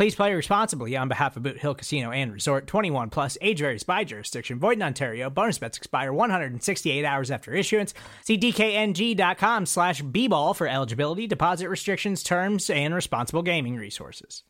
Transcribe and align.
Please 0.00 0.14
play 0.14 0.32
responsibly 0.32 0.96
on 0.96 1.08
behalf 1.08 1.36
of 1.36 1.42
Boot 1.42 1.58
Hill 1.58 1.74
Casino 1.74 2.10
and 2.10 2.32
Resort 2.32 2.66
21 2.66 3.10
plus 3.10 3.36
age 3.42 3.58
varies 3.58 3.82
by 3.82 4.02
jurisdiction. 4.02 4.58
Void 4.58 4.78
in 4.78 4.82
Ontario. 4.82 5.28
Bonus 5.28 5.58
bets 5.58 5.76
expire 5.76 6.10
168 6.10 7.04
hours 7.04 7.30
after 7.30 7.52
issuance. 7.52 7.92
See 8.24 8.38
DKNG.com 8.38 9.66
slash 9.66 10.00
B-ball 10.00 10.54
for 10.54 10.66
eligibility, 10.66 11.26
deposit 11.26 11.68
restrictions, 11.68 12.22
terms, 12.22 12.70
and 12.70 12.94
responsible 12.94 13.42
gaming 13.42 13.76
resources. 13.76 14.42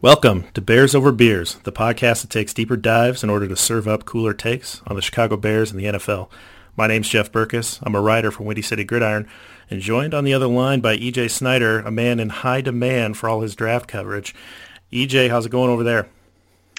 Welcome 0.00 0.44
to 0.54 0.62
Bears 0.62 0.94
Over 0.94 1.12
Beers, 1.12 1.56
the 1.64 1.70
podcast 1.70 2.22
that 2.22 2.30
takes 2.30 2.54
deeper 2.54 2.78
dives 2.78 3.22
in 3.22 3.28
order 3.28 3.46
to 3.48 3.54
serve 3.54 3.86
up 3.86 4.06
cooler 4.06 4.32
takes 4.32 4.80
on 4.86 4.96
the 4.96 5.02
Chicago 5.02 5.36
Bears 5.36 5.72
and 5.72 5.78
the 5.78 5.84
NFL. 5.84 6.30
My 6.76 6.86
name's 6.86 7.08
Jeff 7.08 7.30
Berckes. 7.32 7.78
I'm 7.82 7.94
a 7.94 8.00
writer 8.00 8.30
from 8.30 8.46
Windy 8.46 8.62
City 8.62 8.84
Gridiron 8.84 9.28
and 9.70 9.80
joined 9.80 10.14
on 10.14 10.24
the 10.24 10.34
other 10.34 10.46
line 10.46 10.80
by 10.80 10.96
EJ 10.96 11.30
Snyder, 11.30 11.80
a 11.80 11.90
man 11.90 12.18
in 12.20 12.28
high 12.28 12.60
demand 12.60 13.16
for 13.16 13.28
all 13.28 13.40
his 13.40 13.54
draft 13.54 13.88
coverage. 13.88 14.34
EJ, 14.92 15.30
how's 15.30 15.46
it 15.46 15.50
going 15.50 15.70
over 15.70 15.84
there? 15.84 16.08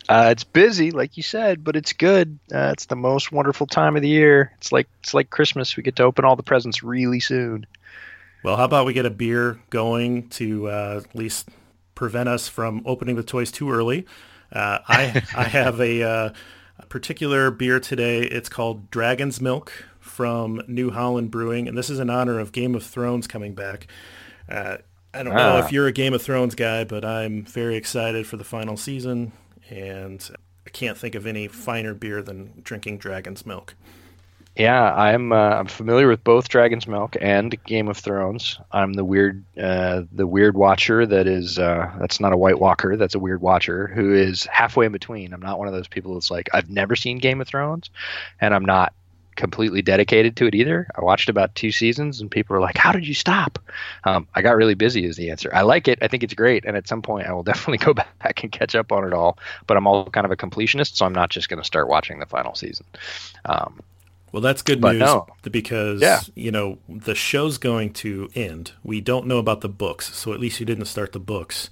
Uh, 0.09 0.29
it's 0.31 0.43
busy, 0.43 0.91
like 0.91 1.15
you 1.15 1.23
said, 1.23 1.63
but 1.63 1.75
it's 1.75 1.93
good. 1.93 2.37
Uh, 2.53 2.71
it's 2.73 2.87
the 2.87 2.95
most 2.95 3.31
wonderful 3.31 3.67
time 3.67 3.95
of 3.95 4.01
the 4.01 4.09
year. 4.09 4.51
It's 4.57 4.71
like 4.71 4.89
it's 4.99 5.13
like 5.13 5.29
Christmas. 5.29 5.77
We 5.77 5.83
get 5.83 5.95
to 5.97 6.03
open 6.03 6.25
all 6.25 6.35
the 6.35 6.43
presents 6.43 6.83
really 6.83 7.19
soon. 7.19 7.65
Well, 8.43 8.57
how 8.57 8.65
about 8.65 8.85
we 8.85 8.93
get 8.93 9.05
a 9.05 9.11
beer 9.11 9.59
going 9.69 10.27
to 10.29 10.67
uh, 10.67 11.01
at 11.05 11.15
least 11.15 11.49
prevent 11.95 12.27
us 12.27 12.47
from 12.47 12.81
opening 12.85 13.15
the 13.15 13.23
toys 13.23 13.51
too 13.51 13.71
early? 13.71 14.05
Uh, 14.51 14.79
I 14.87 15.23
I 15.35 15.43
have 15.43 15.79
a, 15.79 16.03
uh, 16.03 16.33
a 16.81 16.85
particular 16.87 17.51
beer 17.51 17.79
today. 17.79 18.23
It's 18.23 18.49
called 18.49 18.89
Dragon's 18.91 19.39
Milk 19.39 19.71
from 19.99 20.61
New 20.67 20.91
Holland 20.91 21.31
Brewing, 21.31 21.67
and 21.67 21.77
this 21.77 21.89
is 21.89 21.99
in 21.99 22.09
honor 22.09 22.39
of 22.39 22.51
Game 22.51 22.75
of 22.75 22.83
Thrones 22.83 23.27
coming 23.27 23.53
back. 23.53 23.87
Uh, 24.49 24.77
I 25.13 25.23
don't 25.23 25.33
know 25.33 25.57
if 25.57 25.65
ah. 25.65 25.69
you're 25.71 25.87
a 25.87 25.91
Game 25.91 26.13
of 26.13 26.21
Thrones 26.21 26.55
guy, 26.55 26.83
but 26.83 27.05
I'm 27.05 27.43
very 27.43 27.75
excited 27.75 28.25
for 28.25 28.37
the 28.37 28.43
final 28.43 28.77
season, 28.77 29.31
and 29.69 30.27
I 30.65 30.69
can't 30.69 30.97
think 30.97 31.15
of 31.15 31.25
any 31.27 31.47
finer 31.47 31.93
beer 31.93 32.21
than 32.21 32.61
drinking 32.63 32.97
Dragon's 32.97 33.45
Milk. 33.45 33.75
Yeah, 34.61 34.93
I'm 34.93 35.31
uh, 35.31 35.55
I'm 35.55 35.65
familiar 35.65 36.07
with 36.07 36.23
both 36.23 36.47
Dragon's 36.47 36.85
Milk 36.85 37.17
and 37.19 37.57
Game 37.63 37.87
of 37.87 37.97
Thrones. 37.97 38.59
I'm 38.71 38.93
the 38.93 39.03
weird 39.03 39.43
uh, 39.59 40.03
the 40.11 40.27
weird 40.27 40.55
watcher 40.55 41.03
that 41.03 41.25
is 41.25 41.57
uh, 41.57 41.91
that's 41.99 42.19
not 42.19 42.31
a 42.31 42.37
White 42.37 42.59
Walker. 42.59 42.95
That's 42.95 43.15
a 43.15 43.19
weird 43.19 43.41
watcher 43.41 43.87
who 43.87 44.13
is 44.13 44.45
halfway 44.45 44.85
in 44.85 44.91
between. 44.91 45.33
I'm 45.33 45.41
not 45.41 45.57
one 45.57 45.67
of 45.67 45.73
those 45.73 45.87
people 45.87 46.13
that's 46.13 46.29
like 46.29 46.47
I've 46.53 46.69
never 46.69 46.95
seen 46.95 47.17
Game 47.17 47.41
of 47.41 47.47
Thrones, 47.47 47.89
and 48.39 48.53
I'm 48.53 48.63
not 48.63 48.93
completely 49.35 49.81
dedicated 49.81 50.35
to 50.35 50.45
it 50.45 50.53
either. 50.53 50.87
I 50.95 51.03
watched 51.03 51.29
about 51.29 51.55
two 51.55 51.71
seasons, 51.71 52.21
and 52.21 52.29
people 52.29 52.53
were 52.53 52.61
like, 52.61 52.77
"How 52.77 52.91
did 52.91 53.07
you 53.07 53.15
stop?" 53.15 53.57
Um, 54.03 54.27
I 54.35 54.43
got 54.43 54.55
really 54.57 54.75
busy. 54.75 55.05
Is 55.05 55.17
the 55.17 55.31
answer. 55.31 55.49
I 55.51 55.63
like 55.63 55.87
it. 55.87 55.97
I 56.03 56.07
think 56.07 56.21
it's 56.21 56.35
great, 56.35 56.65
and 56.65 56.77
at 56.77 56.87
some 56.87 57.01
point, 57.01 57.25
I 57.25 57.33
will 57.33 57.41
definitely 57.51 57.83
go 57.83 57.95
back 57.95 58.43
and 58.43 58.51
catch 58.51 58.75
up 58.75 58.91
on 58.91 59.07
it 59.07 59.13
all. 59.13 59.39
But 59.65 59.77
I'm 59.77 59.87
all 59.87 60.05
kind 60.11 60.25
of 60.25 60.31
a 60.31 60.37
completionist, 60.37 60.97
so 60.97 61.07
I'm 61.07 61.13
not 61.13 61.31
just 61.31 61.49
going 61.49 61.59
to 61.59 61.65
start 61.65 61.87
watching 61.87 62.19
the 62.19 62.27
final 62.27 62.53
season. 62.53 62.85
Um, 63.45 63.81
well, 64.31 64.41
that's 64.41 64.61
good 64.61 64.81
news 64.81 64.99
no. 64.99 65.27
because 65.49 66.01
yeah. 66.01 66.21
you 66.35 66.51
know 66.51 66.77
the 66.87 67.15
show's 67.15 67.57
going 67.57 67.93
to 67.93 68.29
end. 68.35 68.73
We 68.83 69.01
don't 69.01 69.27
know 69.27 69.37
about 69.37 69.61
the 69.61 69.69
books, 69.69 70.13
so 70.15 70.33
at 70.33 70.39
least 70.39 70.59
you 70.59 70.65
didn't 70.65 70.85
start 70.85 71.11
the 71.11 71.19
books 71.19 71.69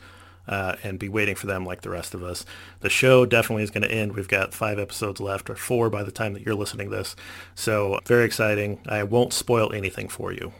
uh, 0.47 0.75
and 0.83 0.99
be 0.99 1.07
waiting 1.07 1.35
for 1.35 1.47
them 1.47 1.65
like 1.65 1.81
the 1.81 1.89
rest 1.89 2.13
of 2.13 2.23
us. 2.23 2.43
The 2.81 2.89
show 2.89 3.25
definitely 3.25 3.63
is 3.63 3.71
going 3.71 3.83
to 3.83 3.91
end. 3.91 4.15
We've 4.15 4.27
got 4.27 4.53
five 4.53 4.79
episodes 4.79 5.21
left, 5.21 5.49
or 5.49 5.55
four 5.55 5.89
by 5.89 6.03
the 6.03 6.11
time 6.11 6.33
that 6.33 6.45
you're 6.45 6.55
listening 6.55 6.89
to 6.89 6.97
this. 6.97 7.15
So 7.55 7.99
very 8.05 8.25
exciting. 8.25 8.79
I 8.87 9.03
won't 9.03 9.31
spoil 9.31 9.71
anything 9.71 10.09
for 10.09 10.33
you. 10.33 10.51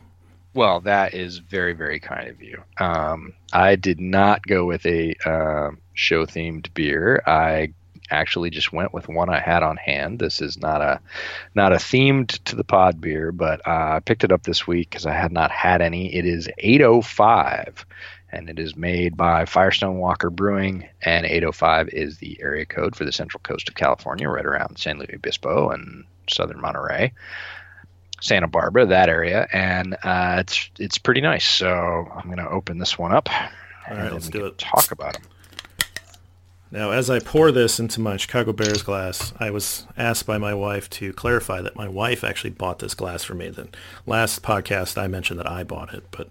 Well, 0.54 0.80
that 0.81 1.14
is 1.14 1.40
very, 1.40 1.74
very 1.74 2.00
kind 2.00 2.28
of 2.28 2.42
you. 2.42 2.64
Um, 2.80 3.34
I 3.54 3.76
did 3.76 4.00
not 4.00 4.42
go 4.44 4.66
with 4.66 4.86
a 4.86 5.16
uh, 5.26 5.72
show 5.94 6.26
themed 6.26 6.74
beer. 6.74 7.22
I 7.28 7.74
actually 8.09 8.50
just 8.50 8.74
went 8.74 8.94
with 8.94 9.08
one 9.08 9.30
I 9.30 9.40
had 9.40 9.64
on 9.64 9.78
hand. 9.78 10.20
This 10.20 10.42
is 10.42 10.58
not 10.58 10.81
a 10.81 11.00
not 11.56 11.74
a 11.74 11.78
themed 11.78 12.44
to 12.46 12.56
the 12.56 12.64
pod 12.64 13.00
beer, 13.02 13.31
but 13.31 13.66
uh, 13.68 13.96
I 13.96 14.00
picked 14.00 14.24
it 14.24 14.31
up 14.31 14.44
this 14.44 14.68
week 14.68 14.90
because 14.90 15.06
I 15.06 15.14
had 15.14 15.31
not 15.31 15.52
had 15.52 15.81
any. 15.81 16.14
It 16.14 16.25
is 16.25 16.50
805 16.58 17.86
and 18.31 18.50
it 18.50 18.59
is 18.59 18.75
made 18.75 19.18
by 19.18 19.46
Firestone 19.46 19.98
Walker 19.98 20.30
Brewing. 20.30 20.88
And 21.02 21.25
805 21.25 21.90
is 21.90 22.18
the 22.18 22.40
area 22.42 22.66
code 22.66 22.96
for 22.96 23.06
the 23.06 23.12
central 23.12 23.42
coast 23.42 23.69
of 23.69 23.75
California, 23.75 24.30
right 24.30 24.46
around 24.46 24.78
San 24.78 24.98
Luis 24.98 25.09
Obispo 25.14 25.69
and 25.69 26.06
southern 26.30 26.62
Monterey, 26.62 27.14
Santa 28.22 28.48
Barbara, 28.48 28.88
that 28.88 29.09
area. 29.09 29.48
And 29.52 29.96
uh, 30.03 30.38
it's 30.40 30.69
it's 30.78 30.98
pretty 30.98 31.22
nice. 31.22 31.48
So 31.48 31.68
I'm 31.68 32.25
going 32.25 32.38
to 32.38 32.50
open 32.50 32.78
this 32.78 32.98
one 32.98 33.14
up. 33.14 33.30
All 33.90 33.98
right, 33.98 34.14
let's 34.14 34.30
do 34.30 34.46
it. 34.46 34.58
Talk 34.58 34.92
about 34.92 35.14
them. 35.14 35.24
Now, 36.72 36.91
as 36.91 37.09
I 37.09 37.18
pour 37.18 37.52
this 37.52 37.80
into 37.80 38.00
my 38.00 38.16
Chicago 38.16 38.53
Bears 38.53 38.84
glass, 38.84 39.34
I 39.40 39.50
was 39.50 39.88
asked 39.97 40.28
by 40.28 40.38
my 40.38 40.53
wife 40.53 40.88
to 40.91 41.12
clarify 41.13 41.62
that 41.62 41.75
my 41.75 41.88
wife 41.88 42.24
actually 42.24 42.52
bought 42.52 42.78
this 42.78 42.94
glass 42.94 43.24
for 43.24 43.34
me. 43.34 43.50
The 43.50 43.69
last 44.06 44.44
podcast 44.44 44.96
I 44.96 45.07
mentioned 45.07 45.40
that 45.40 45.50
I 45.50 45.63
bought 45.63 45.96
it, 45.96 46.03
but 46.12 46.28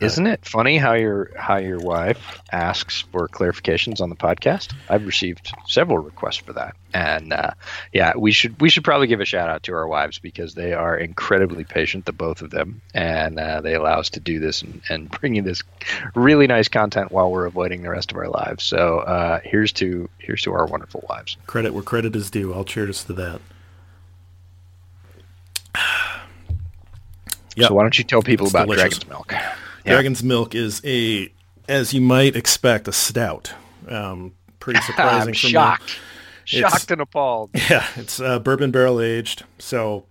isn't 0.00 0.26
it 0.26 0.44
funny 0.44 0.76
how 0.76 0.92
your 0.92 1.32
how 1.36 1.56
your 1.56 1.80
wife 1.80 2.38
asks 2.52 3.00
for 3.10 3.26
clarifications 3.28 4.00
on 4.00 4.10
the 4.10 4.16
podcast? 4.16 4.74
I've 4.90 5.06
received 5.06 5.52
several 5.66 5.98
requests 5.98 6.36
for 6.36 6.52
that, 6.52 6.76
and 6.92 7.32
uh, 7.32 7.52
yeah, 7.92 8.12
we 8.16 8.30
should 8.30 8.60
we 8.60 8.68
should 8.68 8.84
probably 8.84 9.08
give 9.08 9.20
a 9.20 9.24
shout 9.24 9.48
out 9.48 9.64
to 9.64 9.72
our 9.72 9.88
wives 9.88 10.18
because 10.18 10.54
they 10.54 10.72
are 10.72 10.96
incredibly 10.96 11.64
patient, 11.64 12.04
the 12.04 12.12
both 12.12 12.42
of 12.42 12.50
them, 12.50 12.80
and 12.94 13.40
uh, 13.40 13.60
they 13.60 13.74
allow 13.74 13.98
us 13.98 14.10
to 14.10 14.20
do 14.20 14.38
this 14.38 14.62
and, 14.62 14.82
and 14.88 15.10
bring 15.10 15.34
you 15.34 15.42
this 15.42 15.62
really 16.14 16.46
nice 16.46 16.68
content 16.68 17.10
while 17.10 17.30
we're 17.30 17.46
avoiding 17.46 17.82
the 17.82 17.90
rest 17.90 18.12
of 18.12 18.18
our 18.18 18.28
lives. 18.28 18.62
So 18.62 19.00
uh, 19.00 19.40
here's 19.42 19.72
to 19.78 20.08
here's 20.18 20.42
to 20.42 20.52
our 20.52 20.66
wonderful 20.66 21.04
wives. 21.08 21.36
Credit 21.46 21.72
where 21.72 21.82
credit 21.82 22.14
is 22.14 22.30
due. 22.30 22.54
I'll 22.54 22.64
cheers 22.64 23.04
to 23.04 23.12
that. 23.14 23.40
Yep. 27.56 27.68
So 27.68 27.74
why 27.74 27.82
don't 27.82 27.98
you 27.98 28.04
tell 28.04 28.22
people 28.22 28.46
it's 28.46 28.54
about 28.54 28.66
delicious. 28.66 28.98
Dragon's 28.98 29.08
Milk? 29.08 29.32
Yeah. 29.32 29.56
Dragon's 29.84 30.22
Milk 30.22 30.54
is 30.54 30.80
a, 30.84 31.32
as 31.68 31.92
you 31.92 32.00
might 32.00 32.36
expect, 32.36 32.86
a 32.86 32.92
stout. 32.92 33.52
Um, 33.88 34.34
pretty 34.60 34.80
surprising. 34.86 35.28
I'm 35.30 35.34
shocked. 35.34 35.88
Me. 35.88 35.90
Shocked 36.44 36.74
it's, 36.76 36.90
and 36.92 37.00
appalled. 37.00 37.50
Yeah, 37.70 37.84
it's 37.96 38.20
uh, 38.20 38.38
bourbon 38.38 38.70
barrel 38.70 39.00
aged, 39.00 39.44
so 39.58 40.06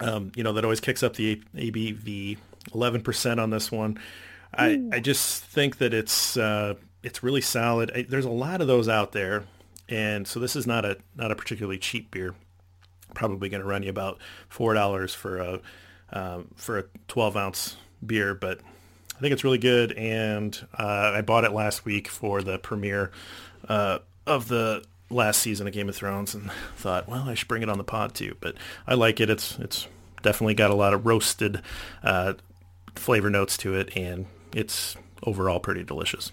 um, 0.00 0.32
you 0.34 0.42
know 0.42 0.54
that 0.54 0.64
always 0.64 0.80
kicks 0.80 1.02
up 1.02 1.14
the 1.14 1.42
ABV. 1.54 2.38
Eleven 2.74 3.02
percent 3.02 3.38
on 3.38 3.50
this 3.50 3.70
one. 3.70 3.98
I, 4.54 4.82
I 4.92 5.00
just 5.00 5.44
think 5.44 5.78
that 5.78 5.94
it's 5.94 6.36
uh, 6.36 6.74
it's 7.02 7.22
really 7.22 7.40
solid. 7.40 7.90
I, 7.94 8.02
there's 8.02 8.24
a 8.24 8.30
lot 8.30 8.60
of 8.60 8.66
those 8.66 8.88
out 8.88 9.12
there, 9.12 9.44
and 9.88 10.26
so 10.26 10.40
this 10.40 10.56
is 10.56 10.66
not 10.66 10.84
a 10.84 10.98
not 11.16 11.30
a 11.30 11.36
particularly 11.36 11.78
cheap 11.78 12.10
beer. 12.10 12.34
Probably 13.14 13.48
going 13.48 13.60
to 13.62 13.68
run 13.68 13.82
you 13.82 13.90
about 13.90 14.18
four 14.48 14.74
dollars 14.74 15.14
for 15.14 15.38
a 15.38 15.60
um, 16.12 16.48
for 16.56 16.78
a 16.78 16.84
12 17.08 17.36
ounce 17.36 17.76
beer, 18.04 18.34
but 18.34 18.60
I 19.16 19.20
think 19.20 19.32
it's 19.32 19.44
really 19.44 19.58
good, 19.58 19.92
and 19.92 20.58
uh, 20.78 21.12
I 21.14 21.22
bought 21.22 21.44
it 21.44 21.52
last 21.52 21.84
week 21.84 22.08
for 22.08 22.42
the 22.42 22.58
premiere 22.58 23.10
uh, 23.68 24.00
of 24.26 24.48
the 24.48 24.84
last 25.10 25.40
season 25.40 25.66
of 25.66 25.72
Game 25.72 25.88
of 25.88 25.96
Thrones, 25.96 26.34
and 26.34 26.50
thought, 26.76 27.08
well, 27.08 27.28
I 27.28 27.34
should 27.34 27.48
bring 27.48 27.62
it 27.62 27.68
on 27.68 27.78
the 27.78 27.84
pod 27.84 28.14
too. 28.14 28.36
But 28.40 28.56
I 28.86 28.94
like 28.94 29.20
it. 29.20 29.30
It's 29.30 29.58
it's 29.58 29.86
definitely 30.22 30.54
got 30.54 30.70
a 30.70 30.74
lot 30.74 30.94
of 30.94 31.06
roasted 31.06 31.62
uh, 32.02 32.34
flavor 32.94 33.30
notes 33.30 33.56
to 33.58 33.74
it, 33.74 33.96
and 33.96 34.26
it's 34.54 34.96
overall 35.24 35.60
pretty 35.60 35.84
delicious. 35.84 36.32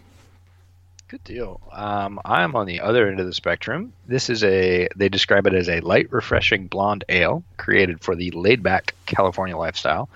Good 1.09 1.23
deal. 1.23 1.59
Um, 1.71 2.19
I'm 2.23 2.55
on 2.55 2.67
the 2.67 2.81
other 2.81 3.07
end 3.07 3.19
of 3.19 3.25
the 3.25 3.33
spectrum. 3.33 3.93
This 4.07 4.29
is 4.29 4.43
a, 4.43 4.87
they 4.95 5.09
describe 5.09 5.47
it 5.47 5.55
as 5.55 5.67
a 5.67 5.79
light, 5.79 6.11
refreshing 6.11 6.67
blonde 6.67 7.03
ale 7.09 7.43
created 7.57 8.01
for 8.01 8.15
the 8.15 8.29
laid 8.29 8.61
back 8.61 8.93
California 9.07 9.57
lifestyle. 9.57 10.07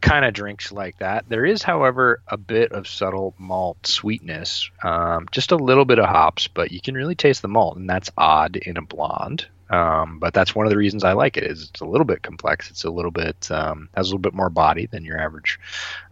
Kind 0.00 0.24
of 0.24 0.34
drinks 0.34 0.72
like 0.72 0.98
that. 0.98 1.24
There 1.28 1.44
is, 1.44 1.62
however, 1.62 2.20
a 2.26 2.36
bit 2.36 2.72
of 2.72 2.88
subtle 2.88 3.32
malt 3.38 3.86
sweetness, 3.86 4.70
um, 4.82 5.28
just 5.30 5.52
a 5.52 5.56
little 5.56 5.84
bit 5.84 6.00
of 6.00 6.06
hops, 6.06 6.48
but 6.48 6.72
you 6.72 6.80
can 6.80 6.96
really 6.96 7.14
taste 7.14 7.40
the 7.40 7.48
malt, 7.48 7.76
and 7.76 7.88
that's 7.88 8.10
odd 8.18 8.56
in 8.56 8.76
a 8.76 8.82
blonde. 8.82 9.46
Um, 9.70 10.18
but 10.18 10.34
that's 10.34 10.54
one 10.54 10.66
of 10.66 10.70
the 10.70 10.76
reasons 10.76 11.04
I 11.04 11.12
like 11.12 11.36
it. 11.36 11.44
Is 11.44 11.70
it's 11.70 11.80
a 11.80 11.86
little 11.86 12.04
bit 12.04 12.22
complex. 12.22 12.70
It's 12.70 12.84
a 12.84 12.90
little 12.90 13.10
bit 13.10 13.50
um, 13.50 13.88
has 13.94 14.06
a 14.06 14.10
little 14.10 14.18
bit 14.18 14.34
more 14.34 14.50
body 14.50 14.86
than 14.86 15.04
your 15.04 15.20
average 15.20 15.58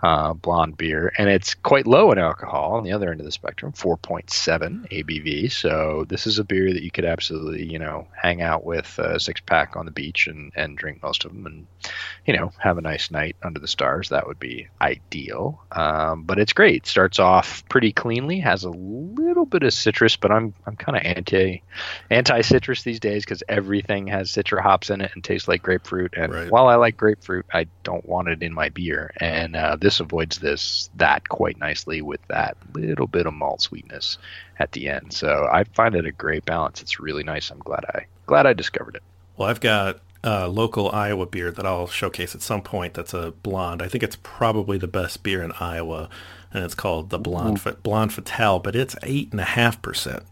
uh, 0.03 0.33
blonde 0.35 0.77
beer, 0.77 1.13
and 1.19 1.29
it's 1.29 1.55
quite 1.55 1.87
low 1.87 2.13
in 2.13 2.19
alcohol. 2.19 2.75
On 2.75 2.85
the 2.85 2.93
other 2.93 3.11
end 3.11 3.21
of 3.21 3.27
the 3.27 3.33
spectrum, 3.33 3.73
4.7 3.73 4.89
ABV. 4.89 5.53
So 5.53 6.07
this 6.09 6.27
is 6.27 6.39
a 6.39 6.45
beer 6.45 6.73
that 6.73 6.83
you 6.83 6.91
could 6.91 7.05
absolutely 7.05 7.71
you 7.71 7.79
know 7.79 8.07
hang 8.21 8.43
out 8.43 8.65
with 8.65 8.99
a 8.99 9.21
six 9.21 9.41
pack 9.41 9.77
on 9.77 9.85
the 9.85 9.93
beach 9.93 10.27
and 10.27 10.53
and 10.57 10.77
drink 10.77 11.03
most 11.03 11.25
of 11.25 11.33
them, 11.33 11.47
and 11.47 11.67
you 12.27 12.37
know 12.37 12.53
have 12.59 12.79
a 12.79 12.83
nice 12.83 13.11
night 13.11 13.37
under 13.43 13.61
the 13.61 13.69
stars. 13.69 14.09
That 14.09 14.27
would 14.27 14.39
be 14.39 14.69
ideal. 14.81 15.63
Um, 15.73 16.25
but 16.25 16.39
it's 16.39 16.53
great. 16.53 16.87
Starts 16.87 17.19
off 17.19 17.67
pretty 17.69 17.93
cleanly. 17.93 18.41
Has 18.41 18.65
a 18.65 18.71
little 18.71 19.45
bit 19.45 19.63
of 19.63 19.73
citrus, 19.73 20.17
but 20.17 20.31
I'm 20.31 20.55
I'm 20.67 20.77
kind 20.77 20.97
of 20.97 21.05
anti 21.05 21.63
anti 22.11 22.41
citrus 22.41 22.83
these 22.83 23.01
days 23.01 23.25
because 23.25 23.42
everything 23.49 24.07
has 24.09 24.31
citra 24.31 24.61
hops 24.61 24.91
in 24.91 25.01
it 25.01 25.11
and 25.15 25.23
tastes 25.23 25.49
like 25.49 25.63
grapefruit. 25.63 26.15
And 26.17 26.33
right. 26.33 26.51
while 26.51 26.69
I 26.69 26.77
like 26.77 26.97
grapefruit, 26.97 27.47
I 27.53 27.67
don't 27.83 28.07
want 28.07 28.29
it 28.29 28.43
in 28.43 28.53
my 28.53 28.69
beer. 28.69 29.13
And 29.19 29.57
uh, 29.57 29.77
this 29.77 30.01
avoids 30.01 30.39
this 30.39 30.91
that 30.97 31.29
quite 31.29 31.59
nicely 31.59 32.03
with 32.03 32.21
that 32.29 32.57
little 32.75 33.07
bit 33.07 33.27
of 33.27 33.35
malt 33.35 33.63
sweetness 33.63 34.19
at 34.59 34.73
the 34.73 34.89
end. 34.89 35.13
So 35.13 35.49
I 35.51 35.65
find 35.65 35.95
it 35.95 36.07
a 36.07 36.13
great 36.13 36.45
balance. 36.45 36.83
It's 36.83 37.01
really 37.01 37.25
nice. 37.25 37.51
I'm 37.51 37.59
glad 37.59 37.85
I 37.95 38.07
glad 38.27 38.47
I 38.47 38.53
discovered 38.53 38.97
it. 38.97 39.03
Well, 39.37 39.49
I've 39.49 39.61
got 39.61 40.01
a 40.25 40.49
local 40.49 40.91
Iowa 40.91 41.27
beer 41.27 41.51
that 41.51 41.67
I'll 41.67 41.89
showcase 41.89 42.35
at 42.35 42.43
some 42.43 42.63
point. 42.63 42.95
That's 42.95 43.15
a 43.15 43.33
blonde. 43.43 43.83
I 43.83 43.89
think 43.89 44.05
it's 44.05 44.19
probably 44.23 44.79
the 44.79 44.87
best 44.87 45.23
beer 45.23 45.43
in 45.43 45.53
Iowa, 45.59 46.09
and 46.53 46.65
it's 46.65 46.75
called 46.75 47.11
the 47.11 47.19
Blonde 47.19 47.61
Blonde 47.83 48.13
Fatale. 48.13 48.61
But 48.61 48.77
it's 48.77 48.97
eight 49.03 49.33
and 49.33 49.41
a 49.41 49.45
half 49.45 49.83
percent. 49.83 50.23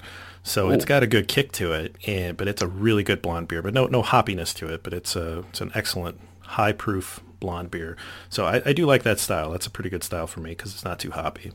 So 0.42 0.68
Ooh. 0.68 0.72
it's 0.72 0.84
got 0.84 1.02
a 1.02 1.06
good 1.06 1.28
kick 1.28 1.52
to 1.52 1.72
it, 1.72 1.96
and 2.06 2.36
but 2.36 2.48
it's 2.48 2.62
a 2.62 2.66
really 2.66 3.02
good 3.02 3.22
blonde 3.22 3.48
beer. 3.48 3.62
But 3.62 3.74
no 3.74 3.86
no 3.86 4.02
hoppiness 4.02 4.54
to 4.56 4.72
it. 4.72 4.82
But 4.82 4.92
it's 4.94 5.16
a 5.16 5.40
it's 5.50 5.60
an 5.60 5.70
excellent 5.74 6.20
high 6.40 6.72
proof 6.72 7.20
blonde 7.38 7.70
beer. 7.70 7.96
So 8.28 8.46
I, 8.46 8.62
I 8.64 8.72
do 8.72 8.86
like 8.86 9.02
that 9.02 9.18
style. 9.18 9.50
That's 9.50 9.66
a 9.66 9.70
pretty 9.70 9.90
good 9.90 10.04
style 10.04 10.26
for 10.26 10.40
me 10.40 10.50
because 10.50 10.72
it's 10.74 10.84
not 10.84 10.98
too 10.98 11.10
hoppy. 11.10 11.52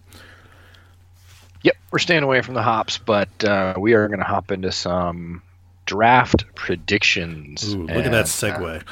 Yep, 1.62 1.78
we're 1.92 2.00
staying 2.00 2.24
away 2.24 2.42
from 2.42 2.54
the 2.54 2.62
hops, 2.62 2.98
but 2.98 3.44
uh, 3.44 3.74
we 3.78 3.94
are 3.94 4.08
going 4.08 4.20
to 4.20 4.26
hop 4.26 4.52
into 4.52 4.72
some 4.72 5.42
draft 5.86 6.46
predictions. 6.56 7.74
Ooh, 7.74 7.82
look 7.82 7.90
and, 7.92 8.06
at 8.06 8.12
that 8.12 8.26
segue. 8.26 8.82
Uh, 8.82 8.84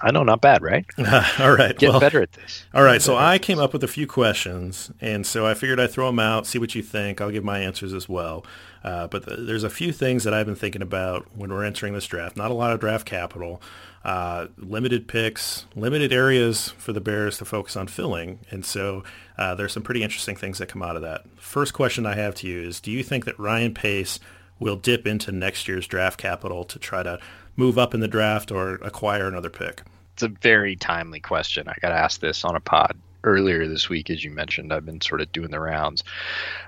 I 0.00 0.10
know, 0.10 0.22
not 0.22 0.40
bad, 0.40 0.62
right? 0.62 0.86
all 1.38 1.52
right, 1.52 1.76
get 1.76 1.90
well, 1.90 2.00
better 2.00 2.22
at 2.22 2.32
this. 2.32 2.64
All 2.74 2.82
right, 2.82 3.02
so 3.02 3.16
I 3.16 3.38
came 3.38 3.58
up 3.58 3.72
with 3.72 3.82
a 3.82 3.88
few 3.88 4.06
questions, 4.06 4.90
and 5.00 5.26
so 5.26 5.46
I 5.46 5.54
figured 5.54 5.80
I'd 5.80 5.90
throw 5.90 6.06
them 6.06 6.18
out, 6.18 6.46
see 6.46 6.58
what 6.58 6.74
you 6.74 6.82
think. 6.82 7.20
I'll 7.20 7.30
give 7.30 7.44
my 7.44 7.58
answers 7.58 7.92
as 7.92 8.08
well. 8.08 8.44
Uh, 8.84 9.08
but 9.08 9.24
the, 9.24 9.36
there's 9.36 9.64
a 9.64 9.70
few 9.70 9.92
things 9.92 10.24
that 10.24 10.32
I've 10.32 10.46
been 10.46 10.54
thinking 10.54 10.82
about 10.82 11.26
when 11.34 11.50
we're 11.50 11.64
entering 11.64 11.94
this 11.94 12.06
draft. 12.06 12.36
Not 12.36 12.50
a 12.50 12.54
lot 12.54 12.72
of 12.72 12.80
draft 12.80 13.06
capital, 13.06 13.60
uh, 14.04 14.46
limited 14.56 15.08
picks, 15.08 15.66
limited 15.74 16.12
areas 16.12 16.68
for 16.78 16.92
the 16.92 17.00
Bears 17.00 17.38
to 17.38 17.44
focus 17.44 17.76
on 17.76 17.88
filling, 17.88 18.38
and 18.50 18.64
so 18.64 19.02
uh, 19.36 19.54
there's 19.54 19.72
some 19.72 19.82
pretty 19.82 20.02
interesting 20.02 20.36
things 20.36 20.58
that 20.58 20.68
come 20.68 20.82
out 20.82 20.96
of 20.96 21.02
that. 21.02 21.24
First 21.36 21.74
question 21.74 22.06
I 22.06 22.14
have 22.14 22.34
to 22.36 22.46
you 22.46 22.62
is: 22.62 22.80
Do 22.80 22.90
you 22.90 23.02
think 23.02 23.24
that 23.24 23.38
Ryan 23.38 23.74
Pace 23.74 24.20
will 24.58 24.76
dip 24.76 25.06
into 25.06 25.32
next 25.32 25.68
year's 25.68 25.86
draft 25.86 26.18
capital 26.18 26.64
to 26.64 26.78
try 26.78 27.02
to 27.02 27.18
move 27.56 27.78
up 27.78 27.94
in 27.94 28.00
the 28.00 28.08
draft 28.08 28.50
or 28.50 28.74
acquire 28.76 29.26
another 29.26 29.50
pick? 29.50 29.82
It's 30.14 30.22
a 30.22 30.28
very 30.28 30.76
timely 30.76 31.20
question. 31.20 31.68
I 31.68 31.74
got 31.80 31.92
asked 31.92 32.20
this 32.20 32.44
on 32.44 32.56
a 32.56 32.60
pod 32.60 32.96
earlier 33.24 33.66
this 33.68 33.88
week, 33.88 34.10
as 34.10 34.24
you 34.24 34.30
mentioned. 34.30 34.72
I've 34.72 34.86
been 34.86 35.00
sort 35.00 35.20
of 35.20 35.30
doing 35.32 35.50
the 35.50 35.60
rounds, 35.60 36.04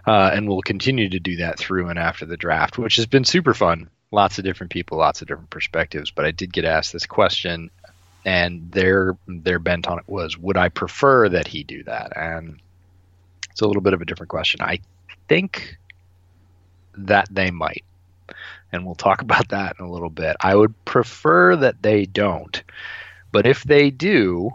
uh, 0.07 0.31
and 0.33 0.49
we'll 0.49 0.63
continue 0.63 1.09
to 1.09 1.21
do 1.21 1.37
that 1.37 1.59
through 1.59 1.89
and 1.89 1.99
after 1.99 2.27
the 2.27 2.37
draft, 2.37 2.79
which 2.79 2.97
has 2.97 3.07
been 3.07 3.25
super 3.25 3.55
fun. 3.55 3.89
Lots 4.13 4.39
of 4.39 4.45
different 4.45 4.73
people, 4.73 4.99
lots 4.99 5.23
of 5.23 5.29
different 5.29 5.51
perspectives. 5.51 6.11
But 6.11 6.25
I 6.25 6.33
did 6.33 6.53
get 6.53 6.65
asked 6.65 6.93
this 6.93 7.07
question, 7.07 7.71
and 8.25 8.71
their 8.73 9.17
their 9.29 9.59
bent 9.59 9.87
on 9.87 9.99
it 9.99 10.09
was, 10.09 10.37
would 10.37 10.57
I 10.57 10.69
prefer 10.69 11.29
that 11.29 11.47
he 11.47 11.63
do 11.63 11.85
that? 11.85 12.13
And 12.17 12.61
it's 13.51 13.61
a 13.61 13.67
little 13.67 13.83
bit 13.83 13.95
of 13.95 14.01
a 14.01 14.05
different 14.05 14.31
question. 14.31 14.61
I 14.63 14.81
think 15.29 15.77
that 16.97 17.29
they 17.31 17.51
might 17.51 17.85
and 18.73 18.85
we'll 18.85 18.95
talk 18.95 19.23
about 19.23 19.49
that 19.49 19.77
in 19.79 19.85
a 19.85 19.91
little 19.91 20.11
bit. 20.11 20.37
I 20.41 20.55
would 20.55 20.85
prefer 20.85 21.57
that 21.57 21.83
they 21.83 22.07
don't, 22.07 22.63
but 23.33 23.47
if 23.47 23.65
they 23.65 23.91
do, 23.91 24.51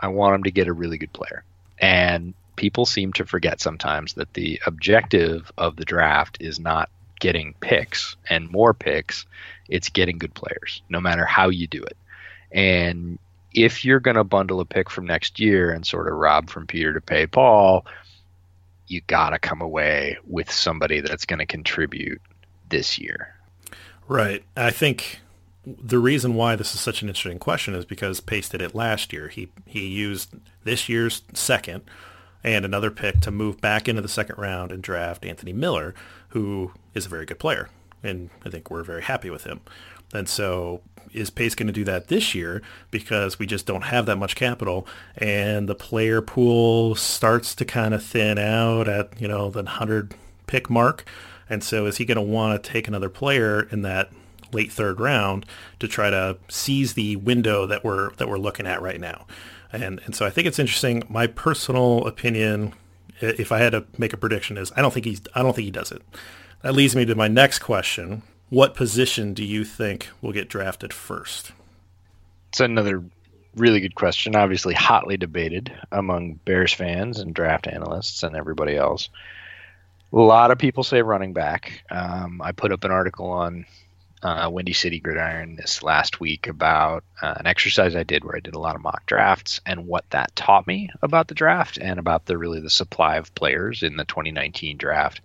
I 0.00 0.08
want 0.08 0.34
them 0.34 0.44
to 0.44 0.50
get 0.50 0.68
a 0.68 0.72
really 0.72 0.98
good 0.98 1.12
player. 1.12 1.44
And 1.80 2.34
people 2.56 2.86
seem 2.86 3.12
to 3.14 3.26
forget 3.26 3.60
sometimes 3.60 4.14
that 4.14 4.34
the 4.34 4.60
objective 4.66 5.50
of 5.56 5.76
the 5.76 5.84
draft 5.84 6.38
is 6.40 6.58
not 6.58 6.90
getting 7.20 7.54
picks 7.60 8.16
and 8.28 8.50
more 8.50 8.74
picks, 8.74 9.26
it's 9.68 9.88
getting 9.88 10.18
good 10.18 10.34
players, 10.34 10.82
no 10.88 11.00
matter 11.00 11.24
how 11.24 11.48
you 11.48 11.66
do 11.66 11.82
it. 11.82 11.96
And 12.52 13.18
if 13.52 13.84
you're 13.84 14.00
going 14.00 14.16
to 14.16 14.24
bundle 14.24 14.60
a 14.60 14.64
pick 14.64 14.88
from 14.88 15.06
next 15.06 15.40
year 15.40 15.70
and 15.70 15.86
sort 15.86 16.08
of 16.08 16.14
rob 16.14 16.48
from 16.48 16.66
Peter 16.66 16.94
to 16.94 17.00
pay 17.00 17.26
Paul, 17.26 17.86
you 18.90 19.00
got 19.02 19.30
to 19.30 19.38
come 19.38 19.60
away 19.60 20.16
with 20.26 20.50
somebody 20.50 21.00
that's 21.00 21.24
going 21.24 21.38
to 21.38 21.46
contribute 21.46 22.20
this 22.68 22.98
year. 22.98 23.34
Right. 24.06 24.42
I 24.56 24.70
think 24.70 25.20
the 25.64 25.98
reason 25.98 26.34
why 26.34 26.56
this 26.56 26.74
is 26.74 26.80
such 26.80 27.02
an 27.02 27.08
interesting 27.08 27.38
question 27.38 27.74
is 27.74 27.84
because 27.84 28.20
Pace 28.20 28.48
did 28.48 28.62
it 28.62 28.74
last 28.74 29.12
year. 29.12 29.28
He 29.28 29.50
he 29.66 29.86
used 29.86 30.34
this 30.64 30.88
year's 30.88 31.22
second 31.34 31.82
and 32.42 32.64
another 32.64 32.90
pick 32.90 33.20
to 33.20 33.30
move 33.30 33.60
back 33.60 33.88
into 33.88 34.00
the 34.00 34.08
second 34.08 34.38
round 34.38 34.72
and 34.72 34.82
draft 34.82 35.24
Anthony 35.24 35.52
Miller, 35.52 35.94
who 36.28 36.72
is 36.94 37.06
a 37.06 37.08
very 37.08 37.26
good 37.26 37.38
player, 37.38 37.68
and 38.02 38.30
I 38.44 38.50
think 38.50 38.70
we're 38.70 38.82
very 38.82 39.02
happy 39.02 39.30
with 39.30 39.44
him. 39.44 39.60
And 40.12 40.28
so 40.28 40.80
is 41.12 41.30
Pace 41.30 41.54
going 41.54 41.66
to 41.66 41.72
do 41.72 41.84
that 41.84 42.08
this 42.08 42.34
year 42.34 42.62
because 42.90 43.38
we 43.38 43.46
just 43.46 43.66
don't 43.66 43.84
have 43.84 44.06
that 44.06 44.16
much 44.16 44.36
capital 44.36 44.86
and 45.16 45.68
the 45.68 45.74
player 45.74 46.20
pool 46.20 46.94
starts 46.94 47.54
to 47.56 47.64
kind 47.64 47.94
of 47.94 48.02
thin 48.02 48.38
out 48.38 48.88
at, 48.88 49.20
you 49.20 49.28
know, 49.28 49.50
the 49.50 49.62
100 49.62 50.14
pick 50.46 50.70
mark? 50.70 51.04
And 51.50 51.64
so 51.64 51.86
is 51.86 51.96
he 51.96 52.04
going 52.04 52.16
to 52.16 52.22
want 52.22 52.62
to 52.62 52.70
take 52.70 52.88
another 52.88 53.08
player 53.08 53.62
in 53.70 53.82
that 53.82 54.10
late 54.52 54.72
third 54.72 55.00
round 55.00 55.46
to 55.78 55.88
try 55.88 56.10
to 56.10 56.38
seize 56.48 56.94
the 56.94 57.16
window 57.16 57.66
that 57.66 57.84
we're 57.84 58.12
that 58.14 58.28
we're 58.28 58.38
looking 58.38 58.66
at 58.66 58.82
right 58.82 59.00
now? 59.00 59.26
And 59.72 60.00
and 60.04 60.14
so 60.14 60.26
I 60.26 60.30
think 60.30 60.46
it's 60.46 60.58
interesting. 60.58 61.02
My 61.08 61.26
personal 61.26 62.06
opinion, 62.06 62.74
if 63.20 63.50
I 63.52 63.58
had 63.58 63.72
to 63.72 63.84
make 63.96 64.12
a 64.12 64.16
prediction, 64.16 64.58
is 64.58 64.72
I 64.76 64.82
don't 64.82 64.92
think 64.92 65.06
he's 65.06 65.22
I 65.34 65.42
don't 65.42 65.54
think 65.54 65.66
he 65.66 65.70
does 65.70 65.90
it. 65.90 66.02
That 66.62 66.74
leads 66.74 66.96
me 66.96 67.04
to 67.04 67.14
my 67.14 67.28
next 67.28 67.60
question. 67.60 68.22
What 68.50 68.74
position 68.74 69.32
do 69.32 69.44
you 69.44 69.64
think 69.64 70.08
will 70.20 70.32
get 70.32 70.48
drafted 70.48 70.92
first? 70.92 71.52
It's 72.48 72.60
another 72.60 73.04
really 73.54 73.80
good 73.80 73.94
question. 73.94 74.34
Obviously, 74.34 74.74
hotly 74.74 75.16
debated 75.16 75.72
among 75.92 76.34
Bears 76.44 76.72
fans 76.72 77.20
and 77.20 77.34
draft 77.34 77.66
analysts 77.66 78.22
and 78.22 78.34
everybody 78.34 78.76
else. 78.76 79.08
A 80.12 80.16
lot 80.16 80.50
of 80.50 80.58
people 80.58 80.82
say 80.82 81.02
running 81.02 81.32
back. 81.32 81.84
Um, 81.90 82.40
I 82.42 82.52
put 82.52 82.72
up 82.72 82.84
an 82.84 82.90
article 82.90 83.30
on 83.30 83.66
uh, 84.22 84.48
Windy 84.50 84.72
City 84.72 84.98
Gridiron 84.98 85.54
this 85.54 85.82
last 85.82 86.18
week 86.18 86.48
about 86.48 87.04
uh, 87.22 87.34
an 87.36 87.46
exercise 87.46 87.94
I 87.94 88.02
did 88.02 88.24
where 88.24 88.36
I 88.36 88.40
did 88.40 88.54
a 88.54 88.58
lot 88.58 88.74
of 88.74 88.82
mock 88.82 89.06
drafts 89.06 89.60
and 89.64 89.86
what 89.86 90.08
that 90.10 90.34
taught 90.34 90.66
me 90.66 90.90
about 91.02 91.28
the 91.28 91.34
draft 91.34 91.78
and 91.78 92.00
about 92.00 92.26
the 92.26 92.36
really 92.36 92.60
the 92.60 92.70
supply 92.70 93.16
of 93.16 93.34
players 93.34 93.82
in 93.82 93.96
the 93.96 94.04
2019 94.04 94.76
draft. 94.76 95.20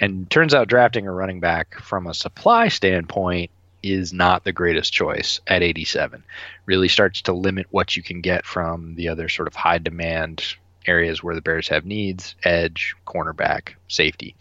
And 0.00 0.30
turns 0.30 0.54
out 0.54 0.68
drafting 0.68 1.06
a 1.06 1.12
running 1.12 1.40
back 1.40 1.80
from 1.80 2.06
a 2.06 2.14
supply 2.14 2.68
standpoint 2.68 3.50
is 3.82 4.12
not 4.12 4.44
the 4.44 4.52
greatest 4.52 4.92
choice 4.92 5.40
at 5.46 5.62
87. 5.62 6.22
Really 6.66 6.88
starts 6.88 7.22
to 7.22 7.32
limit 7.32 7.66
what 7.70 7.96
you 7.96 8.02
can 8.02 8.20
get 8.20 8.44
from 8.44 8.94
the 8.94 9.08
other 9.08 9.28
sort 9.28 9.48
of 9.48 9.54
high 9.54 9.78
demand 9.78 10.42
areas 10.86 11.22
where 11.22 11.34
the 11.34 11.40
Bears 11.40 11.68
have 11.68 11.84
needs 11.84 12.34
edge, 12.44 12.94
cornerback, 13.06 13.74
safety. 13.88 14.34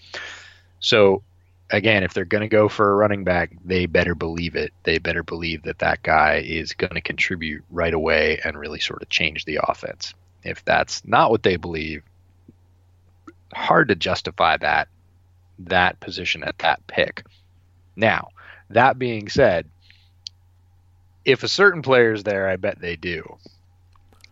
So, 0.80 1.24
again, 1.70 2.04
if 2.04 2.14
they're 2.14 2.26
going 2.26 2.42
to 2.42 2.48
go 2.48 2.70
for 2.70 2.92
a 2.92 2.96
running 2.96 3.24
back, 3.24 3.52
they 3.66 3.86
better 3.86 4.16
believe 4.16 4.56
it. 4.56 4.74
They 4.84 4.98
better 4.98 5.24
believe 5.24 5.64
that 5.64 5.80
that 5.80 6.04
guy 6.04 6.44
is 6.46 6.74
going 6.74 6.94
to 6.94 7.02
contribute 7.02 7.64
right 7.70 7.94
away 7.94 8.40
and 8.44 8.58
really 8.58 8.80
sort 8.80 9.02
of 9.02 9.10
change 9.10 9.46
the 9.46 9.60
offense. 9.62 10.14
If 10.44 10.64
that's 10.64 11.04
not 11.06 11.32
what 11.32 11.44
they 11.44 11.58
believe, 11.58 12.04
hard 13.54 13.90
to 13.90 13.96
justify 13.96 14.58
that 14.58 14.88
that 15.60 16.00
position 16.00 16.44
at 16.44 16.58
that 16.60 16.86
pick. 16.88 17.26
Now, 17.96 18.30
that 18.70 19.00
being 19.00 19.30
said, 19.30 19.68
if 21.26 21.44
a 21.44 21.48
certain 21.48 21.82
player 21.82 22.14
is 22.14 22.24
there, 22.24 22.48
I 22.48 22.56
bet 22.56 22.80
they 22.80 22.96
do. 22.96 23.38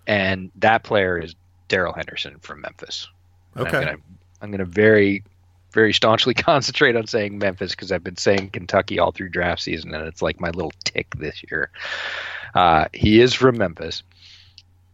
And 0.08 0.52
that 0.58 0.84
player 0.84 1.18
is 1.18 1.36
Darrell 1.68 1.94
Henderson 1.94 2.40
from 2.40 2.62
Memphis. 2.62 3.08
Okay. 3.58 3.78
I'm 3.78 3.84
gonna, 3.86 3.98
I'm 4.42 4.52
gonna 4.52 4.66
very 4.66 5.24
very 5.76 5.94
staunchly 5.94 6.34
concentrate 6.34 6.96
on 6.96 7.06
saying 7.06 7.38
Memphis 7.38 7.72
because 7.72 7.92
I've 7.92 8.04
been 8.04 8.18
saying 8.18 8.50
Kentucky 8.52 8.98
all 8.98 9.12
through 9.12 9.30
draft 9.30 9.62
season, 9.62 9.94
and 9.94 10.08
it's 10.08 10.24
like 10.24 10.40
my 10.40 10.50
little 10.50 10.72
tick 10.84 11.14
this 11.20 11.44
year. 11.52 11.70
Uh, 12.56 12.86
he 12.94 13.20
is 13.20 13.34
from 13.34 13.58
Memphis, 13.58 14.02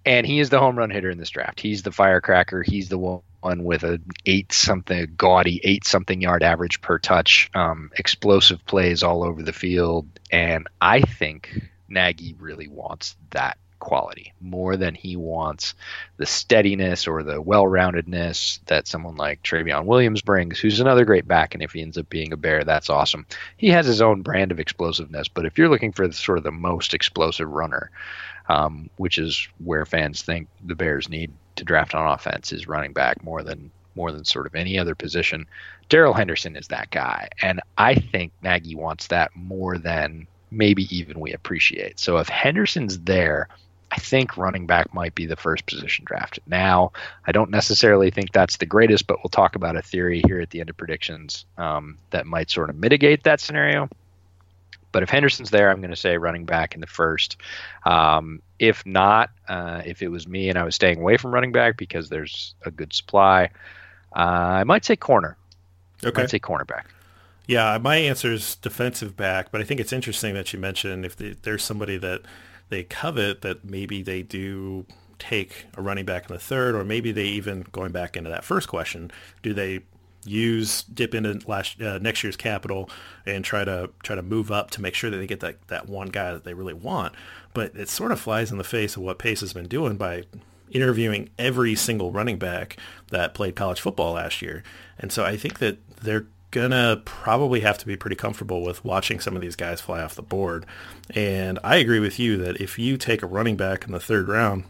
and 0.05 0.25
he 0.25 0.39
is 0.39 0.49
the 0.49 0.59
home 0.59 0.77
run 0.77 0.89
hitter 0.89 1.09
in 1.09 1.19
this 1.19 1.29
draft. 1.29 1.61
He's 1.61 1.83
the 1.83 1.91
firecracker. 1.91 2.63
He's 2.63 2.89
the 2.89 2.97
one 2.97 3.21
with 3.43 3.83
a 3.83 3.99
eight 4.25 4.51
something 4.53 5.13
gaudy 5.17 5.59
eight 5.63 5.85
something 5.85 6.21
yard 6.21 6.43
average 6.43 6.81
per 6.81 6.99
touch, 6.99 7.49
um, 7.53 7.91
explosive 7.97 8.65
plays 8.65 9.03
all 9.03 9.23
over 9.23 9.41
the 9.43 9.53
field, 9.53 10.07
and 10.31 10.67
I 10.79 11.01
think 11.01 11.61
Nagy 11.89 12.35
really 12.39 12.67
wants 12.67 13.15
that 13.31 13.57
quality 13.79 14.31
more 14.39 14.77
than 14.77 14.93
he 14.93 15.15
wants 15.15 15.73
the 16.17 16.25
steadiness 16.25 17.07
or 17.07 17.23
the 17.23 17.41
well-roundedness 17.41 18.59
that 18.67 18.87
someone 18.87 19.15
like 19.15 19.41
Trayveon 19.41 19.85
Williams 19.85 20.21
brings, 20.21 20.59
who's 20.59 20.79
another 20.79 21.03
great 21.03 21.27
back. 21.27 21.55
And 21.55 21.63
if 21.63 21.71
he 21.73 21.81
ends 21.81 21.97
up 21.97 22.07
being 22.07 22.31
a 22.31 22.37
bear, 22.37 22.63
that's 22.63 22.91
awesome. 22.91 23.25
He 23.57 23.69
has 23.69 23.87
his 23.87 24.01
own 24.01 24.21
brand 24.21 24.51
of 24.51 24.59
explosiveness, 24.59 25.27
but 25.27 25.45
if 25.45 25.57
you're 25.57 25.67
looking 25.67 25.91
for 25.91 26.07
the, 26.07 26.13
sort 26.13 26.37
of 26.37 26.43
the 26.43 26.51
most 26.51 26.93
explosive 26.93 27.49
runner, 27.49 27.89
um, 28.47 28.89
which 28.97 29.17
is 29.17 29.47
where 29.57 29.85
fans 29.85 30.21
think 30.21 30.47
the 30.63 30.75
Bears 30.75 31.09
need 31.09 31.31
to 31.61 31.65
draft 31.65 31.93
on 31.93 32.11
offense, 32.11 32.51
is 32.51 32.67
running 32.67 32.91
back 32.91 33.23
more 33.23 33.43
than 33.43 33.71
more 33.95 34.11
than 34.11 34.25
sort 34.25 34.47
of 34.47 34.55
any 34.55 34.79
other 34.79 34.95
position. 34.95 35.45
Darrell 35.89 36.13
Henderson 36.13 36.55
is 36.55 36.67
that 36.69 36.89
guy, 36.89 37.29
and 37.41 37.61
I 37.77 37.95
think 37.95 38.31
Nagy 38.41 38.75
wants 38.75 39.07
that 39.07 39.35
more 39.35 39.77
than 39.77 40.27
maybe 40.49 40.87
even 40.95 41.19
we 41.19 41.33
appreciate. 41.33 41.99
So 41.99 42.17
if 42.17 42.27
Henderson's 42.29 42.99
there, 42.99 43.47
I 43.91 43.97
think 43.99 44.37
running 44.37 44.65
back 44.65 44.93
might 44.93 45.13
be 45.13 45.25
the 45.25 45.35
first 45.35 45.65
position 45.65 46.05
drafted. 46.05 46.43
Now, 46.47 46.93
I 47.27 47.31
don't 47.31 47.51
necessarily 47.51 48.09
think 48.09 48.31
that's 48.31 48.57
the 48.57 48.65
greatest, 48.65 49.05
but 49.05 49.17
we'll 49.19 49.29
talk 49.29 49.55
about 49.55 49.75
a 49.75 49.81
theory 49.81 50.21
here 50.25 50.39
at 50.39 50.49
the 50.49 50.61
end 50.61 50.69
of 50.69 50.77
predictions 50.77 51.45
um, 51.57 51.97
that 52.09 52.25
might 52.25 52.49
sort 52.49 52.69
of 52.69 52.77
mitigate 52.77 53.23
that 53.23 53.41
scenario. 53.41 53.89
But 54.93 55.03
if 55.03 55.09
Henderson's 55.09 55.51
there, 55.51 55.69
I'm 55.69 55.81
going 55.81 55.91
to 55.91 55.97
say 55.97 56.17
running 56.17 56.45
back 56.45 56.73
in 56.73 56.81
the 56.81 56.87
first. 56.87 57.37
Um, 57.85 58.41
if 58.61 58.85
not, 58.85 59.31
uh, 59.49 59.81
if 59.85 60.01
it 60.01 60.07
was 60.07 60.25
me 60.25 60.47
and 60.47 60.57
I 60.57 60.63
was 60.63 60.75
staying 60.75 60.99
away 60.99 61.17
from 61.17 61.33
running 61.33 61.51
back 61.51 61.75
because 61.75 62.07
there's 62.07 62.55
a 62.65 62.71
good 62.71 62.93
supply, 62.93 63.49
uh, 64.15 64.61
I 64.61 64.63
might 64.63 64.85
say 64.85 64.95
corner. 64.95 65.35
Okay. 66.05 66.21
I'd 66.21 66.29
say 66.29 66.39
cornerback. 66.39 66.85
Yeah, 67.47 67.77
my 67.81 67.97
answer 67.97 68.31
is 68.31 68.55
defensive 68.55 69.17
back, 69.17 69.51
but 69.51 69.59
I 69.59 69.65
think 69.65 69.79
it's 69.79 69.91
interesting 69.91 70.33
that 70.35 70.53
you 70.53 70.59
mentioned 70.59 71.05
if 71.05 71.17
there's 71.17 71.63
somebody 71.63 71.97
that– 71.97 72.21
they 72.71 72.83
covet 72.83 73.41
that 73.41 73.65
maybe 73.65 74.01
they 74.01 74.23
do 74.23 74.85
take 75.19 75.65
a 75.75 75.81
running 75.81 76.05
back 76.05 76.29
in 76.29 76.33
the 76.33 76.39
third, 76.39 76.73
or 76.73 76.83
maybe 76.83 77.11
they 77.11 77.25
even 77.25 77.65
going 77.73 77.91
back 77.91 78.15
into 78.17 78.29
that 78.29 78.43
first 78.43 78.67
question, 78.67 79.11
do 79.43 79.53
they 79.53 79.81
use 80.25 80.83
dip 80.83 81.15
into 81.15 81.39
last 81.47 81.81
uh, 81.81 81.97
next 81.99 82.23
year's 82.23 82.37
capital 82.37 82.89
and 83.25 83.43
try 83.43 83.63
to 83.63 83.89
try 84.03 84.15
to 84.15 84.21
move 84.21 84.51
up 84.51 84.71
to 84.71 84.81
make 84.81 84.93
sure 84.93 85.09
that 85.09 85.17
they 85.17 85.27
get 85.27 85.39
that 85.39 85.67
that 85.67 85.89
one 85.89 86.09
guy 86.09 86.33
that 86.33 86.43
they 86.43 86.53
really 86.53 86.73
want. 86.73 87.13
But 87.53 87.75
it 87.75 87.89
sort 87.89 88.11
of 88.11 88.19
flies 88.19 88.51
in 88.51 88.57
the 88.57 88.63
face 88.63 88.95
of 88.95 89.03
what 89.03 89.19
Pace 89.19 89.41
has 89.41 89.53
been 89.53 89.67
doing 89.67 89.97
by 89.97 90.23
interviewing 90.69 91.29
every 91.37 91.75
single 91.75 92.11
running 92.11 92.37
back 92.37 92.77
that 93.09 93.33
played 93.33 93.55
college 93.55 93.81
football 93.81 94.13
last 94.13 94.41
year. 94.41 94.63
And 94.97 95.11
so 95.11 95.25
I 95.25 95.35
think 95.35 95.59
that 95.59 95.77
they're 96.01 96.27
gonna 96.51 97.01
probably 97.05 97.61
have 97.61 97.77
to 97.77 97.85
be 97.85 97.95
pretty 97.95 98.15
comfortable 98.15 98.61
with 98.61 98.83
watching 98.83 99.19
some 99.19 99.35
of 99.35 99.41
these 99.41 99.55
guys 99.55 99.81
fly 99.81 100.01
off 100.01 100.15
the 100.15 100.21
board. 100.21 100.65
And 101.13 101.59
I 101.63 101.77
agree 101.77 101.99
with 101.99 102.19
you 102.19 102.37
that 102.37 102.59
if 102.61 102.77
you 102.77 102.97
take 102.97 103.23
a 103.23 103.27
running 103.27 103.55
back 103.55 103.85
in 103.85 103.91
the 103.91 103.99
third 103.99 104.27
round, 104.27 104.65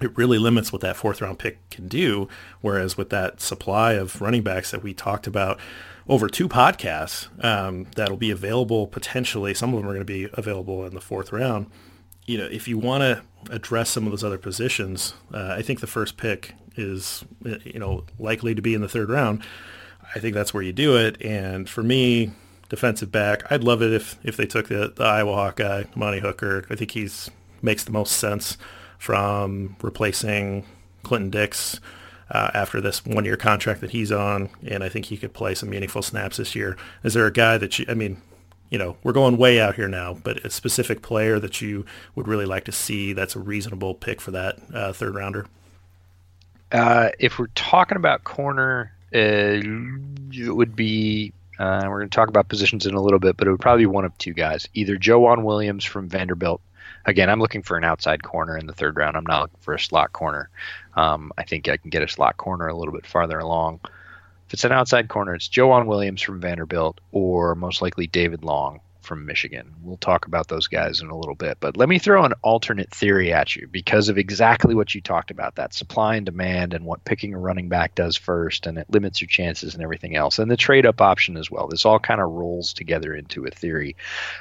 it 0.00 0.16
really 0.16 0.38
limits 0.38 0.72
what 0.72 0.82
that 0.82 0.96
fourth 0.96 1.20
round 1.20 1.38
pick 1.38 1.68
can 1.70 1.88
do. 1.88 2.28
Whereas 2.60 2.96
with 2.96 3.10
that 3.10 3.40
supply 3.40 3.92
of 3.92 4.20
running 4.20 4.42
backs 4.42 4.70
that 4.70 4.82
we 4.82 4.92
talked 4.94 5.26
about 5.26 5.58
over 6.08 6.28
two 6.28 6.48
podcasts 6.48 7.28
um, 7.44 7.86
that'll 7.96 8.16
be 8.16 8.30
available 8.30 8.86
potentially, 8.86 9.54
some 9.54 9.72
of 9.72 9.80
them 9.80 9.88
are 9.88 9.94
going 9.94 10.00
to 10.00 10.04
be 10.04 10.28
available 10.34 10.84
in 10.84 10.94
the 10.94 11.00
fourth 11.00 11.32
round. 11.32 11.70
You 12.26 12.38
know, 12.38 12.46
if 12.46 12.68
you 12.68 12.78
want 12.78 13.02
to 13.02 13.22
address 13.50 13.90
some 13.90 14.06
of 14.06 14.10
those 14.10 14.24
other 14.24 14.38
positions, 14.38 15.14
uh, 15.32 15.54
I 15.58 15.62
think 15.62 15.80
the 15.80 15.86
first 15.86 16.16
pick 16.16 16.54
is, 16.76 17.24
you 17.44 17.78
know, 17.78 18.04
likely 18.18 18.54
to 18.54 18.62
be 18.62 18.74
in 18.74 18.80
the 18.80 18.88
third 18.88 19.08
round. 19.08 19.42
I 20.14 20.18
think 20.18 20.34
that's 20.34 20.52
where 20.52 20.62
you 20.62 20.72
do 20.72 20.96
it. 20.96 21.20
And 21.22 21.68
for 21.68 21.82
me, 21.82 22.32
defensive 22.68 23.12
back, 23.12 23.50
I'd 23.50 23.62
love 23.62 23.82
it 23.82 23.92
if 23.92 24.18
if 24.22 24.36
they 24.36 24.46
took 24.46 24.68
the, 24.68 24.92
the 24.94 25.04
Iowa 25.04 25.34
Hawkeye, 25.34 25.84
Amani 25.94 26.20
Hooker. 26.20 26.64
I 26.70 26.74
think 26.74 26.92
he's 26.92 27.30
makes 27.62 27.84
the 27.84 27.92
most 27.92 28.12
sense 28.12 28.58
from 29.04 29.76
replacing 29.82 30.64
Clinton 31.02 31.28
Dix 31.28 31.78
uh, 32.30 32.50
after 32.54 32.80
this 32.80 33.04
one 33.04 33.26
year 33.26 33.36
contract 33.36 33.82
that 33.82 33.90
he's 33.90 34.10
on, 34.10 34.48
and 34.66 34.82
I 34.82 34.88
think 34.88 35.06
he 35.06 35.18
could 35.18 35.34
play 35.34 35.54
some 35.54 35.68
meaningful 35.68 36.00
snaps 36.00 36.38
this 36.38 36.54
year. 36.54 36.78
Is 37.02 37.12
there 37.12 37.26
a 37.26 37.32
guy 37.32 37.58
that 37.58 37.78
you? 37.78 37.84
I 37.86 37.92
mean, 37.92 38.22
you 38.70 38.78
know, 38.78 38.96
we're 39.02 39.12
going 39.12 39.36
way 39.36 39.60
out 39.60 39.74
here 39.74 39.88
now, 39.88 40.14
but 40.14 40.38
a 40.38 40.48
specific 40.48 41.02
player 41.02 41.38
that 41.38 41.60
you 41.60 41.84
would 42.14 42.26
really 42.26 42.46
like 42.46 42.64
to 42.64 42.72
see 42.72 43.12
that's 43.12 43.36
a 43.36 43.40
reasonable 43.40 43.94
pick 43.94 44.22
for 44.22 44.30
that 44.30 44.56
uh, 44.72 44.94
third 44.94 45.14
rounder? 45.14 45.46
Uh, 46.72 47.10
if 47.18 47.38
we're 47.38 47.48
talking 47.48 47.96
about 47.96 48.24
corner, 48.24 48.90
uh, 49.14 49.60
it 50.32 50.56
would 50.56 50.74
be 50.74 51.34
uh, 51.58 51.82
we're 51.88 51.98
going 51.98 52.08
to 52.08 52.16
talk 52.16 52.30
about 52.30 52.48
positions 52.48 52.86
in 52.86 52.94
a 52.94 53.02
little 53.02 53.18
bit, 53.18 53.36
but 53.36 53.46
it 53.46 53.50
would 53.50 53.60
probably 53.60 53.82
be 53.82 53.86
one 53.86 54.06
of 54.06 54.16
two 54.16 54.32
guys, 54.32 54.66
either 54.72 54.96
Joejuan 54.96 55.42
Williams 55.42 55.84
from 55.84 56.08
Vanderbilt. 56.08 56.62
Again, 57.06 57.28
I'm 57.28 57.40
looking 57.40 57.62
for 57.62 57.76
an 57.76 57.84
outside 57.84 58.22
corner 58.22 58.56
in 58.56 58.66
the 58.66 58.72
third 58.72 58.96
round. 58.96 59.16
I'm 59.16 59.26
not 59.26 59.42
looking 59.42 59.60
for 59.60 59.74
a 59.74 59.78
slot 59.78 60.12
corner. 60.12 60.48
Um, 60.94 61.32
I 61.36 61.44
think 61.44 61.68
I 61.68 61.76
can 61.76 61.90
get 61.90 62.02
a 62.02 62.08
slot 62.08 62.36
corner 62.36 62.66
a 62.66 62.76
little 62.76 62.94
bit 62.94 63.06
farther 63.06 63.38
along. 63.38 63.80
If 64.46 64.54
it's 64.54 64.64
an 64.64 64.72
outside 64.72 65.08
corner, 65.08 65.34
it's 65.34 65.48
Joejuan 65.48 65.86
Williams 65.86 66.22
from 66.22 66.40
Vanderbilt, 66.40 67.00
or 67.12 67.54
most 67.54 67.82
likely 67.82 68.06
David 68.06 68.44
Long 68.44 68.80
from 69.04 69.26
Michigan. 69.26 69.74
We'll 69.82 69.96
talk 69.96 70.26
about 70.26 70.48
those 70.48 70.66
guys 70.66 71.00
in 71.00 71.08
a 71.08 71.16
little 71.16 71.34
bit. 71.34 71.58
But 71.60 71.76
let 71.76 71.88
me 71.88 71.98
throw 71.98 72.24
an 72.24 72.34
alternate 72.42 72.90
theory 72.90 73.32
at 73.32 73.54
you 73.54 73.68
because 73.70 74.08
of 74.08 74.18
exactly 74.18 74.74
what 74.74 74.94
you 74.94 75.00
talked 75.00 75.30
about 75.30 75.56
that 75.56 75.74
supply 75.74 76.16
and 76.16 76.26
demand 76.26 76.74
and 76.74 76.84
what 76.84 77.04
picking 77.04 77.34
a 77.34 77.38
running 77.38 77.68
back 77.68 77.94
does 77.94 78.16
first, 78.16 78.66
and 78.66 78.78
it 78.78 78.90
limits 78.90 79.20
your 79.20 79.28
chances 79.28 79.74
and 79.74 79.82
everything 79.82 80.16
else, 80.16 80.38
and 80.38 80.50
the 80.50 80.56
trade 80.56 80.86
up 80.86 81.00
option 81.00 81.36
as 81.36 81.50
well. 81.50 81.68
This 81.68 81.84
all 81.84 81.98
kind 81.98 82.20
of 82.20 82.30
rolls 82.30 82.72
together 82.72 83.14
into 83.14 83.44
a 83.44 83.50
theory 83.50 83.96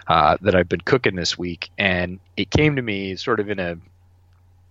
uh, 0.08 0.38
that 0.42 0.56
I've 0.56 0.70
been 0.70 0.82
cooking 0.82 1.16
this 1.16 1.38
week. 1.38 1.70
And 1.78 2.20
it 2.38 2.50
came 2.50 2.78
to 2.78 2.82
me 2.82 3.16
sort 3.16 3.40
of 3.40 3.50
in 3.50 3.60
a 3.60 3.78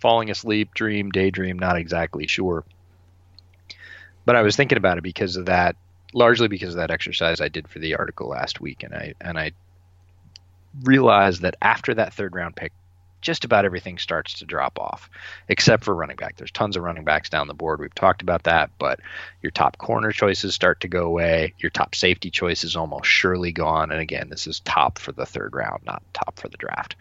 falling 0.00 0.30
asleep 0.30 0.74
dream, 0.74 1.10
daydream, 1.10 1.58
not 1.58 1.76
exactly 1.76 2.26
sure. 2.26 2.64
But 4.24 4.36
I 4.36 4.42
was 4.42 4.56
thinking 4.56 4.78
about 4.78 4.98
it 4.98 5.02
because 5.02 5.36
of 5.36 5.46
that 5.46 5.76
largely 6.12 6.48
because 6.48 6.70
of 6.70 6.76
that 6.76 6.90
exercise 6.90 7.40
I 7.40 7.48
did 7.48 7.68
for 7.68 7.78
the 7.78 7.96
article 7.96 8.28
last 8.28 8.60
week, 8.60 8.82
and 8.82 8.94
I 8.94 9.14
and 9.20 9.38
I 9.38 9.52
realize 10.82 11.40
that 11.40 11.56
after 11.60 11.94
that 11.94 12.14
third 12.14 12.34
round 12.34 12.56
pick, 12.56 12.72
just 13.20 13.44
about 13.44 13.64
everything 13.64 13.98
starts 13.98 14.34
to 14.34 14.44
drop 14.44 14.78
off, 14.78 15.08
except 15.48 15.84
for 15.84 15.94
running 15.94 16.16
back. 16.16 16.36
There's 16.36 16.50
tons 16.50 16.76
of 16.76 16.82
running 16.82 17.04
backs 17.04 17.30
down 17.30 17.46
the 17.46 17.54
board. 17.54 17.80
We've 17.80 17.94
talked 17.94 18.20
about 18.20 18.42
that, 18.42 18.70
but 18.78 19.00
your 19.40 19.52
top 19.52 19.78
corner 19.78 20.10
choices 20.10 20.54
start 20.54 20.80
to 20.80 20.88
go 20.88 21.04
away. 21.04 21.54
Your 21.58 21.70
top 21.70 21.94
safety 21.94 22.30
choice 22.30 22.64
is 22.64 22.76
almost 22.76 23.06
surely 23.06 23.52
gone. 23.52 23.92
And 23.92 24.00
again, 24.00 24.28
this 24.28 24.46
is 24.46 24.60
top 24.60 24.98
for 24.98 25.12
the 25.12 25.24
third 25.24 25.54
round, 25.54 25.84
not 25.84 26.02
top 26.12 26.38
for 26.38 26.48
the 26.48 26.56
draft. 26.56 26.96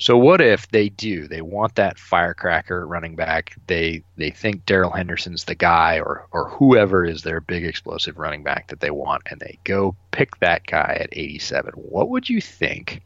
So 0.00 0.16
what 0.16 0.40
if 0.40 0.66
they 0.68 0.88
do? 0.88 1.28
They 1.28 1.42
want 1.42 1.74
that 1.74 1.98
firecracker 1.98 2.86
running 2.86 3.16
back. 3.16 3.54
They 3.66 4.02
they 4.16 4.30
think 4.30 4.64
Darrell 4.64 4.92
Henderson's 4.92 5.44
the 5.44 5.54
guy, 5.54 6.00
or 6.00 6.26
or 6.32 6.48
whoever 6.48 7.04
is 7.04 7.22
their 7.22 7.42
big 7.42 7.66
explosive 7.66 8.16
running 8.16 8.42
back 8.42 8.68
that 8.68 8.80
they 8.80 8.90
want, 8.90 9.24
and 9.30 9.38
they 9.40 9.58
go 9.64 9.94
pick 10.10 10.40
that 10.40 10.66
guy 10.66 10.96
at 10.98 11.10
87. 11.12 11.74
What 11.74 12.08
would 12.08 12.30
you 12.30 12.40
think 12.40 13.02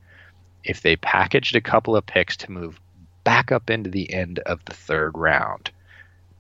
if 0.63 0.83
they 0.83 0.95
packaged 0.95 1.57
a 1.57 1.61
couple 1.61 1.97
of 1.97 2.07
picks 2.07 2.37
to 2.39 2.53
move 2.53 2.81
back 3.25 3.51
up 3.51 3.71
into 3.71 3.91
the 3.91 4.13
end 4.15 4.39
of 4.41 4.65
the 4.65 4.75
third 4.75 5.19
round 5.19 5.73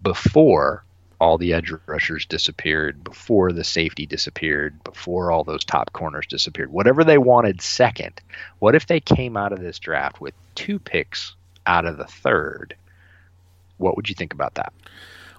before 0.02 0.83
all 1.20 1.38
the 1.38 1.52
edge 1.52 1.72
rushers 1.86 2.26
disappeared, 2.26 3.02
before 3.04 3.52
the 3.52 3.64
safety 3.64 4.06
disappeared, 4.06 4.82
before 4.84 5.30
all 5.30 5.44
those 5.44 5.64
top 5.64 5.92
corners 5.92 6.26
disappeared, 6.26 6.72
whatever 6.72 7.04
they 7.04 7.18
wanted 7.18 7.60
second, 7.60 8.20
what 8.58 8.74
if 8.74 8.86
they 8.86 9.00
came 9.00 9.36
out 9.36 9.52
of 9.52 9.60
this 9.60 9.78
draft 9.78 10.20
with 10.20 10.34
two 10.54 10.78
picks 10.78 11.34
out 11.66 11.86
of 11.86 11.96
the 11.96 12.06
third? 12.06 12.74
What 13.78 13.96
would 13.96 14.08
you 14.08 14.14
think 14.14 14.32
about 14.32 14.54
that? 14.54 14.72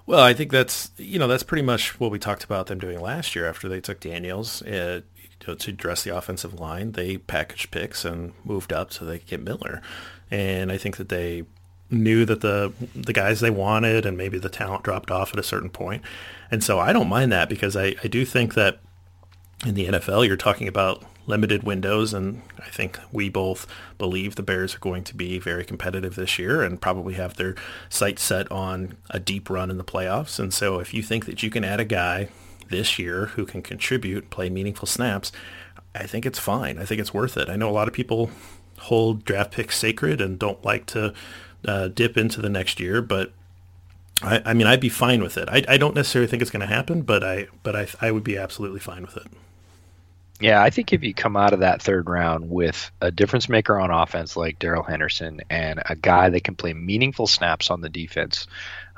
Well, 0.06 0.20
I 0.20 0.34
think 0.34 0.52
that's 0.52 0.92
you 0.98 1.18
know 1.18 1.26
that's 1.26 1.42
pretty 1.42 1.64
much 1.64 1.98
what 1.98 2.12
we 2.12 2.18
talked 2.18 2.44
about 2.44 2.68
them 2.68 2.78
doing 2.78 3.00
last 3.00 3.34
year 3.34 3.48
after 3.48 3.68
they 3.68 3.80
took 3.80 3.98
Daniels 3.98 4.62
uh, 4.62 5.00
to 5.40 5.70
address 5.70 6.04
the 6.04 6.16
offensive 6.16 6.60
line. 6.60 6.92
They 6.92 7.18
packaged 7.18 7.72
picks 7.72 8.04
and 8.04 8.32
moved 8.44 8.72
up 8.72 8.92
so 8.92 9.04
they 9.04 9.18
could 9.18 9.28
get 9.28 9.42
Miller, 9.42 9.82
and 10.30 10.70
I 10.70 10.78
think 10.78 10.96
that 10.98 11.08
they 11.08 11.44
knew 11.90 12.24
that 12.24 12.40
the 12.40 12.72
the 12.94 13.12
guys 13.12 13.40
they 13.40 13.50
wanted 13.50 14.04
and 14.04 14.16
maybe 14.16 14.38
the 14.38 14.48
talent 14.48 14.82
dropped 14.82 15.10
off 15.10 15.32
at 15.32 15.38
a 15.38 15.42
certain 15.42 15.70
point. 15.70 16.02
And 16.50 16.62
so 16.62 16.78
I 16.78 16.92
don't 16.92 17.08
mind 17.08 17.32
that 17.32 17.48
because 17.48 17.76
I, 17.76 17.94
I 18.02 18.08
do 18.08 18.24
think 18.24 18.54
that 18.54 18.80
in 19.64 19.74
the 19.74 19.86
NFL 19.86 20.26
you're 20.26 20.36
talking 20.36 20.68
about 20.68 21.04
limited 21.26 21.64
windows 21.64 22.14
and 22.14 22.42
I 22.58 22.68
think 22.68 22.98
we 23.12 23.28
both 23.28 23.66
believe 23.98 24.36
the 24.36 24.42
Bears 24.42 24.74
are 24.76 24.80
going 24.80 25.04
to 25.04 25.14
be 25.14 25.38
very 25.38 25.64
competitive 25.64 26.14
this 26.14 26.38
year 26.38 26.62
and 26.62 26.80
probably 26.80 27.14
have 27.14 27.36
their 27.36 27.54
sights 27.88 28.22
set 28.22 28.50
on 28.50 28.96
a 29.10 29.18
deep 29.18 29.50
run 29.50 29.70
in 29.70 29.76
the 29.76 29.84
playoffs. 29.84 30.38
And 30.38 30.54
so 30.54 30.78
if 30.78 30.94
you 30.94 31.02
think 31.02 31.26
that 31.26 31.42
you 31.42 31.50
can 31.50 31.64
add 31.64 31.80
a 31.80 31.84
guy 31.84 32.28
this 32.68 32.98
year 32.98 33.26
who 33.26 33.44
can 33.44 33.62
contribute, 33.62 34.30
play 34.30 34.50
meaningful 34.50 34.86
snaps, 34.86 35.32
I 35.94 36.06
think 36.06 36.26
it's 36.26 36.38
fine. 36.38 36.78
I 36.78 36.84
think 36.84 37.00
it's 37.00 37.14
worth 37.14 37.36
it. 37.36 37.48
I 37.48 37.56
know 37.56 37.68
a 37.68 37.72
lot 37.72 37.88
of 37.88 37.94
people 37.94 38.30
hold 38.78 39.24
draft 39.24 39.52
picks 39.52 39.76
sacred 39.76 40.20
and 40.20 40.38
don't 40.38 40.62
like 40.64 40.86
to 40.86 41.14
uh, 41.64 41.88
dip 41.88 42.16
into 42.16 42.40
the 42.40 42.48
next 42.48 42.80
year, 42.80 43.02
but 43.02 43.32
I, 44.22 44.42
I, 44.46 44.54
mean, 44.54 44.66
I'd 44.66 44.80
be 44.80 44.88
fine 44.88 45.22
with 45.22 45.36
it. 45.36 45.48
I, 45.48 45.64
I 45.68 45.76
don't 45.76 45.94
necessarily 45.94 46.28
think 46.28 46.42
it's 46.42 46.50
going 46.50 46.66
to 46.66 46.66
happen, 46.66 47.02
but 47.02 47.22
I 47.22 47.48
but 47.62 47.76
I, 47.76 47.86
I 48.00 48.10
would 48.10 48.24
be 48.24 48.36
absolutely 48.36 48.80
fine 48.80 49.02
with 49.02 49.16
it. 49.16 49.26
Yeah, 50.38 50.62
I 50.62 50.68
think 50.68 50.92
if 50.92 51.02
you 51.02 51.14
come 51.14 51.34
out 51.34 51.54
of 51.54 51.60
that 51.60 51.80
third 51.80 52.10
round 52.10 52.50
with 52.50 52.90
a 53.00 53.10
difference 53.10 53.48
maker 53.48 53.78
on 53.80 53.90
offense 53.90 54.36
like 54.36 54.58
Darrell 54.58 54.82
Henderson 54.82 55.40
and 55.48 55.82
a 55.86 55.96
guy 55.96 56.28
that 56.28 56.44
can 56.44 56.54
play 56.54 56.74
meaningful 56.74 57.26
snaps 57.26 57.70
on 57.70 57.80
the 57.80 57.88
defense, 57.88 58.46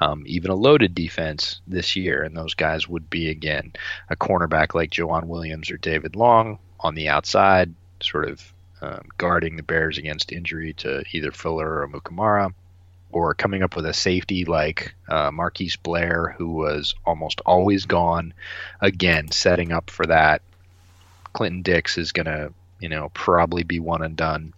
um, 0.01 0.25
even 0.27 0.51
a 0.51 0.57
loaded 0.57 0.97
defense 0.97 1.61
this 1.69 1.95
year, 1.95 2.25
and 2.25 2.37
those 2.37 2.55
guys 2.55 2.89
would 2.89 3.09
be 3.09 3.29
again 3.29 3.73
a 4.11 4.17
cornerback 4.17 4.75
like 4.75 4.91
Joejuan 4.91 5.27
Williams 5.27 5.71
or 5.71 5.77
David 5.77 6.17
Long 6.17 6.59
on 6.81 6.97
the 6.97 7.09
outside, 7.09 7.73
sort 8.01 8.29
of 8.29 8.53
um, 8.81 9.03
guarding 9.17 9.57
the 9.57 9.63
Bears 9.63 9.99
against 9.99 10.33
injury 10.33 10.73
to 10.75 11.05
either 11.13 11.33
Fuller 11.33 11.81
or 11.81 11.89
Amukamara, 11.89 12.53
or 13.11 13.35
coming 13.35 13.63
up 13.63 13.75
with 13.75 13.87
a 13.87 13.95
safety 13.95 14.45
like 14.45 14.95
uh, 15.09 15.31
Marquise 15.31 15.77
Blair, 15.77 16.35
who 16.37 16.51
was 16.51 16.95
almost 17.07 17.41
always 17.47 17.87
gone, 17.87 18.35
again 18.81 19.31
setting 19.31 19.73
up 19.73 19.91
for 19.91 20.07
that 20.07 20.43
Clinton 21.33 21.63
Dix 21.63 21.99
is 21.99 22.13
going 22.13 22.27
to, 22.27 22.53
you 22.81 22.89
know, 22.89 23.11
probably 23.15 23.63
be 23.63 23.81
one 23.81 24.03
and 24.03 24.17
done. 24.17 24.53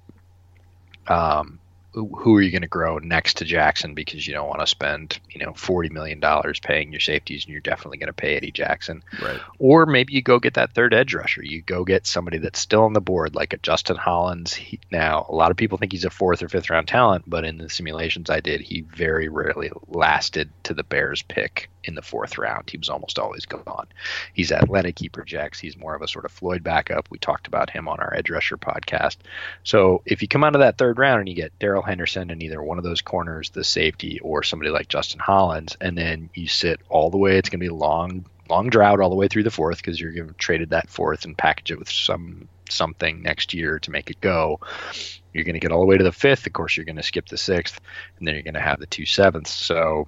Um, 1.07 1.60
who 1.93 2.37
are 2.37 2.43
you 2.43 2.51
going 2.51 2.63
to 2.63 2.69
grow 2.69 2.99
next 2.99 3.39
to 3.39 3.45
Jackson 3.45 3.95
because 3.95 4.27
you 4.27 4.33
don't 4.33 4.49
want 4.49 4.61
to 4.61 4.67
spend 4.67 5.19
you 5.31 5.45
know 5.45 5.53
forty 5.55 5.89
million 5.89 6.21
dollars 6.21 6.61
paying 6.61 6.93
your 6.93 7.01
safeties 7.01 7.45
and 7.45 7.53
you're 7.53 7.61
definitely 7.61 7.99
going 7.99 8.07
to 8.07 8.13
pay 8.13 8.37
Eddie 8.37 8.53
Jackson, 8.53 9.03
right? 9.21 9.41
Or 9.59 9.87
maybe 9.87 10.15
you 10.15 10.23
go 10.23 10.39
get 10.39 10.55
that 10.55 10.73
third 10.73 10.95
edge 10.95 11.15
rusher. 11.15 11.43
You 11.43 11.63
go 11.63 11.85
get 11.85 12.07
somebody 12.07 12.39
that's 12.39 12.61
still 12.61 12.85
on 12.85 12.93
the 12.93 13.01
board 13.01 13.35
like 13.35 13.53
a 13.53 13.59
Justin 13.59 13.97
Hollins. 13.97 14.55
He, 14.55 14.79
now 14.91 15.27
a 15.29 15.35
lot 15.35 15.51
of 15.51 15.57
people 15.57 15.79
think 15.79 15.93
he's 15.93 16.05
a 16.05 16.11
fourth 16.11 16.43
or 16.43 16.49
fifth 16.49 16.71
round 16.71 16.89
talent, 16.89 17.25
but 17.27 17.45
in 17.45 17.59
the 17.59 17.69
simulations 17.69 18.31
I 18.31 18.41
did, 18.41 18.61
he 18.61 18.83
very 18.83 19.29
rarely 19.29 19.71
lasted 19.89 20.51
to 20.65 20.75
the 20.75 20.85
Bears 20.85 21.23
pick 21.23 21.71
in 21.85 21.95
the 21.95 22.03
fourth 22.03 22.39
round. 22.39 22.69
He 22.69 22.79
was 22.79 22.89
almost 22.89 23.19
always 23.19 23.47
gone. 23.47 23.87
He's 24.35 24.53
athletic. 24.53 24.99
He 24.99 25.09
projects. 25.09 25.59
He's 25.59 25.77
more 25.77 25.95
of 25.95 26.03
a 26.03 26.09
sort 26.09 26.25
of 26.25 26.33
Floyd 26.33 26.63
backup. 26.63 27.09
We 27.11 27.19
talked 27.19 27.47
about 27.47 27.71
him 27.71 27.89
on 27.89 28.01
our 28.01 28.15
edge 28.15 28.31
rusher 28.31 28.59
podcast. 28.59 29.17
So 29.65 30.03
if 30.05 30.23
you 30.23 30.29
come 30.29 30.45
out 30.45 30.55
of 30.55 30.61
that 30.61 30.79
third 30.79 30.99
round 30.99 31.21
and 31.21 31.29
you 31.29 31.35
get 31.35 31.53
Darrell 31.81 31.89
Henderson 31.89 32.31
in 32.31 32.43
either 32.43 32.63
one 32.63 32.77
of 32.77 32.85
those 32.85 33.01
corners, 33.01 33.51
the 33.51 33.65
safety, 33.65 34.21
or 34.21 34.43
somebody 34.43 34.71
like 34.71 34.89
Justin 34.89 35.19
Hollins, 35.19 35.79
and 35.81 35.97
then 35.97 36.29
you 36.35 36.47
sit 36.47 36.81
all 36.91 37.09
the 37.09 37.17
way, 37.17 37.39
it's 37.39 37.49
going 37.49 37.61
to 37.61 37.65
be 37.65 37.71
long, 37.71 38.27
long 38.51 38.69
drought 38.69 39.01
all 39.01 39.09
the 39.09 39.17
way 39.17 39.29
through 39.29 39.45
the 39.45 39.51
fourth 39.51 39.79
because 39.79 39.99
you're 39.99 40.13
going 40.13 40.29
to 40.29 40.35
traded 40.35 40.71
that 40.71 40.91
fourth 40.91 41.25
and 41.25 41.39
package 41.39 41.71
it 41.71 41.79
with 41.79 41.91
some 41.91 42.49
something 42.69 43.23
next 43.23 43.55
year 43.55 43.79
to 43.79 43.91
make 43.91 44.11
it 44.11 44.21
go. 44.21 44.61
You're 45.33 45.45
going 45.45 45.55
to 45.55 45.61
get 45.61 45.73
all 45.73 45.81
the 45.81 45.87
way 45.87 45.97
to 45.97 46.05
the 46.05 46.13
fifth. 46.13 46.47
Of 46.47 46.53
course, 46.53 46.77
you're 46.77 46.85
going 46.85 46.97
to 46.97 47.03
skip 47.03 47.29
the 47.29 47.39
sixth, 47.39 47.81
and 48.19 48.29
then 48.29 48.35
you're 48.35 48.45
going 48.45 48.55
to 48.55 48.61
have 48.61 48.79
the 48.79 48.87
two 48.87 49.07
sevenths. 49.07 49.53
So 49.53 50.07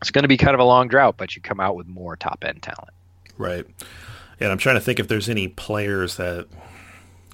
it's 0.00 0.12
going 0.12 0.22
to 0.22 0.28
be 0.28 0.36
kind 0.36 0.54
of 0.54 0.60
a 0.60 0.64
long 0.64 0.86
drought, 0.86 1.16
but 1.16 1.34
you 1.34 1.42
come 1.42 1.58
out 1.58 1.74
with 1.74 1.88
more 1.88 2.16
top 2.16 2.44
end 2.46 2.62
talent. 2.62 2.94
Right. 3.36 3.66
And 4.38 4.52
I'm 4.52 4.58
trying 4.58 4.76
to 4.76 4.80
think 4.80 5.00
if 5.00 5.08
there's 5.08 5.28
any 5.28 5.48
players 5.48 6.18
that 6.18 6.46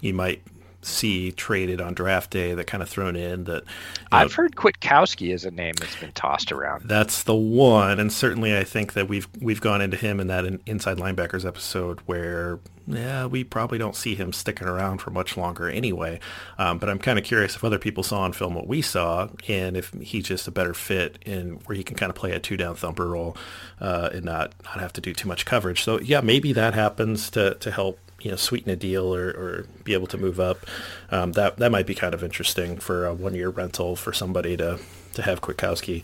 you 0.00 0.14
might 0.14 0.42
see 0.82 1.30
traded 1.32 1.80
on 1.80 1.94
draft 1.94 2.30
day 2.30 2.54
that 2.54 2.66
kind 2.66 2.82
of 2.82 2.88
thrown 2.88 3.16
in 3.16 3.44
that 3.44 3.64
I've 4.10 4.32
heard 4.32 4.56
Kwiatkoski 4.56 5.32
is 5.32 5.44
a 5.44 5.50
name 5.50 5.74
that's 5.78 5.96
been 5.96 6.12
tossed 6.12 6.52
around. 6.52 6.88
That's 6.88 7.22
the 7.22 7.34
one, 7.34 8.00
and 8.00 8.12
certainly 8.12 8.56
I 8.56 8.64
think 8.64 8.94
that 8.94 9.08
we've 9.08 9.28
we've 9.40 9.60
gone 9.60 9.80
into 9.82 9.96
him 9.96 10.20
in 10.20 10.28
that 10.28 10.44
inside 10.66 10.96
linebackers 10.96 11.46
episode 11.46 12.00
where 12.06 12.58
yeah 12.86 13.26
we 13.26 13.44
probably 13.44 13.78
don't 13.78 13.94
see 13.94 14.14
him 14.14 14.32
sticking 14.32 14.66
around 14.66 14.98
for 14.98 15.10
much 15.10 15.36
longer 15.36 15.68
anyway. 15.68 16.18
Um, 16.58 16.78
but 16.78 16.88
I'm 16.88 16.98
kind 16.98 17.18
of 17.18 17.24
curious 17.24 17.56
if 17.56 17.62
other 17.62 17.78
people 17.78 18.02
saw 18.02 18.20
on 18.20 18.32
film 18.32 18.54
what 18.54 18.66
we 18.66 18.82
saw 18.82 19.28
and 19.48 19.76
if 19.76 19.92
he's 20.00 20.24
just 20.24 20.48
a 20.48 20.50
better 20.50 20.74
fit 20.74 21.18
in 21.26 21.60
where 21.66 21.76
he 21.76 21.82
can 21.82 21.96
kind 21.96 22.10
of 22.10 22.16
play 22.16 22.32
a 22.32 22.40
two 22.40 22.56
down 22.56 22.74
thumper 22.74 23.06
role 23.06 23.36
uh, 23.80 24.10
and 24.12 24.24
not 24.24 24.54
not 24.64 24.80
have 24.80 24.92
to 24.94 25.00
do 25.00 25.12
too 25.12 25.28
much 25.28 25.44
coverage. 25.44 25.84
So 25.84 26.00
yeah, 26.00 26.20
maybe 26.20 26.52
that 26.54 26.74
happens 26.74 27.30
to 27.30 27.54
to 27.54 27.70
help 27.70 27.98
you 28.20 28.30
know 28.30 28.36
sweeten 28.36 28.70
a 28.70 28.76
deal 28.76 29.14
or, 29.14 29.28
or 29.28 29.66
be 29.84 29.94
able 29.94 30.06
to 30.08 30.18
move 30.18 30.40
up. 30.40 30.66
Um, 31.10 31.32
that 31.32 31.56
that 31.58 31.70
might 31.70 31.86
be 31.86 31.94
kind 31.94 32.14
of 32.14 32.22
interesting 32.22 32.78
for 32.78 33.06
a 33.06 33.14
one 33.14 33.34
year 33.34 33.48
rental 33.48 33.96
for 33.96 34.12
somebody 34.12 34.56
to 34.56 34.78
to 35.14 35.22
have 35.22 35.40
Kwiatkoski. 35.40 36.02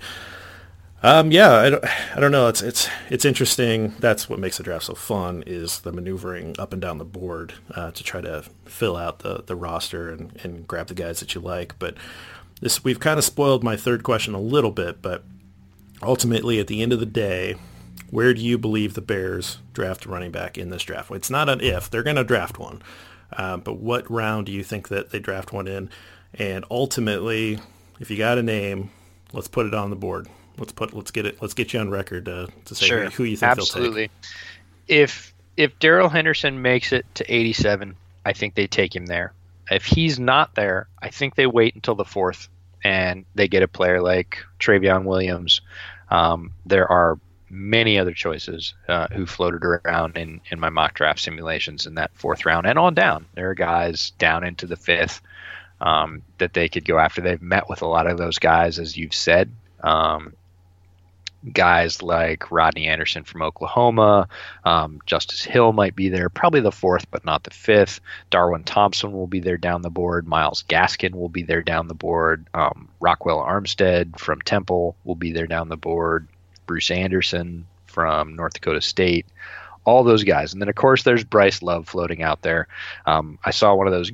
Um, 1.03 1.31
yeah, 1.31 1.53
I 1.53 1.71
don't, 1.71 1.85
I 2.17 2.21
don't 2.21 2.33
know. 2.33 2.49
It's 2.49 2.63
it's 2.63 2.89
it's 3.11 3.25
interesting. 3.25 3.95
That's 4.01 4.29
what 4.29 4.39
makes 4.39 4.57
the 4.57 4.63
draft 4.63 4.87
so 4.87 4.95
fun 4.95 5.45
is 5.47 5.81
the 5.81 5.93
maneuvering 5.93 6.57
up 6.59 6.73
and 6.73 6.81
down 6.81 6.99
the 6.99 7.05
board 7.05 7.55
uh, 7.75 7.91
to 7.91 8.03
try 8.03 8.21
to 8.23 8.45
fill 8.65 8.97
out 8.97 9.21
the, 9.21 9.45
the 9.47 9.55
roster 9.55 10.11
and, 10.11 10.37
and 10.43 10.67
grab 10.67 10.87
the 10.87 10.95
guys 10.95 11.21
that 11.21 11.35
you 11.35 11.41
like. 11.41 11.79
But 11.79 11.97
this 12.61 12.83
we've 12.83 13.01
kind 13.01 13.19
of 13.19 13.25
spoiled 13.25 13.63
my 13.63 13.77
third 13.77 14.03
question 14.03 14.35
a 14.35 14.41
little 14.41 14.71
bit. 14.71 15.03
But 15.03 15.23
ultimately, 16.03 16.59
at 16.59 16.67
the 16.67 16.83
end 16.83 16.93
of 16.93 17.01
the 17.01 17.07
day, 17.07 17.57
where 18.11 18.35
do 18.35 18.41
you 18.41 18.59
believe 18.59 18.95
the 18.95 19.01
Bears 19.01 19.59
draft 19.73 20.07
a 20.07 20.09
running 20.09 20.31
back 20.31 20.57
in 20.57 20.71
this 20.71 20.83
draft? 20.83 21.11
It's 21.11 21.31
not 21.31 21.49
an 21.49 21.61
if; 21.61 21.91
they're 21.91 22.03
going 22.03 22.17
to 22.17 22.25
draft 22.25 22.59
one. 22.59 22.83
Uh, 23.33 23.57
but 23.57 23.79
what 23.79 24.11
round 24.11 24.47
do 24.47 24.53
you 24.53 24.63
think 24.63 24.89
that 24.89 25.11
they 25.11 25.19
draft 25.19 25.53
one 25.53 25.67
in? 25.67 25.91
And 26.35 26.65
ultimately, 26.71 27.59
if 27.99 28.11
you 28.11 28.17
got 28.17 28.39
a 28.39 28.43
name, 28.43 28.91
let's 29.33 29.49
put 29.49 29.67
it 29.67 29.75
on 29.75 29.91
the 29.91 29.97
board. 29.97 30.29
Let's 30.59 30.73
put 30.73 30.95
let's 30.95 31.11
get 31.11 31.27
it 31.27 31.43
let's 31.43 31.55
get 31.55 31.73
you 31.73 31.81
on 31.81 31.91
record 31.91 32.27
to, 32.27 32.49
to 32.65 32.75
say 32.75 32.87
sure. 32.87 33.11
who, 33.11 33.25
you 33.25 33.37
think 33.37 33.51
Absolutely. 33.51 34.11
they'll 34.87 35.07
take. 35.07 35.07
If 35.07 35.35
if 35.57 35.79
Darrell 35.79 36.09
Henderson 36.09 36.63
makes 36.63 36.93
it 36.93 37.07
to 37.15 37.33
87, 37.33 37.97
I 38.25 38.33
think 38.33 38.55
they 38.55 38.67
take 38.67 38.95
him 38.95 39.07
there. 39.07 39.33
If 39.71 39.85
he's 39.85 40.19
not 40.19 40.55
there, 40.55 40.89
I 41.03 41.11
think 41.11 41.35
they 41.35 41.47
wait 41.47 41.75
until 41.75 41.95
the 41.95 42.05
fourth 42.05 42.49
and 42.85 43.25
they 43.35 43.49
get 43.49 43.63
a 43.63 43.69
player 43.69 44.01
like 44.01 44.45
Trayveon 44.61 45.05
Williams. 45.05 45.61
Um, 46.11 46.53
there 46.67 46.91
are 46.91 47.19
many 47.49 47.99
other 47.99 48.13
choices 48.13 48.75
uh, 48.89 49.07
who 49.13 49.27
floated 49.27 49.65
around 49.65 50.17
in, 50.17 50.41
in 50.51 50.61
my 50.61 50.71
mock 50.71 50.95
draft 50.95 51.21
simulations 51.21 51.87
in 51.87 51.95
that 51.95 52.11
fourth 52.15 52.45
round 52.45 52.67
and 52.67 52.79
on 52.79 52.95
down. 52.95 53.27
There 53.35 53.51
are 53.51 53.55
guys 53.55 54.11
down 54.19 54.45
into 54.45 54.67
the 54.67 54.77
fifth 54.77 55.21
um, 55.81 56.23
that 56.39 56.55
they 56.55 56.69
could 56.69 56.85
go 56.85 56.99
after. 56.99 57.21
They've 57.21 57.41
met 57.41 57.69
with 57.69 57.83
a 57.83 57.87
lot 57.87 58.07
of 58.07 58.19
those 58.19 58.39
guys, 58.39 58.79
as 58.79 58.97
you've 58.97 59.15
said. 59.15 59.51
Um, 59.83 60.33
guys 61.53 62.03
like 62.03 62.51
Rodney 62.51 62.87
Anderson 62.87 63.25
from 63.25 63.43
Oklahoma, 63.43 64.29
um, 64.65 65.01
Justice 65.07 65.45
Hill 65.45 65.73
might 65.73 65.95
be 65.95 66.09
there, 66.09 66.29
probably 66.29 66.61
the 66.61 66.73
fourth, 66.73 67.09
but 67.11 67.25
not 67.25 67.45
the 67.45 67.51
fifth. 67.51 68.01
Darwin 68.31 68.65
Thompson 68.65 69.13
will 69.13 69.27
be 69.27 69.41
there 69.41 69.57
down 69.57 69.83
the 69.83 69.91
board. 69.91 70.27
Myles 70.27 70.65
Gaskin 70.69 71.15
will 71.15 71.29
be 71.29 71.43
there 71.43 71.63
down 71.63 71.89
the 71.89 71.95
board. 71.95 72.47
Um, 72.55 72.89
Ryquell 73.01 73.47
Armstead 73.47 74.19
from 74.19 74.41
Temple 74.41 74.97
will 75.05 75.15
be 75.15 75.33
there 75.33 75.47
down 75.47 75.69
the 75.69 75.77
board. 75.77 76.27
Bruce 76.67 76.91
Anderson 76.91 77.67
from 77.87 78.37
North 78.37 78.55
Dakota 78.55 78.81
State, 78.81 79.27
all 79.85 80.05
those 80.05 80.25
guys. 80.25 80.53
And 80.53 80.61
then, 80.61 80.69
of 80.69 80.75
course, 80.75 81.03
there's 81.03 81.25
Bryce 81.25 81.63
Love 81.63 81.89
floating 81.89 82.23
out 82.23 82.43
there. 82.43 82.69
Um, 83.07 83.39
I 83.45 83.51
saw 83.53 83.75
one 83.75 83.87
of 83.87 83.93
those 83.93 84.13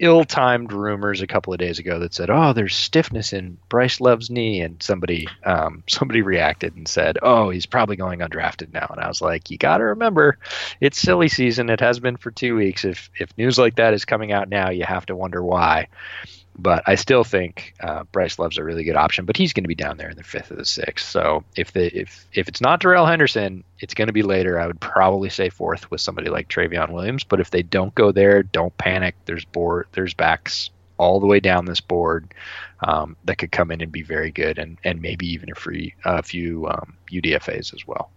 ill-timed 0.00 0.72
rumors 0.72 1.22
a 1.22 1.26
couple 1.26 1.52
of 1.52 1.58
days 1.58 1.78
ago 1.78 2.00
that 2.00 2.12
said, 2.12 2.28
"Oh, 2.28 2.52
there's 2.52 2.74
stiffness 2.74 3.32
in 3.32 3.56
Bryce 3.68 4.00
Love's 4.00 4.28
knee," 4.28 4.60
and 4.60 4.82
somebody 4.82 5.28
um, 5.44 5.84
somebody 5.88 6.20
reacted 6.20 6.76
and 6.76 6.86
said, 6.86 7.18
"Oh, 7.22 7.50
he's 7.50 7.66
probably 7.66 7.96
going 7.96 8.18
undrafted 8.20 8.72
now." 8.72 8.88
And 8.90 9.00
I 9.00 9.08
was 9.08 9.22
like, 9.22 9.50
"You 9.50 9.56
got 9.56 9.78
to 9.78 9.84
remember, 9.84 10.38
it's 10.80 10.98
silly 10.98 11.28
season. 11.28 11.70
It 11.70 11.80
has 11.80 12.00
been 12.00 12.16
for 12.16 12.30
two 12.30 12.56
weeks. 12.56 12.84
If 12.84 13.10
if 13.18 13.36
news 13.38 13.58
like 13.58 13.76
that 13.76 13.94
is 13.94 14.04
coming 14.04 14.32
out 14.32 14.48
now, 14.48 14.70
you 14.70 14.84
have 14.84 15.06
to 15.06 15.16
wonder 15.16 15.42
why." 15.42 15.88
But 16.56 16.84
I 16.86 16.94
still 16.94 17.24
think 17.24 17.74
uh, 17.80 18.04
Bryce 18.12 18.38
Love's 18.38 18.58
a 18.58 18.64
really 18.64 18.84
good 18.84 18.96
option, 18.96 19.24
but 19.24 19.36
he's 19.36 19.52
going 19.52 19.64
to 19.64 19.68
be 19.68 19.74
down 19.74 19.96
there 19.96 20.08
in 20.08 20.16
the 20.16 20.22
fifth 20.22 20.52
or 20.52 20.56
the 20.56 20.64
sixth. 20.64 21.08
So 21.08 21.42
if 21.56 21.72
the 21.72 21.86
if 21.98 22.26
if 22.32 22.48
it's 22.48 22.60
not 22.60 22.80
Darrell 22.80 23.06
Henderson, 23.06 23.64
it's 23.80 23.94
going 23.94 24.06
to 24.06 24.12
be 24.12 24.22
later. 24.22 24.60
I 24.60 24.66
would 24.66 24.80
probably 24.80 25.30
say 25.30 25.48
fourth 25.48 25.90
with 25.90 26.00
somebody 26.00 26.30
like 26.30 26.48
Trayveon 26.48 26.90
Williams. 26.90 27.24
But 27.24 27.40
if 27.40 27.50
they 27.50 27.62
don't 27.62 27.94
go 27.94 28.12
there, 28.12 28.42
don't 28.42 28.76
panic. 28.78 29.16
There's 29.24 29.44
board 29.44 29.88
there's 29.92 30.14
backs 30.14 30.70
all 30.96 31.18
the 31.18 31.26
way 31.26 31.40
down 31.40 31.64
this 31.64 31.80
board 31.80 32.32
um, 32.80 33.16
that 33.24 33.36
could 33.38 33.50
come 33.50 33.70
in 33.70 33.80
and 33.80 33.90
be 33.90 34.02
very 34.02 34.30
good, 34.30 34.58
and 34.58 34.78
and 34.84 35.02
maybe 35.02 35.26
even 35.26 35.50
a 35.50 35.54
free 35.54 35.94
a 36.04 36.22
few 36.22 36.68
um, 36.68 36.96
UDFA's 37.10 37.72
as 37.74 37.86
well. 37.86 38.10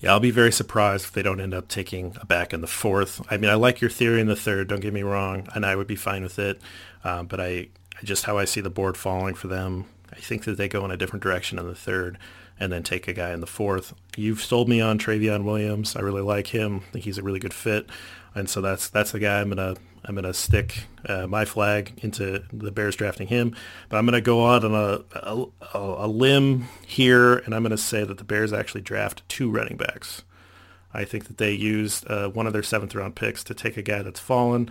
Yeah, 0.00 0.12
I'll 0.12 0.20
be 0.20 0.30
very 0.30 0.52
surprised 0.52 1.06
if 1.06 1.12
they 1.12 1.22
don't 1.22 1.40
end 1.40 1.54
up 1.54 1.66
taking 1.66 2.16
a 2.20 2.26
back 2.26 2.52
in 2.52 2.60
the 2.60 2.68
fourth. 2.68 3.20
I 3.30 3.36
mean, 3.36 3.50
I 3.50 3.54
like 3.54 3.80
your 3.80 3.90
theory 3.90 4.20
in 4.20 4.28
the 4.28 4.36
third. 4.36 4.68
Don't 4.68 4.80
get 4.80 4.92
me 4.92 5.02
wrong, 5.02 5.48
and 5.54 5.66
I 5.66 5.74
would 5.74 5.88
be 5.88 5.96
fine 5.96 6.22
with 6.22 6.38
it. 6.38 6.60
Uh, 7.04 7.22
but 7.22 7.40
I 7.40 7.68
just 8.02 8.24
how 8.24 8.38
I 8.38 8.44
see 8.44 8.60
the 8.60 8.70
board 8.70 8.96
falling 8.96 9.34
for 9.34 9.48
them. 9.48 9.86
I 10.12 10.16
think 10.16 10.44
that 10.44 10.56
they 10.56 10.68
go 10.68 10.84
in 10.84 10.90
a 10.90 10.96
different 10.96 11.22
direction 11.22 11.58
in 11.58 11.66
the 11.66 11.74
third, 11.74 12.18
and 12.58 12.72
then 12.72 12.82
take 12.82 13.06
a 13.06 13.12
guy 13.12 13.32
in 13.32 13.40
the 13.40 13.46
fourth. 13.46 13.94
You've 14.16 14.42
sold 14.42 14.68
me 14.68 14.80
on 14.80 14.98
Trayveon 14.98 15.44
Williams. 15.44 15.94
I 15.94 16.00
really 16.00 16.22
like 16.22 16.48
him. 16.48 16.82
I 16.88 16.92
think 16.92 17.04
he's 17.04 17.18
a 17.18 17.22
really 17.22 17.40
good 17.40 17.54
fit, 17.54 17.88
and 18.34 18.48
so 18.48 18.60
that's 18.60 18.88
that's 18.88 19.12
the 19.12 19.20
guy 19.20 19.40
I'm 19.40 19.48
gonna 19.48 19.76
I'm 20.04 20.14
gonna 20.14 20.34
stick 20.34 20.84
uh, 21.06 21.26
my 21.26 21.44
flag 21.44 21.98
into 22.02 22.44
the 22.52 22.70
Bears 22.70 22.96
drafting 22.96 23.28
him. 23.28 23.54
But 23.88 23.98
I'm 23.98 24.06
gonna 24.06 24.20
go 24.20 24.46
out 24.46 24.64
on 24.64 24.74
a, 24.74 25.04
a, 25.14 25.46
a 25.74 26.08
limb 26.08 26.68
here, 26.86 27.36
and 27.36 27.54
I'm 27.54 27.62
gonna 27.62 27.76
say 27.76 28.04
that 28.04 28.18
the 28.18 28.24
Bears 28.24 28.52
actually 28.52 28.82
draft 28.82 29.28
two 29.28 29.50
running 29.50 29.76
backs 29.76 30.22
I 30.92 31.04
think 31.04 31.26
that 31.26 31.38
they 31.38 31.52
used 31.52 32.08
uh, 32.10 32.28
one 32.28 32.46
of 32.46 32.52
their 32.52 32.62
seventh 32.62 32.94
round 32.94 33.14
picks 33.14 33.44
to 33.44 33.54
take 33.54 33.76
a 33.76 33.82
guy 33.82 34.02
that's 34.02 34.20
fallen. 34.20 34.70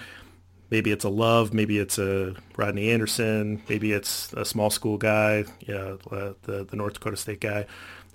Maybe 0.70 0.92
it's 0.92 1.06
a 1.06 1.10
Love, 1.10 1.54
maybe 1.54 1.80
it's 1.80 1.98
a 1.98 2.36
Rodney 2.56 2.92
Anderson, 2.92 3.62
maybe 3.70 3.94
it's 3.94 4.34
a 4.34 4.44
small 4.44 4.70
school 4.70 4.98
guy, 4.98 5.46
yeah, 5.62 5.96
uh, 6.12 6.34
the 6.44 6.66
the 6.70 6.76
North 6.76 6.96
Dakota 6.96 7.18
State 7.18 7.42
guy. 7.42 7.66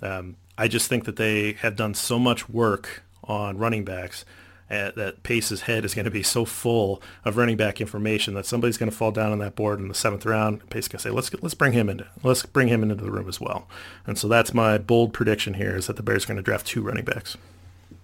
Um, 0.01 0.35
I 0.57 0.67
just 0.67 0.87
think 0.87 1.05
that 1.05 1.15
they 1.15 1.53
have 1.53 1.75
done 1.75 1.93
so 1.93 2.19
much 2.19 2.47
work 2.47 3.03
on 3.23 3.57
running 3.57 3.85
backs 3.85 4.25
uh, 4.69 4.91
that 4.95 5.23
Pace's 5.23 5.61
head 5.61 5.85
is 5.85 5.93
going 5.93 6.05
to 6.05 6.11
be 6.11 6.23
so 6.23 6.45
full 6.45 7.01
of 7.25 7.37
running 7.37 7.57
back 7.57 7.79
information 7.81 8.33
that 8.33 8.45
somebody's 8.45 8.77
going 8.77 8.89
to 8.89 8.95
fall 8.95 9.11
down 9.11 9.31
on 9.31 9.39
that 9.39 9.55
board 9.55 9.79
in 9.79 9.87
the 9.87 9.93
seventh 9.93 10.25
round. 10.25 10.67
Pace 10.69 10.87
to 10.89 10.99
say, 10.99 11.09
"Let's 11.09 11.33
let's 11.41 11.53
bring 11.53 11.73
him 11.73 11.89
into 11.89 12.07
let's 12.23 12.45
bring 12.45 12.69
him 12.69 12.81
into 12.81 12.95
the 12.95 13.11
room 13.11 13.27
as 13.27 13.39
well." 13.39 13.67
And 14.07 14.17
so 14.17 14.27
that's 14.27 14.53
my 14.53 14.77
bold 14.77 15.13
prediction 15.13 15.55
here: 15.55 15.75
is 15.75 15.87
that 15.87 15.95
the 15.95 16.03
Bears 16.03 16.25
are 16.25 16.27
going 16.27 16.37
to 16.37 16.43
draft 16.43 16.65
two 16.65 16.81
running 16.81 17.05
backs. 17.05 17.37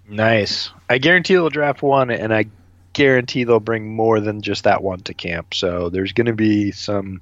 Nice. 0.08 0.70
I 0.88 0.98
guarantee 0.98 1.34
they'll 1.34 1.50
draft 1.50 1.82
one, 1.82 2.10
and 2.10 2.34
I 2.34 2.46
guarantee 2.92 3.44
they'll 3.44 3.60
bring 3.60 3.94
more 3.94 4.20
than 4.20 4.42
just 4.42 4.64
that 4.64 4.82
one 4.82 5.00
to 5.00 5.14
camp. 5.14 5.54
So 5.54 5.90
there's 5.90 6.12
going 6.12 6.26
to 6.26 6.34
be 6.34 6.72
some 6.72 7.20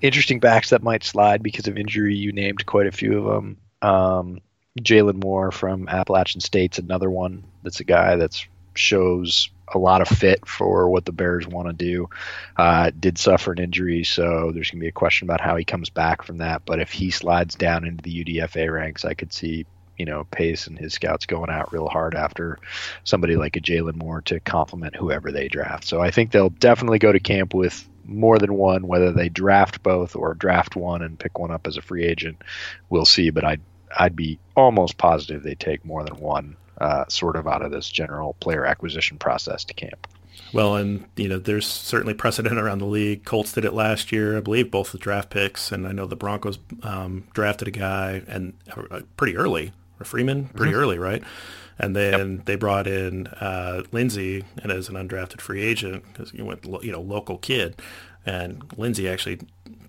interesting 0.00 0.40
backs 0.40 0.70
that 0.70 0.82
might 0.82 1.04
slide 1.04 1.42
because 1.42 1.68
of 1.68 1.78
injury. 1.78 2.14
You 2.16 2.32
named 2.32 2.66
quite 2.66 2.86
a 2.86 2.92
few 2.92 3.18
of 3.18 3.24
them. 3.24 3.56
Um, 3.82 4.40
Jalin 4.80 5.22
Moore 5.22 5.52
from 5.52 5.88
Appalachian 5.88 6.40
State's 6.40 6.78
another 6.78 7.10
one. 7.10 7.44
That's 7.62 7.80
a 7.80 7.84
guy 7.84 8.16
that 8.16 8.44
shows 8.74 9.50
a 9.72 9.78
lot 9.78 10.02
of 10.02 10.08
fit 10.08 10.46
for 10.46 10.88
what 10.88 11.04
the 11.04 11.12
Bears 11.12 11.46
want 11.46 11.68
to 11.68 11.72
do. 11.72 12.08
Uh, 12.56 12.90
did 12.98 13.18
suffer 13.18 13.52
an 13.52 13.58
injury, 13.58 14.04
so 14.04 14.50
there's 14.52 14.70
going 14.70 14.80
to 14.80 14.84
be 14.84 14.88
a 14.88 14.92
question 14.92 15.26
about 15.26 15.40
how 15.40 15.56
he 15.56 15.64
comes 15.64 15.90
back 15.90 16.22
from 16.22 16.38
that. 16.38 16.62
But 16.64 16.80
if 16.80 16.90
he 16.90 17.10
slides 17.10 17.54
down 17.54 17.84
into 17.84 18.02
the 18.02 18.24
UDFA 18.24 18.72
ranks, 18.72 19.04
I 19.04 19.14
could 19.14 19.32
see 19.32 19.66
you 19.98 20.04
know 20.04 20.24
Pace 20.30 20.66
and 20.66 20.78
his 20.78 20.94
scouts 20.94 21.26
going 21.26 21.50
out 21.50 21.72
real 21.72 21.88
hard 21.88 22.14
after 22.14 22.58
somebody 23.04 23.36
like 23.36 23.56
a 23.56 23.60
Jalin 23.60 23.96
Moore 23.96 24.22
to 24.22 24.40
complement 24.40 24.96
whoever 24.96 25.30
they 25.30 25.48
draft. 25.48 25.84
So 25.84 26.00
I 26.00 26.10
think 26.10 26.30
they'll 26.30 26.50
definitely 26.50 26.98
go 26.98 27.12
to 27.12 27.20
camp 27.20 27.54
with 27.54 27.88
more 28.04 28.38
than 28.38 28.54
one. 28.54 28.86
Whether 28.86 29.12
they 29.12 29.28
draft 29.28 29.82
both 29.82 30.16
or 30.16 30.34
draft 30.34 30.76
one 30.76 31.02
and 31.02 31.18
pick 31.18 31.38
one 31.38 31.50
up 31.50 31.66
as 31.66 31.76
a 31.76 31.82
free 31.82 32.04
agent, 32.04 32.42
we'll 32.90 33.04
see. 33.04 33.30
But 33.30 33.44
I'd 33.44 33.60
I'd 33.96 34.16
be 34.16 34.38
almost 34.56 34.98
positive 34.98 35.42
they 35.42 35.54
take 35.54 35.84
more 35.84 36.04
than 36.04 36.16
one 36.16 36.56
uh, 36.78 37.04
sort 37.08 37.36
of 37.36 37.46
out 37.46 37.62
of 37.62 37.70
this 37.70 37.88
general 37.88 38.34
player 38.40 38.64
acquisition 38.64 39.18
process 39.18 39.64
to 39.64 39.74
camp. 39.74 40.08
Well, 40.52 40.76
and 40.76 41.04
you 41.16 41.28
know, 41.28 41.38
there's 41.38 41.66
certainly 41.66 42.14
precedent 42.14 42.58
around 42.58 42.78
the 42.78 42.86
league. 42.86 43.24
Colts 43.24 43.52
did 43.52 43.64
it 43.64 43.72
last 43.72 44.12
year, 44.12 44.36
I 44.36 44.40
believe, 44.40 44.70
both 44.70 44.92
the 44.92 44.98
draft 44.98 45.30
picks, 45.30 45.72
and 45.72 45.86
I 45.86 45.92
know 45.92 46.06
the 46.06 46.16
Broncos 46.16 46.58
um, 46.82 47.24
drafted 47.32 47.68
a 47.68 47.70
guy 47.72 48.22
and 48.28 48.54
uh, 48.90 49.00
pretty 49.16 49.36
early, 49.36 49.72
Freeman, 50.04 50.46
pretty 50.48 50.72
mm-hmm. 50.72 50.80
early, 50.80 50.98
right? 50.98 51.22
And 51.78 51.96
then 51.96 52.36
yep. 52.36 52.44
they 52.44 52.56
brought 52.56 52.86
in 52.86 53.26
uh, 53.26 53.82
Lindsay, 53.90 54.44
and 54.62 54.70
as 54.70 54.88
an 54.88 54.94
undrafted 54.94 55.40
free 55.40 55.62
agent, 55.62 56.04
because 56.12 56.30
he 56.30 56.42
went, 56.42 56.64
you 56.82 56.92
know, 56.92 57.00
local 57.00 57.38
kid, 57.38 57.80
and 58.24 58.62
Lindsay 58.76 59.08
actually 59.08 59.40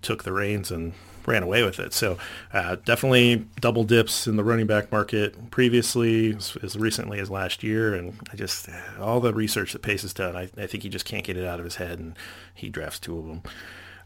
took 0.02 0.24
the 0.24 0.32
reins 0.32 0.70
and 0.70 0.94
ran 1.26 1.42
away 1.42 1.62
with 1.62 1.78
it. 1.78 1.92
So 1.92 2.18
uh, 2.52 2.76
definitely 2.84 3.46
double 3.60 3.84
dips 3.84 4.26
in 4.26 4.36
the 4.36 4.44
running 4.44 4.66
back 4.66 4.92
market 4.92 5.50
previously, 5.50 6.36
as, 6.36 6.56
as, 6.62 6.76
recently 6.76 7.18
as 7.18 7.30
last 7.30 7.62
year. 7.62 7.94
And 7.94 8.14
I 8.32 8.36
just, 8.36 8.68
all 9.00 9.20
the 9.20 9.34
research 9.34 9.72
that 9.72 9.82
Pace 9.82 10.02
has 10.02 10.14
done, 10.14 10.36
I, 10.36 10.48
I 10.56 10.66
think 10.66 10.82
he 10.82 10.88
just 10.88 11.04
can't 11.04 11.24
get 11.24 11.36
it 11.36 11.44
out 11.44 11.58
of 11.58 11.64
his 11.64 11.76
head, 11.76 11.98
and 11.98 12.16
he 12.54 12.68
drafts 12.68 13.00
two 13.00 13.18
of 13.18 13.26
them. 13.26 13.42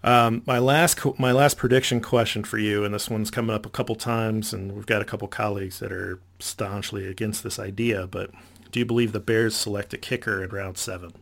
Um, 0.02 0.42
my 0.46 0.58
last 0.58 0.98
my 1.18 1.32
last 1.32 1.58
prediction 1.58 2.00
question 2.00 2.42
for 2.42 2.58
you, 2.58 2.84
and 2.84 2.94
this 2.94 3.10
one's 3.10 3.30
coming 3.30 3.54
up 3.54 3.66
a 3.66 3.70
couple 3.70 3.94
times, 3.96 4.52
and 4.52 4.72
we've 4.72 4.86
got 4.86 5.02
a 5.02 5.04
couple 5.04 5.28
colleagues 5.28 5.78
that 5.80 5.92
are 5.92 6.20
staunchly 6.38 7.06
against 7.06 7.42
this 7.42 7.58
idea. 7.58 8.06
But 8.06 8.30
do 8.70 8.78
you 8.78 8.86
believe 8.86 9.12
the 9.12 9.20
Bears 9.20 9.54
select 9.54 9.92
a 9.92 9.98
kicker 9.98 10.42
in 10.42 10.50
round 10.50 10.78
seven? 10.78 11.12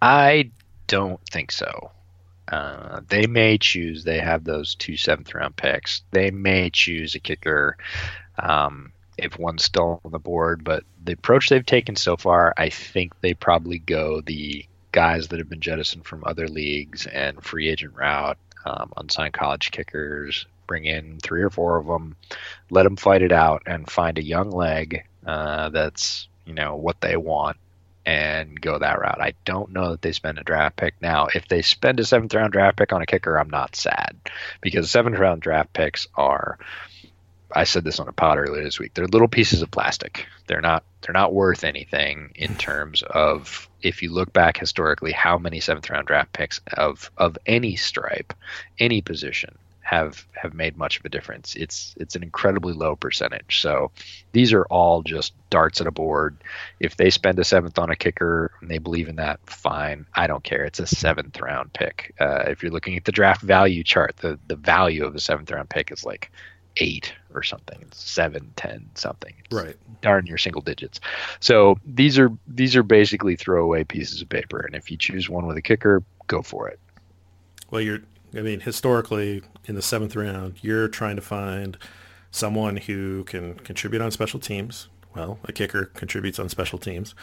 I 0.00 0.50
don't 0.86 1.20
think 1.30 1.52
so. 1.52 1.90
Uh, 2.50 3.02
they 3.08 3.26
may 3.26 3.58
choose. 3.58 4.04
They 4.04 4.20
have 4.20 4.44
those 4.44 4.74
two 4.74 4.96
seventh 4.96 5.34
round 5.34 5.56
picks. 5.56 6.02
They 6.10 6.30
may 6.30 6.70
choose 6.70 7.14
a 7.14 7.20
kicker 7.20 7.76
um, 8.38 8.92
if 9.18 9.38
one's 9.38 9.64
still 9.64 10.00
on 10.04 10.12
the 10.12 10.18
board. 10.18 10.64
But 10.64 10.84
the 11.04 11.12
approach 11.12 11.48
they've 11.48 11.66
taken 11.66 11.94
so 11.94 12.16
far, 12.16 12.54
I 12.56 12.70
think 12.70 13.20
they 13.20 13.34
probably 13.34 13.80
go 13.80 14.22
the 14.22 14.64
guys 14.92 15.28
that 15.28 15.38
have 15.38 15.48
been 15.48 15.60
jettisoned 15.60 16.04
from 16.04 16.24
other 16.24 16.48
leagues 16.48 17.06
and 17.06 17.42
free 17.42 17.68
agent 17.68 17.94
route, 17.94 18.38
um, 18.64 18.92
unsigned 18.96 19.34
college 19.34 19.70
kickers. 19.70 20.46
Bring 20.66 20.84
in 20.84 21.18
three 21.22 21.42
or 21.42 21.48
four 21.48 21.78
of 21.78 21.86
them, 21.86 22.14
let 22.68 22.82
them 22.82 22.96
fight 22.96 23.22
it 23.22 23.32
out, 23.32 23.62
and 23.64 23.90
find 23.90 24.18
a 24.18 24.22
young 24.22 24.50
leg 24.50 25.04
uh, 25.26 25.70
that's 25.70 26.28
you 26.44 26.52
know 26.52 26.76
what 26.76 27.00
they 27.00 27.16
want 27.16 27.56
and 28.08 28.58
go 28.58 28.78
that 28.78 28.98
route. 28.98 29.20
I 29.20 29.34
don't 29.44 29.70
know 29.70 29.90
that 29.90 30.00
they 30.00 30.12
spend 30.12 30.38
a 30.38 30.42
draft 30.42 30.76
pick. 30.76 30.94
Now, 31.02 31.28
if 31.34 31.46
they 31.46 31.60
spend 31.60 32.00
a 32.00 32.06
seventh 32.06 32.32
round 32.32 32.52
draft 32.52 32.78
pick 32.78 32.90
on 32.94 33.02
a 33.02 33.06
kicker, 33.06 33.38
I'm 33.38 33.50
not 33.50 33.76
sad 33.76 34.16
because 34.62 34.90
seventh 34.90 35.18
round 35.18 35.42
draft 35.42 35.74
picks 35.74 36.06
are. 36.14 36.58
I 37.54 37.64
said 37.64 37.84
this 37.84 38.00
on 38.00 38.08
a 38.08 38.12
pod 38.12 38.38
earlier 38.38 38.64
this 38.64 38.78
week. 38.78 38.94
They're 38.94 39.06
little 39.06 39.28
pieces 39.28 39.60
of 39.60 39.70
plastic. 39.70 40.26
They're 40.46 40.62
not. 40.62 40.84
They're 41.02 41.12
not 41.12 41.34
worth 41.34 41.64
anything 41.64 42.32
in 42.34 42.54
terms 42.54 43.02
of 43.02 43.67
if 43.82 44.02
you 44.02 44.12
look 44.12 44.32
back 44.32 44.56
historically, 44.56 45.12
how 45.12 45.38
many 45.38 45.60
seventh 45.60 45.88
round 45.90 46.06
draft 46.06 46.32
picks 46.32 46.60
of 46.74 47.10
of 47.16 47.38
any 47.46 47.76
stripe, 47.76 48.32
any 48.78 49.00
position 49.00 49.56
have 49.88 50.26
have 50.34 50.52
made 50.52 50.76
much 50.76 50.98
of 50.98 51.04
a 51.06 51.08
difference. 51.08 51.56
It's 51.56 51.94
it's 51.98 52.14
an 52.14 52.22
incredibly 52.22 52.74
low 52.74 52.94
percentage. 52.94 53.62
So 53.62 53.90
these 54.32 54.52
are 54.52 54.66
all 54.66 55.02
just 55.02 55.32
darts 55.48 55.80
at 55.80 55.86
a 55.86 55.90
board. 55.90 56.36
If 56.78 56.98
they 56.98 57.08
spend 57.08 57.38
a 57.38 57.44
seventh 57.44 57.78
on 57.78 57.88
a 57.88 57.96
kicker 57.96 58.52
and 58.60 58.70
they 58.70 58.76
believe 58.76 59.08
in 59.08 59.16
that, 59.16 59.40
fine. 59.46 60.04
I 60.14 60.26
don't 60.26 60.44
care. 60.44 60.64
It's 60.64 60.78
a 60.78 60.86
seventh 60.86 61.40
round 61.40 61.72
pick. 61.72 62.14
Uh, 62.20 62.44
if 62.48 62.62
you're 62.62 62.70
looking 62.70 62.98
at 62.98 63.06
the 63.06 63.12
draft 63.12 63.40
value 63.40 63.82
chart, 63.82 64.18
the 64.18 64.38
the 64.46 64.56
value 64.56 65.06
of 65.06 65.14
a 65.14 65.20
seventh 65.20 65.50
round 65.50 65.70
pick 65.70 65.90
is 65.90 66.04
like 66.04 66.30
eight 66.76 67.12
or 67.34 67.42
something. 67.42 67.78
It's 67.82 68.00
seven, 68.00 68.52
ten, 68.56 68.88
something. 68.94 69.34
It's 69.44 69.54
right. 69.54 69.76
Darn 70.00 70.24
near 70.24 70.38
single 70.38 70.62
digits. 70.62 71.00
So 71.40 71.78
these 71.84 72.18
are 72.18 72.30
these 72.46 72.76
are 72.76 72.82
basically 72.82 73.36
throwaway 73.36 73.84
pieces 73.84 74.22
of 74.22 74.28
paper. 74.28 74.60
And 74.60 74.74
if 74.74 74.90
you 74.90 74.96
choose 74.96 75.28
one 75.28 75.46
with 75.46 75.56
a 75.56 75.62
kicker, 75.62 76.02
go 76.26 76.42
for 76.42 76.68
it. 76.68 76.78
Well, 77.70 77.80
you're 77.80 78.00
I 78.36 78.42
mean, 78.42 78.60
historically, 78.60 79.42
in 79.64 79.74
the 79.74 79.82
seventh 79.82 80.14
round, 80.14 80.56
you're 80.62 80.88
trying 80.88 81.16
to 81.16 81.22
find 81.22 81.78
someone 82.30 82.76
who 82.76 83.24
can 83.24 83.54
contribute 83.54 84.02
on 84.02 84.10
special 84.10 84.38
teams. 84.38 84.88
Well, 85.14 85.38
a 85.44 85.52
kicker 85.52 85.86
contributes 85.86 86.38
on 86.38 86.48
special 86.48 86.78
teams. 86.78 87.14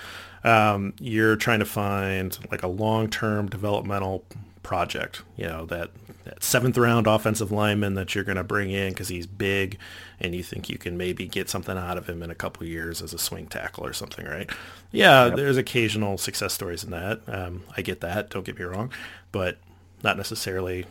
Um, 0.43 0.93
you're 0.99 1.35
trying 1.35 1.59
to 1.59 1.65
find 1.65 2.37
like 2.51 2.63
a 2.63 2.67
long-term 2.67 3.47
developmental 3.47 4.25
project. 4.63 5.21
You 5.37 5.45
know 5.45 5.65
that, 5.67 5.91
that 6.25 6.43
seventh 6.43 6.77
round 6.77 7.07
offensive 7.07 7.51
lineman 7.51 7.93
that 7.93 8.15
you're 8.15 8.23
going 8.23 8.37
to 8.37 8.43
bring 8.43 8.71
in 8.71 8.89
because 8.89 9.07
he's 9.07 9.27
big, 9.27 9.77
and 10.19 10.35
you 10.35 10.43
think 10.43 10.69
you 10.69 10.77
can 10.77 10.97
maybe 10.97 11.27
get 11.27 11.49
something 11.49 11.77
out 11.77 11.97
of 11.97 12.09
him 12.09 12.23
in 12.23 12.31
a 12.31 12.35
couple 12.35 12.65
years 12.65 13.01
as 13.01 13.13
a 13.13 13.17
swing 13.17 13.45
tackle 13.45 13.85
or 13.85 13.93
something, 13.93 14.25
right? 14.25 14.49
Yeah, 14.91 15.27
yep. 15.27 15.35
there's 15.35 15.57
occasional 15.57 16.17
success 16.17 16.53
stories 16.53 16.83
in 16.83 16.91
that. 16.91 17.21
Um, 17.27 17.63
I 17.77 17.81
get 17.81 18.01
that. 18.01 18.31
Don't 18.31 18.45
get 18.45 18.57
me 18.57 18.65
wrong, 18.65 18.91
but 19.31 19.59
not 20.03 20.17
necessarily 20.17 20.85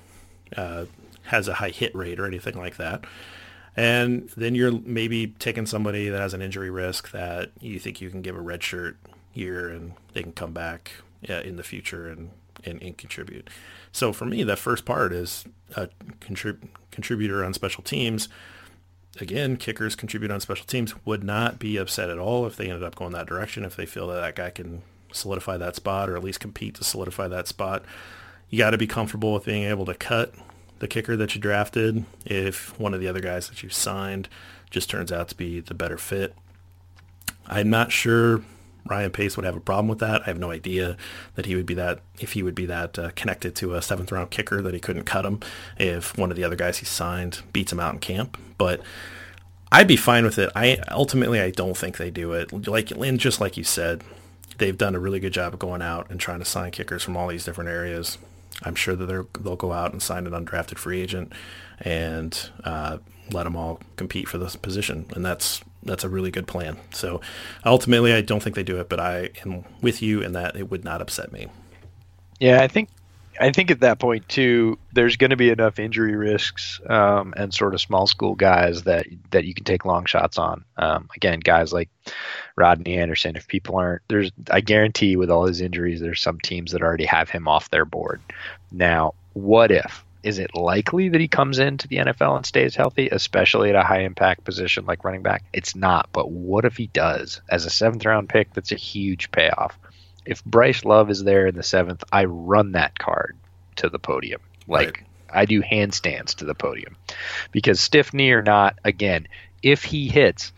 uh, 0.57 0.87
has 1.24 1.48
a 1.48 1.54
high 1.54 1.70
hit 1.70 1.94
rate 1.94 2.20
or 2.20 2.26
anything 2.26 2.57
like 2.57 2.76
that. 2.76 3.04
And 3.76 4.30
then 4.37 4.54
you're 4.54 4.72
maybe 4.72 5.28
taking 5.38 5.66
somebody 5.66 6.08
that 6.08 6.20
has 6.20 6.34
an 6.34 6.42
injury 6.42 6.70
risk 6.70 7.10
that 7.10 7.50
you 7.60 7.78
think 7.78 8.00
you 8.00 8.10
can 8.10 8.22
give 8.22 8.37
a 8.37 8.40
red 8.40 8.62
shirt 8.62 8.96
year 9.32 9.68
and 9.68 9.94
they 10.12 10.22
can 10.22 10.32
come 10.32 10.52
back 10.52 10.92
uh, 11.28 11.40
in 11.40 11.56
the 11.56 11.64
future 11.64 12.08
and, 12.08 12.30
and, 12.64 12.80
and, 12.82 12.96
contribute. 12.96 13.50
So 13.90 14.12
for 14.12 14.26
me, 14.26 14.44
that 14.44 14.60
first 14.60 14.84
part 14.84 15.12
is 15.12 15.44
a 15.74 15.88
contrib- 16.20 16.68
contributor 16.92 17.44
on 17.44 17.52
special 17.52 17.82
teams. 17.82 18.28
Again, 19.20 19.56
kickers 19.56 19.96
contribute 19.96 20.30
on 20.30 20.40
special 20.40 20.66
teams 20.66 20.94
would 21.04 21.24
not 21.24 21.58
be 21.58 21.76
upset 21.76 22.10
at 22.10 22.18
all 22.18 22.46
if 22.46 22.56
they 22.56 22.66
ended 22.66 22.84
up 22.84 22.94
going 22.94 23.12
that 23.12 23.26
direction, 23.26 23.64
if 23.64 23.74
they 23.74 23.87
feel 23.87 24.06
that 24.08 24.20
that 24.20 24.37
guy 24.37 24.50
can 24.50 24.82
solidify 25.12 25.56
that 25.56 25.76
spot 25.76 26.08
or 26.08 26.16
at 26.16 26.22
least 26.22 26.40
compete 26.40 26.74
to 26.74 26.84
solidify 26.84 27.26
that 27.28 27.48
spot 27.48 27.84
you 28.54 28.58
got 28.58 28.70
to 28.70 28.78
be 28.78 28.87
comfortable 28.87 29.34
with 29.34 29.44
being 29.44 29.64
able 29.64 29.84
to 29.84 29.94
cut 29.94 30.32
the 30.78 30.88
kicker 30.88 31.16
that 31.16 31.34
you 31.34 31.40
drafted 31.40 32.04
if 32.24 32.78
one 32.78 32.94
of 32.94 33.00
the 33.00 33.08
other 33.08 33.20
guys 33.20 33.48
that 33.48 33.62
you 33.62 33.68
signed 33.68 34.28
just 34.70 34.90
turns 34.90 35.12
out 35.12 35.28
to 35.28 35.34
be 35.34 35.60
the 35.60 35.74
better 35.74 35.96
fit. 35.96 36.34
I'm 37.46 37.70
not 37.70 37.92
sure 37.92 38.42
Ryan 38.87 39.10
Pace 39.10 39.37
would 39.37 39.46
have 39.46 39.56
a 39.56 39.60
problem 39.60 39.88
with 39.88 39.98
that. 40.00 40.22
I 40.22 40.24
have 40.26 40.38
no 40.38 40.50
idea 40.50 40.96
that 41.37 41.46
he 41.46 41.56
would 41.56 41.66
be 41.66 41.74
that 41.74 42.00
if 42.18 42.32
he 42.32 42.42
would 42.42 42.54
be 42.54 42.66
that 42.66 42.98
uh, 42.98 43.10
connected 43.14 43.54
to 43.56 43.74
a 43.74 43.82
seventh 43.82 44.12
round 44.12 44.30
kicker 44.30 44.60
that 44.60 44.74
he 44.74 44.80
couldn't 44.80 45.04
cut 45.04 45.24
him 45.24 45.40
if 45.78 46.16
one 46.18 46.30
of 46.30 46.37
the 46.37 46.44
other 46.44 46.56
guys 46.56 46.78
he 46.78 46.84
signed 46.84 47.42
beats 47.52 47.72
him 47.72 47.80
out 47.80 47.94
in 47.94 48.00
camp. 48.00 48.38
But 48.58 48.82
I'd 49.72 49.88
be 49.88 49.96
fine 49.96 50.24
with 50.24 50.38
it. 50.38 50.50
I 50.54 50.78
ultimately 50.90 51.40
I 51.40 51.50
don't 51.50 51.76
think 51.76 51.96
they 51.96 52.10
do 52.10 52.32
it. 52.32 52.66
Like 52.66 52.90
and 52.90 53.18
just 53.18 53.40
like 53.40 53.56
you 53.56 53.64
said, 53.64 54.04
they've 54.58 54.76
done 54.76 54.94
a 54.94 55.00
really 55.00 55.20
good 55.20 55.32
job 55.32 55.54
of 55.54 55.58
going 55.58 55.82
out 55.82 56.10
and 56.10 56.20
trying 56.20 56.38
to 56.40 56.44
sign 56.44 56.70
kickers 56.70 57.02
from 57.02 57.16
all 57.16 57.28
these 57.28 57.44
different 57.44 57.70
areas. 57.70 58.18
I'm 58.62 58.74
sure 58.74 58.94
that 58.96 59.06
they'll 59.06 59.56
go 59.56 59.72
out 59.72 59.92
and 59.92 60.02
sign 60.02 60.26
an 60.26 60.32
undrafted 60.32 60.78
free 60.78 61.00
agent 61.00 61.32
and 61.80 62.50
uh, 62.64 62.98
let 63.32 63.44
them 63.44 63.56
all 63.56 63.80
compete 63.96 64.28
for 64.28 64.38
this 64.38 64.56
position. 64.56 65.06
And 65.14 65.24
that's 65.24 65.62
that's 65.82 66.04
a 66.04 66.08
really 66.08 66.30
good 66.30 66.46
plan. 66.46 66.78
So 66.92 67.20
ultimately, 67.64 68.12
I 68.12 68.22
don't 68.22 68.42
think 68.42 68.56
they 68.56 68.62
do 68.62 68.80
it, 68.80 68.88
but 68.88 69.00
I 69.00 69.30
am 69.44 69.64
with 69.82 70.00
you 70.00 70.22
in 70.22 70.32
that 70.32 70.56
it 70.56 70.70
would 70.70 70.84
not 70.84 71.02
upset 71.02 71.32
me. 71.32 71.48
Yeah, 72.40 72.62
I 72.62 72.68
think 72.68 72.88
I 73.40 73.50
think 73.50 73.70
at 73.70 73.80
that 73.80 73.98
point 73.98 74.28
too, 74.28 74.78
there's 74.92 75.16
going 75.16 75.30
to 75.30 75.36
be 75.36 75.50
enough 75.50 75.78
injury 75.78 76.14
risks 76.14 76.80
um, 76.88 77.34
and 77.36 77.52
sort 77.52 77.74
of 77.74 77.80
small 77.80 78.06
school 78.06 78.34
guys 78.34 78.82
that 78.84 79.06
that 79.30 79.44
you 79.44 79.54
can 79.54 79.64
take 79.64 79.84
long 79.84 80.04
shots 80.04 80.38
on. 80.38 80.64
Um, 80.76 81.08
again, 81.16 81.40
guys 81.40 81.72
like 81.72 81.88
Rodney 82.56 82.96
Anderson. 82.96 83.36
If 83.36 83.48
people 83.48 83.76
aren't 83.76 84.02
there's, 84.08 84.30
I 84.50 84.60
guarantee 84.60 85.16
with 85.16 85.30
all 85.30 85.46
his 85.46 85.60
injuries, 85.60 86.00
there's 86.00 86.20
some 86.20 86.38
teams 86.40 86.72
that 86.72 86.82
already 86.82 87.06
have 87.06 87.30
him 87.30 87.48
off 87.48 87.70
their 87.70 87.84
board. 87.84 88.20
Now, 88.70 89.14
what 89.32 89.70
if? 89.70 90.04
Is 90.22 90.38
it 90.38 90.54
likely 90.54 91.10
that 91.10 91.20
he 91.20 91.28
comes 91.28 91.58
into 91.58 91.86
the 91.86 91.96
NFL 91.96 92.36
and 92.36 92.46
stays 92.46 92.74
healthy, 92.74 93.10
especially 93.10 93.68
at 93.68 93.76
a 93.76 93.82
high 93.82 94.00
impact 94.00 94.44
position 94.44 94.86
like 94.86 95.04
running 95.04 95.22
back? 95.22 95.44
It's 95.52 95.76
not. 95.76 96.08
But 96.12 96.30
what 96.30 96.64
if 96.64 96.78
he 96.78 96.86
does? 96.86 97.42
As 97.50 97.66
a 97.66 97.70
seventh 97.70 98.06
round 98.06 98.30
pick, 98.30 98.54
that's 98.54 98.72
a 98.72 98.76
huge 98.76 99.30
payoff 99.32 99.78
if 100.24 100.44
Bryce 100.44 100.84
Love 100.84 101.10
is 101.10 101.22
there 101.22 101.46
in 101.46 101.54
the 101.54 101.62
seventh, 101.62 102.04
I 102.12 102.24
run 102.24 102.72
that 102.72 102.98
card 102.98 103.37
to 103.76 103.88
the 103.88 103.98
podium. 103.98 104.40
Like 104.66 104.98
right. 104.98 105.06
I 105.30 105.44
do 105.44 105.62
handstands 105.62 106.37
to 106.37 106.44
the 106.44 106.54
podium. 106.54 106.96
Because 107.52 107.80
stiff 107.80 108.14
knee 108.14 108.32
or 108.32 108.42
not, 108.42 108.78
again, 108.84 109.28
if 109.62 109.84
he 109.84 110.08
hits, 110.08 110.52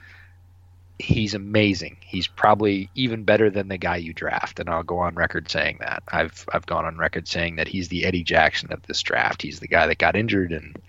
he's 0.99 1.35
amazing. 1.35 1.97
He's 2.01 2.27
probably 2.27 2.91
even 2.95 3.25
better 3.25 3.51
than 3.51 3.69
the 3.69 3.79
guy 3.79 3.97
you 3.97 4.13
draft, 4.13 4.61
and 4.61 4.69
I'll 4.69 4.83
go 4.83 4.99
on 4.99 5.15
record 5.15 5.51
saying 5.51 5.79
that. 5.81 6.03
I've 6.09 6.47
I've 6.53 6.67
gone 6.67 6.85
on 6.85 6.99
record 6.99 7.29
saying 7.29 7.57
that 7.57 7.69
he's 7.69 7.89
the 7.89 8.05
Eddie 8.05 8.25
Jackson 8.25 8.73
of 8.73 8.83
this 8.83 9.03
draft. 9.03 9.43
He's 9.43 9.61
the 9.61 9.69
guy 9.69 9.87
that 9.87 9.99
got 9.99 10.17
injured 10.17 10.53
and 10.53 10.81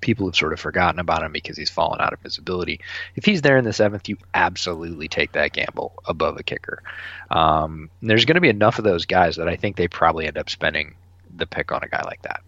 people 0.00 0.26
have 0.26 0.36
sort 0.36 0.52
of 0.52 0.60
forgotten 0.60 0.98
about 0.98 1.22
him 1.22 1.32
because 1.32 1.56
he's 1.56 1.70
fallen 1.70 2.00
out 2.00 2.12
of 2.12 2.20
visibility. 2.20 2.80
If 3.16 3.24
he's 3.24 3.42
there 3.42 3.56
in 3.56 3.64
the 3.64 3.72
seventh, 3.72 4.08
you 4.08 4.16
absolutely 4.34 5.08
take 5.08 5.32
that 5.32 5.52
gamble 5.52 5.94
above 6.06 6.38
a 6.38 6.42
kicker. 6.42 6.82
Um, 7.30 7.90
there's 8.02 8.24
going 8.24 8.36
to 8.36 8.40
be 8.40 8.48
enough 8.48 8.78
of 8.78 8.84
those 8.84 9.06
guys 9.06 9.36
that 9.36 9.48
I 9.48 9.56
think 9.56 9.76
they 9.76 9.88
probably 9.88 10.26
end 10.26 10.38
up 10.38 10.50
spending 10.50 10.94
the 11.34 11.46
pick 11.46 11.72
on 11.72 11.82
a 11.82 11.88
guy 11.88 12.02
like 12.02 12.22
that. 12.22 12.42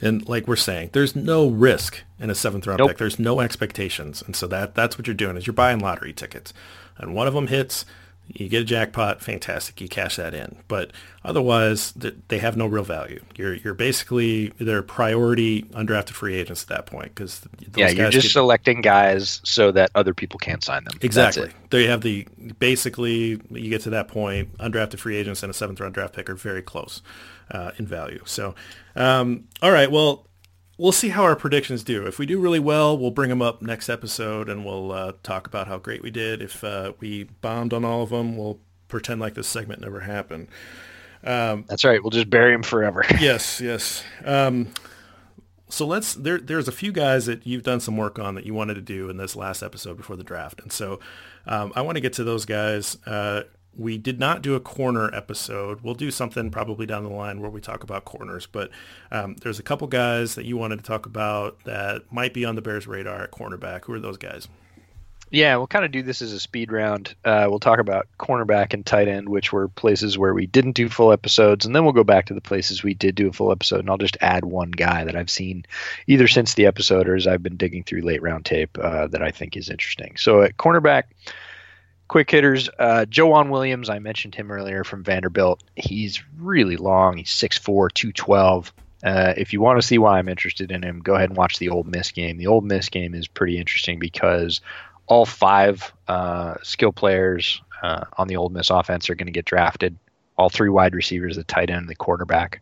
And 0.00 0.28
like 0.28 0.46
we're 0.46 0.56
saying, 0.56 0.90
there's 0.92 1.16
no 1.16 1.48
risk 1.48 2.02
in 2.18 2.28
a 2.28 2.34
seventh 2.34 2.66
round 2.66 2.78
nope. 2.78 2.90
pick. 2.90 2.98
There's 2.98 3.18
no 3.18 3.40
expectations, 3.40 4.22
and 4.22 4.36
so 4.36 4.46
that 4.48 4.74
that's 4.74 4.98
what 4.98 5.06
you're 5.06 5.14
doing 5.14 5.38
is 5.38 5.46
you're 5.46 5.54
buying 5.54 5.78
lottery 5.78 6.12
tickets, 6.12 6.52
and 6.98 7.14
one 7.14 7.26
of 7.26 7.32
them 7.32 7.46
hits 7.46 7.86
you 8.28 8.48
get 8.48 8.62
a 8.62 8.64
jackpot, 8.64 9.22
fantastic. 9.22 9.80
You 9.80 9.88
cash 9.88 10.16
that 10.16 10.34
in. 10.34 10.56
But 10.68 10.90
otherwise, 11.24 11.92
they 11.92 12.38
have 12.38 12.56
no 12.56 12.66
real 12.66 12.82
value. 12.82 13.22
You're 13.36 13.54
you're 13.54 13.74
basically 13.74 14.48
their 14.58 14.82
priority 14.82 15.62
undrafted 15.62 16.10
free 16.10 16.34
agents 16.34 16.62
at 16.62 16.68
that 16.68 16.86
point 16.86 17.14
because 17.14 17.42
yeah, 17.76 17.88
you're 17.88 18.10
just 18.10 18.26
get, 18.26 18.32
selecting 18.32 18.80
guys 18.80 19.40
so 19.44 19.70
that 19.72 19.90
other 19.94 20.12
people 20.12 20.38
can't 20.38 20.62
sign 20.62 20.84
them. 20.84 20.98
Exactly. 21.02 21.50
They 21.70 21.86
have 21.86 22.00
the 22.00 22.26
basically 22.58 23.40
you 23.50 23.70
get 23.70 23.82
to 23.82 23.90
that 23.90 24.08
point. 24.08 24.56
Undrafted 24.58 24.98
free 24.98 25.16
agents 25.16 25.42
and 25.42 25.50
a 25.50 25.54
seventh 25.54 25.80
round 25.80 25.94
draft 25.94 26.14
pick 26.14 26.28
are 26.28 26.34
very 26.34 26.62
close 26.62 27.02
uh, 27.50 27.70
in 27.78 27.86
value. 27.86 28.20
So, 28.24 28.54
um, 28.96 29.44
all 29.62 29.70
right. 29.70 29.90
Well, 29.90 30.26
we'll 30.78 30.92
see 30.92 31.08
how 31.08 31.22
our 31.22 31.36
predictions 31.36 31.82
do. 31.82 32.06
If 32.06 32.18
we 32.18 32.26
do 32.26 32.38
really 32.38 32.60
well, 32.60 32.96
we'll 32.96 33.10
bring 33.10 33.30
them 33.30 33.42
up 33.42 33.62
next 33.62 33.88
episode 33.88 34.48
and 34.48 34.64
we'll 34.64 34.92
uh, 34.92 35.12
talk 35.22 35.46
about 35.46 35.68
how 35.68 35.78
great 35.78 36.02
we 36.02 36.10
did. 36.10 36.42
If 36.42 36.62
uh, 36.62 36.92
we 37.00 37.24
bombed 37.24 37.72
on 37.72 37.84
all 37.84 38.02
of 38.02 38.10
them, 38.10 38.36
we'll 38.36 38.58
pretend 38.88 39.20
like 39.20 39.34
this 39.34 39.48
segment 39.48 39.80
never 39.80 40.00
happened. 40.00 40.48
Um, 41.24 41.64
That's 41.68 41.84
right. 41.84 42.02
We'll 42.02 42.10
just 42.10 42.30
bury 42.30 42.52
them 42.52 42.62
forever. 42.62 43.04
yes, 43.20 43.60
yes. 43.60 44.04
Um, 44.24 44.68
so 45.68 45.86
let's 45.86 46.14
there. 46.14 46.38
There's 46.38 46.68
a 46.68 46.72
few 46.72 46.92
guys 46.92 47.26
that 47.26 47.44
you've 47.44 47.64
done 47.64 47.80
some 47.80 47.96
work 47.96 48.20
on 48.20 48.36
that 48.36 48.46
you 48.46 48.54
wanted 48.54 48.74
to 48.74 48.80
do 48.80 49.10
in 49.10 49.16
this 49.16 49.34
last 49.34 49.62
episode 49.62 49.96
before 49.96 50.14
the 50.14 50.22
draft, 50.22 50.60
and 50.60 50.70
so 50.70 51.00
um, 51.46 51.72
I 51.74 51.80
want 51.80 51.96
to 51.96 52.00
get 52.00 52.12
to 52.14 52.24
those 52.24 52.44
guys. 52.44 52.96
Uh, 53.04 53.42
we 53.76 53.98
did 53.98 54.18
not 54.18 54.42
do 54.42 54.54
a 54.54 54.60
corner 54.60 55.14
episode. 55.14 55.80
We'll 55.82 55.94
do 55.94 56.10
something 56.10 56.50
probably 56.50 56.86
down 56.86 57.04
the 57.04 57.10
line 57.10 57.40
where 57.40 57.50
we 57.50 57.60
talk 57.60 57.82
about 57.82 58.04
corners, 58.04 58.46
but 58.46 58.70
um, 59.10 59.36
there's 59.42 59.58
a 59.58 59.62
couple 59.62 59.86
guys 59.86 60.34
that 60.34 60.46
you 60.46 60.56
wanted 60.56 60.78
to 60.78 60.84
talk 60.84 61.06
about 61.06 61.62
that 61.64 62.10
might 62.10 62.32
be 62.32 62.44
on 62.44 62.54
the 62.54 62.62
Bears' 62.62 62.86
radar 62.86 63.22
at 63.24 63.32
cornerback. 63.32 63.84
Who 63.84 63.92
are 63.92 64.00
those 64.00 64.16
guys? 64.16 64.48
Yeah, 65.30 65.56
we'll 65.56 65.66
kind 65.66 65.84
of 65.84 65.90
do 65.90 66.02
this 66.02 66.22
as 66.22 66.32
a 66.32 66.38
speed 66.38 66.70
round. 66.70 67.14
Uh, 67.24 67.46
we'll 67.50 67.58
talk 67.58 67.80
about 67.80 68.06
cornerback 68.18 68.72
and 68.72 68.86
tight 68.86 69.08
end, 69.08 69.28
which 69.28 69.52
were 69.52 69.66
places 69.66 70.16
where 70.16 70.32
we 70.32 70.46
didn't 70.46 70.72
do 70.72 70.88
full 70.88 71.12
episodes, 71.12 71.66
and 71.66 71.74
then 71.74 71.82
we'll 71.82 71.92
go 71.92 72.04
back 72.04 72.26
to 72.26 72.34
the 72.34 72.40
places 72.40 72.84
we 72.84 72.94
did 72.94 73.16
do 73.16 73.28
a 73.28 73.32
full 73.32 73.50
episode. 73.50 73.80
And 73.80 73.90
I'll 73.90 73.98
just 73.98 74.16
add 74.20 74.44
one 74.44 74.70
guy 74.70 75.04
that 75.04 75.16
I've 75.16 75.30
seen 75.30 75.66
either 76.06 76.28
since 76.28 76.54
the 76.54 76.66
episode 76.66 77.08
or 77.08 77.16
as 77.16 77.26
I've 77.26 77.42
been 77.42 77.56
digging 77.56 77.82
through 77.82 78.02
late 78.02 78.22
round 78.22 78.44
tape 78.44 78.78
uh, 78.80 79.08
that 79.08 79.22
I 79.22 79.32
think 79.32 79.56
is 79.56 79.68
interesting. 79.68 80.16
So 80.16 80.42
at 80.42 80.58
cornerback, 80.58 81.04
quick 82.08 82.30
hitters. 82.30 82.68
Uh, 82.78 83.06
Joejuan 83.08 83.50
Williams, 83.50 83.88
I 83.88 83.98
mentioned 83.98 84.34
him 84.34 84.50
earlier 84.50 84.84
from 84.84 85.02
Vanderbilt. 85.02 85.62
He's 85.74 86.22
really 86.38 86.76
long. 86.76 87.16
He's 87.16 87.30
6'4", 87.30 87.92
212. 87.92 88.72
Uh, 89.04 89.34
if 89.36 89.52
you 89.52 89.60
want 89.60 89.80
to 89.80 89.86
see 89.86 89.98
why 89.98 90.18
I'm 90.18 90.28
interested 90.28 90.72
in 90.72 90.82
him, 90.82 91.00
go 91.00 91.14
ahead 91.14 91.30
and 91.30 91.36
watch 91.36 91.58
the 91.58 91.68
Ole 91.68 91.84
Miss 91.84 92.10
game. 92.10 92.38
The 92.38 92.46
Ole 92.46 92.62
Miss 92.62 92.88
game 92.88 93.14
is 93.14 93.28
pretty 93.28 93.58
interesting 93.58 93.98
because 93.98 94.60
all 95.06 95.26
five 95.26 95.92
uh, 96.08 96.54
skill 96.62 96.92
players 96.92 97.60
uh, 97.82 98.04
on 98.16 98.28
the 98.28 98.36
Ole 98.36 98.48
Miss 98.48 98.70
offense 98.70 99.08
are 99.10 99.14
going 99.14 99.26
to 99.26 99.32
get 99.32 99.44
drafted. 99.44 99.96
All 100.38 100.50
three 100.50 100.68
wide 100.68 100.94
receivers, 100.94 101.36
the 101.36 101.44
tight 101.44 101.70
end, 101.70 101.88
the 101.88 101.94
quarterback, 101.94 102.60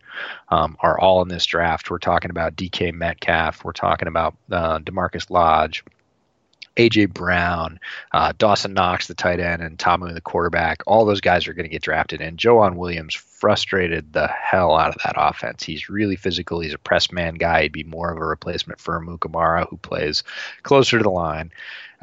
um, 0.50 0.76
are 0.80 0.98
all 0.98 1.22
in 1.22 1.28
this 1.28 1.44
draft. 1.44 1.90
We're 1.90 1.98
talking 1.98 2.30
about 2.30 2.54
DK 2.54 2.92
Metcalf. 2.92 3.64
We're 3.64 3.72
talking 3.72 4.06
about 4.06 4.36
uh, 4.50 4.78
DaMarkus 4.78 5.28
Lodge. 5.30 5.82
AJ 6.76 7.12
Brown, 7.12 7.78
uh, 8.12 8.32
Dawson 8.36 8.74
Knox, 8.74 9.06
the 9.06 9.14
tight 9.14 9.40
end, 9.40 9.62
and 9.62 9.78
Ta'amu, 9.78 10.12
the 10.12 10.20
quarterback. 10.20 10.82
All 10.86 11.04
those 11.04 11.20
guys 11.20 11.46
are 11.46 11.54
going 11.54 11.64
to 11.64 11.70
get 11.70 11.82
drafted. 11.82 12.20
And 12.20 12.38
Joejuan 12.38 12.76
Williams 12.76 13.14
frustrated 13.44 14.10
the 14.14 14.26
hell 14.26 14.74
out 14.74 14.88
of 14.88 15.02
that 15.04 15.16
offense. 15.18 15.62
He's 15.62 15.90
really 15.90 16.16
physical. 16.16 16.60
He's 16.60 16.72
a 16.72 16.78
press 16.78 17.12
man 17.12 17.34
guy. 17.34 17.64
He'd 17.64 17.72
be 17.72 17.84
more 17.84 18.10
of 18.10 18.16
a 18.16 18.24
replacement 18.24 18.80
for 18.80 18.98
Amukamara, 18.98 19.68
who 19.68 19.76
plays 19.76 20.22
closer 20.62 20.96
to 20.96 21.02
the 21.02 21.10
line. 21.10 21.52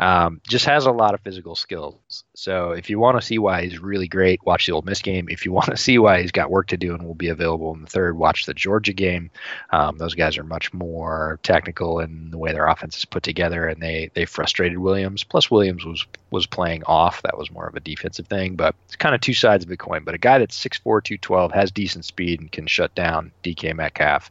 Um, 0.01 0.41
just 0.47 0.65
has 0.65 0.87
a 0.87 0.91
lot 0.91 1.13
of 1.13 1.21
physical 1.21 1.55
skills. 1.55 2.23
So 2.33 2.71
if 2.71 2.89
you 2.89 2.97
want 2.97 3.19
to 3.19 3.25
see 3.25 3.37
why 3.37 3.63
he's 3.63 3.79
really 3.79 4.07
great, 4.07 4.43
watch 4.43 4.65
the 4.65 4.71
Ole 4.71 4.81
Miss 4.81 4.99
game. 4.99 5.27
If 5.29 5.45
you 5.45 5.51
want 5.57 5.69
to 5.69 5.77
see 5.77 5.99
why 5.99 6.21
he's 6.21 6.31
got 6.31 6.49
work 6.49 6.67
to 6.67 6.77
do 6.77 6.95
and 6.95 7.05
will 7.05 7.13
be 7.13 7.27
available 7.27 7.73
in 7.75 7.81
the 7.81 7.87
third, 7.87 8.17
watch 8.17 8.47
the 8.47 8.55
Georgia 8.55 8.93
game. 8.93 9.29
Um, 9.69 9.99
those 9.99 10.15
guys 10.15 10.39
are 10.39 10.43
much 10.43 10.73
more 10.73 11.39
technical 11.43 11.99
in 11.99 12.31
the 12.31 12.39
way 12.39 12.51
their 12.51 12.67
offense 12.67 12.97
is 12.97 13.05
put 13.05 13.21
together, 13.21 13.67
and 13.67 13.81
they 13.81 14.09
they 14.15 14.25
frustrated 14.25 14.79
Williams. 14.79 15.23
Plus 15.23 15.51
Williams 15.51 15.85
was 15.85 16.05
was 16.31 16.47
playing 16.47 16.83
off. 16.85 17.21
That 17.21 17.37
was 17.37 17.51
more 17.51 17.67
of 17.67 17.75
a 17.75 17.79
defensive 17.79 18.25
thing, 18.25 18.55
but 18.55 18.73
it's 18.85 18.95
kind 18.95 19.13
of 19.13 19.21
two 19.21 19.35
sides 19.35 19.63
of 19.63 19.69
the 19.69 19.77
coin. 19.77 20.03
But 20.03 20.15
a 20.15 20.17
guy 20.17 20.39
that's 20.39 20.57
6'4", 20.57 21.03
212, 21.31 21.51
has 21.53 21.71
decent 21.71 22.05
speed 22.05 22.41
and 22.41 22.51
can 22.51 22.67
shut 22.67 22.93
down 22.93 23.31
DK 23.43 23.73
Metcalf. 23.73 24.29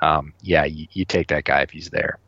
Um, 0.00 0.34
yeah, 0.42 0.64
you, 0.64 0.88
you 0.92 1.04
take 1.04 1.28
that 1.28 1.44
guy 1.44 1.62
if 1.62 1.70
he's 1.70 1.90
there. 1.90 2.18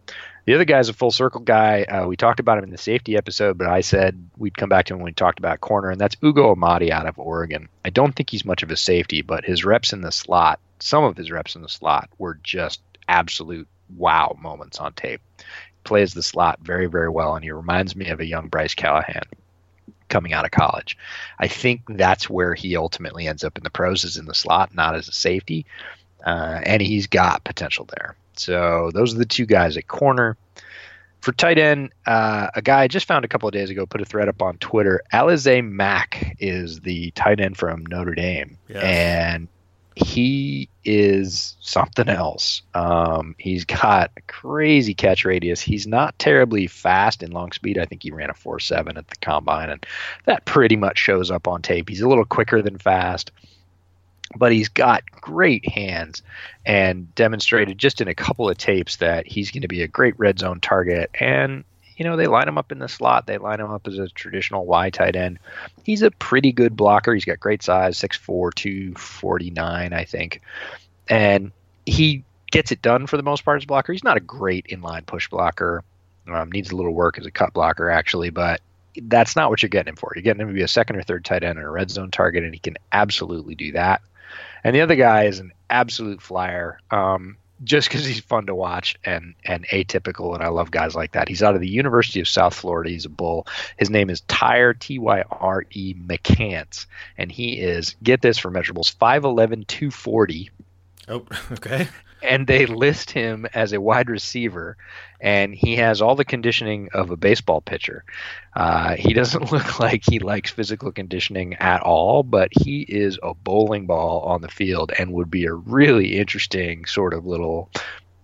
The 0.44 0.54
other 0.54 0.64
guy's 0.64 0.88
a 0.88 0.92
full 0.92 1.12
circle 1.12 1.40
guy. 1.40 1.82
Uh, 1.82 2.06
we 2.06 2.16
talked 2.16 2.40
about 2.40 2.58
him 2.58 2.64
in 2.64 2.70
the 2.70 2.78
safety 2.78 3.16
episode, 3.16 3.58
but 3.58 3.68
I 3.68 3.80
said 3.80 4.28
we'd 4.37 4.56
come 4.56 4.68
back 4.68 4.87
to 4.87 4.94
him 4.94 5.00
when 5.00 5.06
we 5.06 5.12
talked 5.12 5.38
about 5.38 5.61
corner, 5.61 5.90
and 5.90 6.00
that's 6.00 6.16
Ugo 6.22 6.50
Amadi 6.50 6.90
out 6.90 7.06
of 7.06 7.18
Oregon. 7.18 7.68
I 7.85 7.90
don't 7.90 8.14
think 8.14 8.30
he's 8.30 8.44
much 8.44 8.62
of 8.62 8.70
a 8.70 8.76
safety, 8.76 9.22
but 9.22 9.44
his 9.44 9.64
reps 9.64 9.92
in 9.92 10.00
the 10.00 10.11
slot, 10.11 10.58
some 10.80 11.04
of 11.04 11.16
his 11.16 11.30
reps 11.30 11.54
in 11.54 11.62
the 11.62 11.68
slot, 11.68 12.11
were 12.18 12.38
just 12.42 12.80
absolute 13.08 13.68
wow 13.96 14.37
moments 14.40 14.78
on 14.78 14.92
tape. 14.94 15.20
He 15.38 15.44
plays 15.85 16.12
the 16.12 16.22
slot 16.24 16.58
very, 16.61 16.87
very 16.87 17.08
well, 17.08 17.37
and 17.37 17.44
he 17.44 17.52
reminds 17.52 17.94
me 17.94 18.08
of 18.08 18.18
a 18.18 18.26
young 18.26 18.48
Bryce 18.48 18.74
Callahan 18.74 19.22
coming 20.12 20.33
out 20.33 20.44
of 20.44 20.51
college. 20.51 20.96
I 21.38 21.48
think 21.48 21.83
that's 21.88 22.31
where 22.31 22.55
he 22.55 22.77
ultimately 22.77 23.27
ends 23.27 23.42
up 23.42 23.57
in 23.57 23.64
the 23.64 23.70
pros 23.70 24.05
is 24.05 24.16
in 24.16 24.27
the 24.27 24.35
slot, 24.35 24.75
not 24.75 24.94
as 24.94 25.09
a 25.09 25.12
safety. 25.12 25.66
Uh, 26.25 26.61
and 26.64 26.81
he's 26.81 27.09
got 27.09 27.42
potential 27.42 27.88
there. 27.96 28.14
So 28.37 28.90
those 28.94 29.14
are 29.14 29.18
the 29.18 29.27
two 29.27 29.46
guys 29.46 29.77
at 29.77 29.88
corner. 29.88 30.37
For 31.20 31.33
tight 31.33 31.59
end, 31.59 31.92
uh, 32.07 32.48
a 32.55 32.62
guy 32.62 32.83
I 32.83 32.88
just 32.88 33.07
found 33.07 33.25
a 33.25 33.29
couple 33.29 33.48
of 33.48 33.53
days 33.53 33.70
ago 33.70 33.87
put 33.87 34.01
a 34.01 34.05
thread 34.05 34.29
up 34.29 34.42
on 34.42 34.59
Twitter. 34.59 35.03
Alize 35.12 35.64
Mack 35.64 36.37
is 36.40 36.81
the 36.81 37.12
tight 37.12 37.40
end 37.40 37.57
from 37.57 37.87
Notre 37.87 38.14
Dame, 38.14 38.59
and 38.83 39.48
he 39.94 40.68
is 40.85 41.57
something 41.61 42.09
else. 42.09 42.62
Um, 42.74 43.35
he's 43.38 43.64
got 43.64 44.11
a 44.16 44.20
crazy 44.22 44.94
catch 44.94 45.24
radius. 45.24 45.61
He's 45.61 45.87
not 45.87 46.18
terribly 46.18 46.66
fast 46.66 47.22
in 47.22 47.31
long 47.31 47.52
speed. 47.52 47.78
I 47.78 47.85
think 47.85 48.02
he 48.02 48.11
ran 48.11 48.31
a 48.31 48.35
four 48.35 48.59
seven 48.59 48.96
at 48.96 49.09
the 49.09 49.16
combine, 49.16 49.70
and 49.70 49.87
that 50.24 50.44
pretty 50.44 50.76
much 50.76 50.98
shows 50.98 51.31
up 51.31 51.46
on 51.46 51.62
tape. 51.62 51.88
He's 51.88 52.00
a 52.00 52.09
little 52.09 52.24
quicker 52.24 52.62
than 52.62 52.78
fast 52.78 53.31
but 54.37 54.52
he's 54.52 54.68
got 54.68 55.02
great 55.11 55.68
hands 55.68 56.22
and 56.64 57.14
demonstrated 57.14 57.78
just 57.78 58.00
in 58.00 58.09
a 58.09 58.14
couple 58.14 58.48
of 58.48 58.57
tapes 58.57 58.96
that 58.96 59.26
he's 59.26 59.50
going 59.50 59.62
to 59.62 59.68
be 59.68 59.83
a 59.83 59.88
great 59.88 60.18
red 60.18 60.38
zone 60.38 60.61
target. 60.61 61.11
And, 61.18 61.64
you 62.02 62.08
know, 62.08 62.16
they 62.16 62.26
line 62.26 62.48
him 62.48 62.58
up 62.58 62.72
in 62.72 62.80
the 62.80 62.88
slot. 62.88 63.28
They 63.28 63.38
line 63.38 63.60
him 63.60 63.70
up 63.70 63.86
as 63.86 63.96
a 63.96 64.08
traditional 64.08 64.66
Y 64.66 64.90
tight 64.90 65.14
end. 65.14 65.38
He's 65.84 66.02
a 66.02 66.10
pretty 66.10 66.50
good 66.50 66.76
blocker. 66.76 67.14
He's 67.14 67.24
got 67.24 67.38
great 67.38 67.62
size, 67.62 67.96
6'4, 67.96 68.52
249, 68.52 69.92
I 69.92 70.04
think. 70.04 70.40
And 71.06 71.52
he 71.86 72.24
gets 72.50 72.72
it 72.72 72.82
done 72.82 73.06
for 73.06 73.16
the 73.16 73.22
most 73.22 73.44
part 73.44 73.58
as 73.58 73.62
a 73.62 73.68
blocker. 73.68 73.92
He's 73.92 74.02
not 74.02 74.16
a 74.16 74.20
great 74.20 74.66
inline 74.66 75.06
push 75.06 75.28
blocker. 75.28 75.84
Um, 76.26 76.50
needs 76.50 76.72
a 76.72 76.76
little 76.76 76.92
work 76.92 77.18
as 77.18 77.26
a 77.26 77.30
cut 77.30 77.52
blocker, 77.52 77.88
actually, 77.88 78.30
but 78.30 78.60
that's 79.02 79.36
not 79.36 79.48
what 79.48 79.62
you're 79.62 79.68
getting 79.68 79.90
him 79.90 79.96
for. 79.96 80.10
You're 80.16 80.22
getting 80.22 80.42
him 80.42 80.48
to 80.48 80.54
be 80.54 80.62
a 80.62 80.68
second 80.68 80.96
or 80.96 81.02
third 81.04 81.24
tight 81.24 81.44
end 81.44 81.56
and 81.56 81.68
a 81.68 81.70
red 81.70 81.88
zone 81.88 82.10
target, 82.10 82.42
and 82.42 82.52
he 82.52 82.58
can 82.58 82.78
absolutely 82.90 83.54
do 83.54 83.70
that. 83.72 84.02
And 84.64 84.74
the 84.74 84.80
other 84.80 84.96
guy 84.96 85.26
is 85.26 85.38
an 85.38 85.52
absolute 85.70 86.20
flyer. 86.20 86.80
Um, 86.90 87.36
just 87.64 87.88
because 87.88 88.05
he's 88.05 88.20
fun 88.20 88.46
to 88.46 88.55
watch 88.55 88.96
and 89.05 89.35
and 89.44 89.66
atypical, 89.68 90.35
and 90.35 90.42
I 90.42 90.48
love 90.48 90.70
guys 90.70 90.94
like 90.94 91.12
that. 91.12 91.29
He's 91.29 91.42
out 91.42 91.55
of 91.55 91.61
the 91.61 91.68
University 91.68 92.20
of 92.20 92.29
South 92.29 92.55
Florida. 92.55 92.90
He's 92.90 93.05
a 93.05 93.11
bull. 93.11 93.46
His 93.77 93.90
name 93.90 94.11
is 94.11 94.20
Tyre 94.22 94.75
T 94.75 94.98
Y 94.98 95.25
R 95.31 95.64
E 95.70 95.94
McCants, 95.94 96.87
and 97.18 97.31
he 97.31 97.59
is 97.59 97.96
get 98.03 98.22
this 98.22 98.38
for 98.38 98.51
measurables 98.51 98.94
5'11", 98.94 99.66
240. 99.66 100.51
Oh, 101.09 101.25
okay 101.53 101.88
and 102.22 102.46
they 102.46 102.66
list 102.66 103.11
him 103.11 103.46
as 103.53 103.72
a 103.72 103.81
wide 103.81 104.09
receiver, 104.09 104.77
and 105.22 105.54
he 105.54 105.76
has 105.76 106.02
all 106.02 106.16
the 106.16 106.24
conditioning 106.24 106.88
of 106.92 107.12
a 107.12 107.16
baseball 107.16 107.61
pitcher. 107.61 108.04
Uh, 108.54 108.96
he 108.96 109.14
doesn't 109.14 109.52
look 109.52 109.78
like 109.78 110.02
he 110.04 110.18
likes 110.18 110.50
physical 110.50 110.90
conditioning 110.90 111.54
at 111.54 111.80
all, 111.80 112.24
but 112.24 112.48
he 112.50 112.82
is 112.82 113.18
a 113.22 113.32
bowling 113.32 113.87
ball 113.87 114.20
on 114.22 114.42
the 114.42 114.48
field 114.48 114.92
and 114.98 115.12
would 115.12 115.30
be 115.30 115.46
a 115.46 115.54
really 115.54 116.18
interesting 116.18 116.85
sort 116.85 117.14
of 117.14 117.24
little 117.24 117.70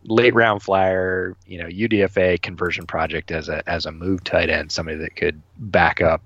late 0.04 0.34
round 0.34 0.61
flyer, 0.61 1.37
you 1.46 1.58
know, 1.58 1.68
UDFA 1.68 2.42
conversion 2.42 2.84
project 2.84 3.30
as 3.30 3.48
a 3.48 3.66
as 3.68 3.87
a 3.87 3.92
move 3.92 4.24
tight 4.24 4.50
end, 4.50 4.72
somebody 4.72 4.98
that 4.98 5.14
could 5.14 5.40
back 5.56 6.00
up, 6.00 6.22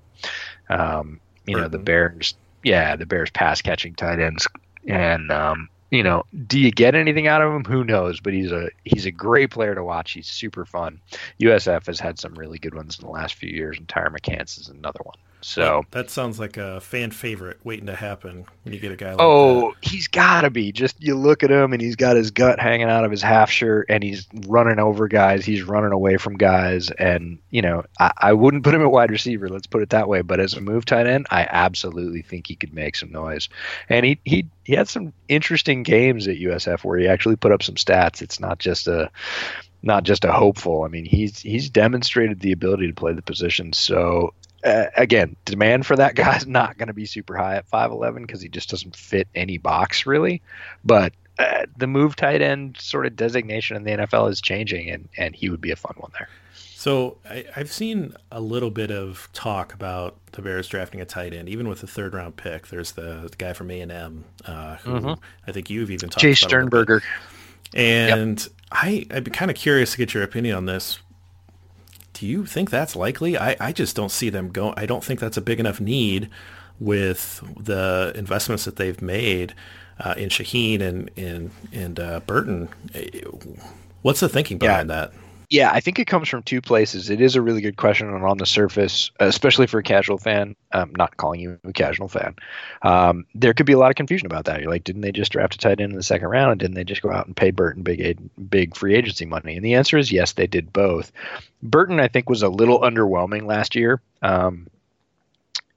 um, 0.69 1.19
you 1.45 1.55
know, 1.55 1.67
the 1.67 1.77
Bears. 1.77 2.33
Yeah, 2.63 2.95
the 2.95 3.05
Bears 3.05 3.29
pass 3.29 3.61
catching 3.61 3.93
tight 3.93 4.19
ends, 4.19 4.47
and 4.87 5.31
um, 5.31 5.69
you 5.93 6.03
know, 6.03 6.23
do 6.47 6.59
you 6.59 6.71
get 6.71 6.95
anything 6.95 7.27
out 7.27 7.41
of 7.41 7.53
him? 7.53 7.63
Who 7.65 7.83
knows? 7.83 8.19
But 8.19 8.33
he's 8.33 8.51
a 8.51 8.69
he's 8.83 9.05
a 9.05 9.11
great 9.11 9.51
player 9.51 9.75
to 9.75 9.83
watch. 9.83 10.11
He's 10.13 10.27
super 10.27 10.65
fun. 10.65 10.99
USF 11.39 11.85
has 11.85 11.99
had 11.99 12.19
some 12.19 12.35
really 12.35 12.59
good 12.59 12.75
ones 12.75 12.99
in 12.99 13.05
the 13.05 13.11
last 13.11 13.35
few 13.35 13.49
years, 13.49 13.77
and 13.77 13.87
Tyre 13.87 14.09
McCants 14.09 14.59
is 14.59 14.69
another 14.69 15.01
one. 15.03 15.17
So 15.43 15.61
well, 15.61 15.85
that 15.91 16.09
sounds 16.09 16.39
like 16.39 16.55
a 16.55 16.79
fan 16.79 17.11
favorite 17.11 17.59
waiting 17.63 17.87
to 17.87 17.95
happen 17.95 18.45
when 18.63 18.73
you 18.73 18.79
get 18.79 18.93
a 18.93 18.95
guy 18.95 19.11
like 19.11 19.17
oh, 19.19 19.71
that. 19.71 19.89
he's 19.89 20.07
got 20.07 20.41
to 20.41 20.49
be. 20.49 20.71
Just 20.71 21.01
you 21.03 21.15
look 21.15 21.43
at 21.43 21.51
him 21.51 21.73
and 21.73 21.81
he's 21.81 21.97
got 21.97 22.15
his 22.15 22.31
gut 22.31 22.59
hanging 22.59 22.89
out 22.89 23.03
of 23.03 23.11
his 23.11 23.21
half 23.21 23.51
shirt 23.51 23.87
and 23.89 24.03
he's 24.03 24.25
running 24.47 24.79
over 24.79 25.07
guys. 25.07 25.45
He's 25.45 25.63
running 25.63 25.91
away 25.91 26.15
from 26.15 26.37
guys. 26.37 26.91
And, 26.91 27.39
you 27.49 27.61
know, 27.61 27.83
I, 27.99 28.11
I 28.17 28.33
wouldn't 28.33 28.63
put 28.63 28.73
him 28.73 28.81
at 28.81 28.91
wide 28.91 29.11
receiver, 29.11 29.49
let's 29.49 29.67
put 29.67 29.81
it 29.81 29.89
that 29.89 30.07
way. 30.07 30.21
But 30.21 30.39
as 30.39 30.53
a 30.53 30.61
move 30.61 30.85
tight 30.85 31.07
end, 31.07 31.27
I 31.29 31.45
absolutely 31.49 32.21
think 32.21 32.47
he 32.47 32.55
could 32.55 32.73
make 32.73 32.95
some 32.95 33.11
noise. 33.11 33.49
And 33.89 34.05
he, 34.05 34.19
he, 34.23 34.47
he 34.63 34.73
had 34.73 34.87
some 34.87 35.11
interesting 35.27 35.83
games 35.83 36.27
at 36.27 36.37
USF 36.37 36.85
where 36.85 36.97
he 36.97 37.07
actually 37.07 37.35
put 37.35 37.51
up 37.51 37.63
some 37.63 37.75
stats. 37.75 38.21
It's 38.21 38.39
not 38.39 38.59
just 38.59 38.87
a 38.87 39.11
not 39.85 40.03
just 40.03 40.23
a 40.23 40.31
hopeful. 40.31 40.83
I 40.83 40.87
mean, 40.87 41.03
he's 41.03 41.39
he's 41.39 41.69
demonstrated 41.69 42.39
the 42.39 42.53
ability 42.53 42.87
to 42.87 42.93
play 42.93 43.11
the 43.11 43.21
position. 43.21 43.73
So 43.73 44.33
uh, 44.63 44.85
again, 44.95 45.35
demand 45.45 45.85
for 45.85 45.95
that 45.95 46.15
guy 46.15 46.35
is 46.35 46.47
not 46.47 46.77
going 46.77 46.87
to 46.87 46.93
be 46.93 47.05
super 47.05 47.35
high 47.35 47.55
at 47.55 47.69
5'11 47.69 48.21
because 48.21 48.41
he 48.41 48.49
just 48.49 48.69
doesn't 48.69 48.95
fit 48.95 49.27
any 49.35 49.57
box 49.57 50.05
really. 50.05 50.41
But 50.83 51.13
uh, 51.39 51.65
the 51.77 51.87
move 51.87 52.15
tight 52.15 52.41
end 52.41 52.77
sort 52.79 53.05
of 53.05 53.15
designation 53.15 53.75
in 53.75 53.83
the 53.83 53.91
NFL 53.91 54.29
is 54.29 54.39
changing, 54.39 54.89
and, 54.89 55.09
and 55.17 55.35
he 55.35 55.49
would 55.49 55.61
be 55.61 55.71
a 55.71 55.75
fun 55.75 55.95
one 55.97 56.11
there. 56.17 56.29
So 56.53 57.17
I, 57.27 57.45
have 57.53 57.71
seen 57.71 58.13
a 58.29 58.41
little 58.41 58.69
bit 58.69 58.91
of 58.91 59.29
talk 59.31 59.73
about 59.73 60.17
the 60.33 60.41
Bears 60.41 60.67
drafting 60.67 60.99
a 60.99 61.05
tight 61.05 61.33
end, 61.33 61.47
even 61.47 61.69
with 61.69 61.79
the 61.79 61.87
third 61.87 62.13
round 62.13 62.35
pick. 62.35 62.67
There's 62.67 62.91
the, 62.91 63.29
the 63.31 63.35
guy 63.37 63.53
from 63.53 63.71
A 63.71 63.79
and 63.79 63.91
M, 63.91 64.25
uh, 64.45 64.75
who 64.77 64.91
mm-hmm. 64.91 65.23
I 65.47 65.51
think 65.53 65.69
you've 65.69 65.89
even 65.89 66.09
talked. 66.09 66.25
Jace 66.25 66.43
Sternberger. 66.43 67.01
And 67.73 68.41
yep. 68.41 68.51
I 68.71 69.05
I'd 69.11 69.23
be 69.23 69.31
kind 69.31 69.49
of 69.49 69.55
curious 69.55 69.93
to 69.93 69.97
get 69.97 70.13
your 70.13 70.23
opinion 70.23 70.55
on 70.57 70.65
this 70.65 70.99
do 72.13 72.25
you 72.27 72.45
think 72.45 72.69
that's 72.69 72.95
likely? 72.95 73.37
I, 73.37 73.55
I 73.59 73.71
just 73.71 73.95
don't 73.95 74.11
see 74.11 74.29
them 74.29 74.49
going. 74.49 74.73
I 74.77 74.85
don't 74.85 75.03
think 75.03 75.19
that's 75.19 75.37
a 75.37 75.41
big 75.41 75.59
enough 75.59 75.81
need 75.81 76.29
with 76.79 77.43
the 77.59 78.11
investments 78.15 78.65
that 78.65 78.75
they've 78.75 79.01
made 79.01 79.53
uh, 79.99 80.13
in 80.17 80.29
Shaheen 80.29 80.81
and 80.81 81.09
in 81.15 81.51
and 81.71 81.99
uh, 81.99 82.19
Burton. 82.21 82.69
What's 84.01 84.19
the 84.19 84.29
thinking 84.29 84.57
behind 84.57 84.89
yeah. 84.89 84.95
that? 85.07 85.13
Yeah, 85.53 85.69
I 85.71 85.81
think 85.81 85.99
it 85.99 86.07
comes 86.07 86.29
from 86.29 86.41
two 86.41 86.61
places. 86.61 87.11
It 87.11 87.21
is 87.21 87.35
a 87.35 87.41
really 87.43 87.61
good 87.61 87.77
question, 87.77 88.11
and 88.11 88.25
on 88.25 88.39
the 88.39 88.45
surface, 88.47 89.11
especially 89.19 89.67
for 89.67 89.77
a 89.77 89.83
casual 89.83 90.17
fan, 90.17 90.55
I'm 90.71 90.91
not 90.97 91.17
calling 91.17 91.41
you 91.41 91.59
a 91.63 91.71
casual 91.71 92.07
fan, 92.07 92.37
um, 92.81 93.27
there 93.35 93.53
could 93.53 93.67
be 93.67 93.73
a 93.73 93.77
lot 93.77 93.91
of 93.91 93.95
confusion 93.95 94.25
about 94.25 94.45
that. 94.45 94.61
You're 94.61 94.71
like, 94.71 94.83
didn't 94.83 95.03
they 95.03 95.11
just 95.11 95.31
draft 95.31 95.53
a 95.53 95.59
tight 95.59 95.79
end 95.79 95.91
in 95.91 95.95
the 95.95 96.01
second 96.01 96.29
round, 96.29 96.59
didn't 96.59 96.73
they 96.73 96.83
just 96.83 97.03
go 97.03 97.11
out 97.11 97.27
and 97.27 97.35
pay 97.35 97.51
Burton 97.51 97.83
big 97.83 98.17
big 98.49 98.75
free 98.75 98.95
agency 98.95 99.27
money? 99.27 99.55
And 99.55 99.63
the 99.63 99.75
answer 99.75 99.95
is 99.95 100.11
yes, 100.11 100.33
they 100.33 100.47
did 100.47 100.73
both. 100.73 101.11
Burton, 101.61 101.99
I 101.99 102.07
think, 102.07 102.31
was 102.31 102.41
a 102.41 102.49
little 102.49 102.81
underwhelming 102.81 103.45
last 103.45 103.75
year. 103.75 104.01
Um, 104.23 104.65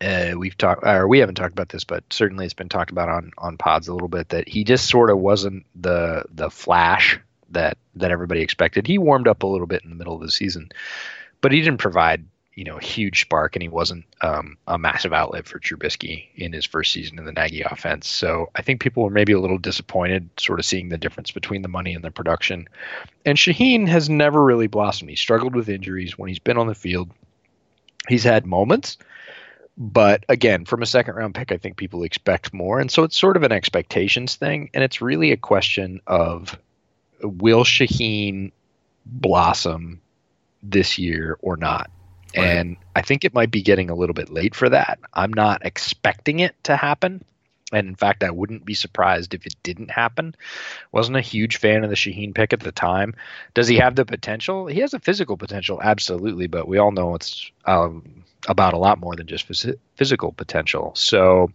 uh, 0.01 0.33
we've 0.39 0.57
talked, 0.57 0.85
or 0.87 1.07
we 1.07 1.19
haven't 1.19 1.35
talked 1.35 1.53
about 1.53 1.69
this, 1.69 1.85
but 1.85 2.03
certainly 2.09 2.47
it's 2.47 2.55
been 2.55 2.71
talked 2.71 2.93
about 2.93 3.11
on 3.11 3.31
on 3.37 3.59
pods 3.59 3.89
a 3.89 3.93
little 3.93 4.09
bit 4.09 4.31
that 4.31 4.49
he 4.49 4.65
just 4.65 4.89
sort 4.89 5.11
of 5.11 5.19
wasn't 5.19 5.67
the 5.75 6.25
the 6.35 6.49
flash 6.49 7.21
that 7.51 7.79
that 7.95 8.11
everybody 8.11 8.41
expected. 8.41 8.87
He 8.87 8.99
warmed 8.99 9.29
up 9.29 9.43
a 9.43 9.47
little 9.47 9.67
bit 9.67 9.83
in 9.85 9.91
the 9.91 9.97
middle 9.97 10.15
of 10.15 10.21
the 10.21 10.31
season, 10.31 10.71
but 11.41 11.53
he 11.53 11.61
didn't 11.61 11.79
provide 11.79 12.25
you 12.57 12.65
know 12.65 12.79
a 12.79 12.83
huge 12.83 13.21
spark, 13.21 13.55
and 13.55 13.63
he 13.63 13.69
wasn't 13.69 14.05
um, 14.23 14.57
a 14.67 14.79
massive 14.79 15.13
outlet 15.13 15.47
for 15.47 15.61
Trubisky 15.61 16.27
in 16.35 16.53
his 16.53 16.65
first 16.65 16.93
season 16.93 17.19
in 17.19 17.25
the 17.25 17.33
Nagy 17.33 17.61
offense. 17.63 18.09
So 18.09 18.51
I 18.57 18.63
think 18.63 18.81
people 18.81 19.05
were 19.05 19.11
maybe 19.11 19.33
a 19.33 19.41
little 19.41 19.59
disappointed, 19.59 20.29
sort 20.39 20.59
of 20.59 20.65
seeing 20.65 20.89
the 20.89 20.99
difference 20.99 21.31
between 21.31 21.63
the 21.63 21.69
money 21.69 21.95
and 21.95 22.03
the 22.03 22.11
production. 22.11 22.67
And 23.25 23.39
Shaheen 23.39 23.87
has 23.89 24.09
never 24.09 24.43
really 24.43 24.67
blossomed. 24.67 25.11
He 25.11 25.17
struggled 25.17 25.55
with 25.55 25.69
injuries 25.69 26.19
when 26.19 26.29
he's 26.29 26.39
been 26.39 26.59
on 26.59 26.67
the 26.67 26.75
field. 26.75 27.11
He's 28.09 28.25
had 28.25 28.47
moments. 28.47 28.97
But 29.79 30.25
again, 30.31 30.65
from 30.65 30.83
a 30.83 30.87
second 30.87 31.17
round 31.17 31.35
pick, 31.35 31.53
I 31.53 31.59
think 31.59 31.77
people 31.77 32.03
expect 32.03 32.55
more. 32.55 32.81
And 32.81 32.91
so 32.91 33.03
it's 33.03 33.19
sort 33.19 33.37
of 33.37 33.43
an 33.43 33.53
expectations 33.53 34.37
thing. 34.37 34.71
And 34.73 34.83
it's 34.83 35.03
really 35.03 35.33
a 35.33 35.37
question 35.37 36.01
of 36.07 36.59
will 37.23 37.65
Shaheen 37.65 38.53
blossom 39.05 40.01
this 40.63 40.99
year 40.99 41.39
or 41.41 41.57
not? 41.57 41.91
Right. 42.37 42.45
And 42.45 42.77
I 42.95 43.03
think 43.03 43.25
it 43.25 43.35
might 43.35 43.51
be 43.51 43.63
getting 43.63 43.89
a 43.89 43.95
little 43.95 44.15
bit 44.15 44.31
late 44.31 44.55
for 44.55 44.69
that. 44.69 44.99
I'm 45.15 45.33
not 45.33 45.65
expecting 45.65 46.41
it 46.41 46.55
to 46.65 46.77
happen. 46.77 47.25
And 47.73 47.89
in 47.89 47.97
fact, 47.97 48.23
I 48.23 48.31
wouldn't 48.31 48.65
be 48.65 48.75
surprised 48.75 49.35
if 49.35 49.45
it 49.45 49.55
didn't 49.63 49.91
happen. 49.91 50.37
Wasn't 50.93 51.17
a 51.17 51.23
huge 51.23 51.57
fan 51.57 51.83
of 51.83 51.91
the 51.91 51.97
Shaheen 51.97 52.35
pick 52.35 52.53
at 52.53 52.61
the 52.61 52.71
time. 52.73 53.15
Does 53.55 53.67
he 53.67 53.77
have 53.77 53.97
the 53.97 54.05
potential? 54.05 54.67
He 54.67 54.81
has 54.81 54.95
a 54.95 55.01
physical 55.01 55.37
potential, 55.37 55.81
absolutely. 55.83 56.47
But 56.47 56.69
we 56.69 56.79
all 56.79 56.93
know 56.93 57.17
it's 57.17 57.51
um, 57.65 58.25
about 58.47 58.75
a 58.75 58.79
lot 58.79 59.01
more 59.01 59.17
than 59.17 59.27
just 59.27 59.49
phys- 59.49 59.79
physical 59.97 60.31
potential. 60.31 60.93
So 60.95 61.51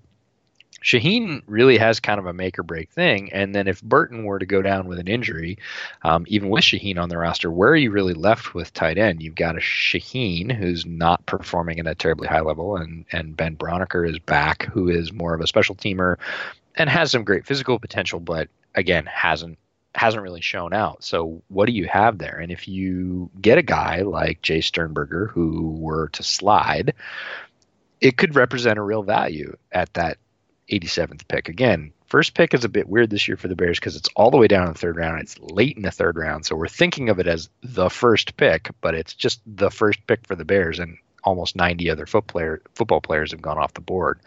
Shaheen 0.84 1.44
really 1.46 1.78
has 1.78 2.00
kind 2.00 2.20
of 2.20 2.26
a 2.26 2.34
make 2.34 2.58
or 2.58 2.64
break 2.64 2.90
thing. 2.92 3.32
And 3.32 3.54
then 3.54 3.68
if 3.68 3.82
Burton 3.84 4.24
were 4.24 4.40
to 4.40 4.46
go 4.46 4.62
down 4.62 4.88
with 4.88 5.00
an 5.00 5.08
injury, 5.08 5.58
um, 6.04 6.26
even 6.28 6.50
with 6.50 6.64
Shaheen 6.64 6.98
on 6.98 7.10
the 7.10 7.18
roster, 7.18 7.52
where 7.52 7.70
are 7.70 7.76
you 7.76 7.92
really 7.92 8.14
left 8.14 8.54
with 8.54 8.74
tight 8.74 8.98
end? 8.98 9.22
You've 9.22 9.36
got 9.36 9.56
a 9.56 9.60
Shaheen 9.60 10.52
who's 10.52 10.86
not 10.86 11.26
performing 11.26 11.80
at 11.80 11.88
a 11.88 11.96
terribly 11.96 12.28
high 12.28 12.42
level, 12.42 12.78
and, 12.78 13.06
and 13.12 13.38
Ben 13.38 13.56
Braunecker 13.56 14.10
is 14.10 14.18
back, 14.20 14.64
who 14.64 14.90
is 14.90 15.14
more 15.14 15.34
of 15.34 15.42
a 15.42 15.48
special 15.48 15.76
teamer 15.76 16.18
and 16.76 16.90
has 16.90 17.12
some 17.12 17.24
great 17.24 17.46
physical 17.46 17.80
potential, 17.80 18.20
but 18.20 18.50
again, 18.76 19.06
hasn't 19.06 19.58
hasn't 19.94 20.24
really 20.24 20.42
shown 20.42 20.74
out. 20.74 21.04
So 21.04 21.42
what 21.50 21.66
do 21.66 21.74
you 21.74 21.86
have 21.88 22.18
there? 22.18 22.38
And 22.38 22.50
if 22.50 22.66
you 22.66 23.30
get 23.42 23.58
a 23.58 23.62
guy 23.62 24.04
like 24.04 24.42
Jace 24.42 24.64
Sternberger 24.64 25.28
who 25.28 25.72
were 25.72 26.08
to 26.10 26.24
slide, 26.24 26.94
it 28.00 28.16
could 28.16 28.36
represent 28.36 28.80
a 28.80 28.84
real 28.84 29.04
value 29.04 29.58
at 29.72 29.94
that 29.96 30.18
87th 30.72 31.28
pick. 31.28 31.50
Again, 31.50 31.94
first 32.08 32.34
pick 32.34 32.54
is 32.54 32.64
a 32.64 32.70
bit 32.70 32.88
weird 32.88 33.10
this 33.10 33.28
year 33.28 33.38
for 33.38 33.48
the 33.48 33.56
Bears 33.56 33.80
because 33.80 33.96
it's 33.96 34.10
all 34.16 34.32
the 34.32 34.38
way 34.38 34.48
down 34.48 34.68
in 34.68 34.74
the 34.74 34.80
third 34.80 34.98
round. 34.98 35.22
It's 35.22 35.40
late 35.40 35.76
in 35.76 35.84
the 35.84 35.92
third 35.92 36.18
round. 36.18 36.46
So 36.46 36.56
we're 36.56 36.68
thinking 36.68 37.10
of 37.10 37.20
it 37.20 37.28
as 37.28 37.50
the 37.62 37.90
first 37.90 38.38
pick, 38.38 38.70
but 38.82 38.96
it's 38.96 39.14
just 39.14 39.42
the 39.46 39.72
first 39.72 40.00
pick 40.08 40.26
for 40.26 40.36
the 40.36 40.46
Bears, 40.46 40.80
and 40.80 40.98
almost 41.24 41.56
90 41.56 41.90
other 41.90 42.06
foot 42.06 42.28
player, 42.28 42.62
football 42.74 43.02
players 43.02 43.32
have 43.32 43.42
gone 43.42 43.58
off 43.58 43.74
the 43.74 43.82
board. 43.82 44.20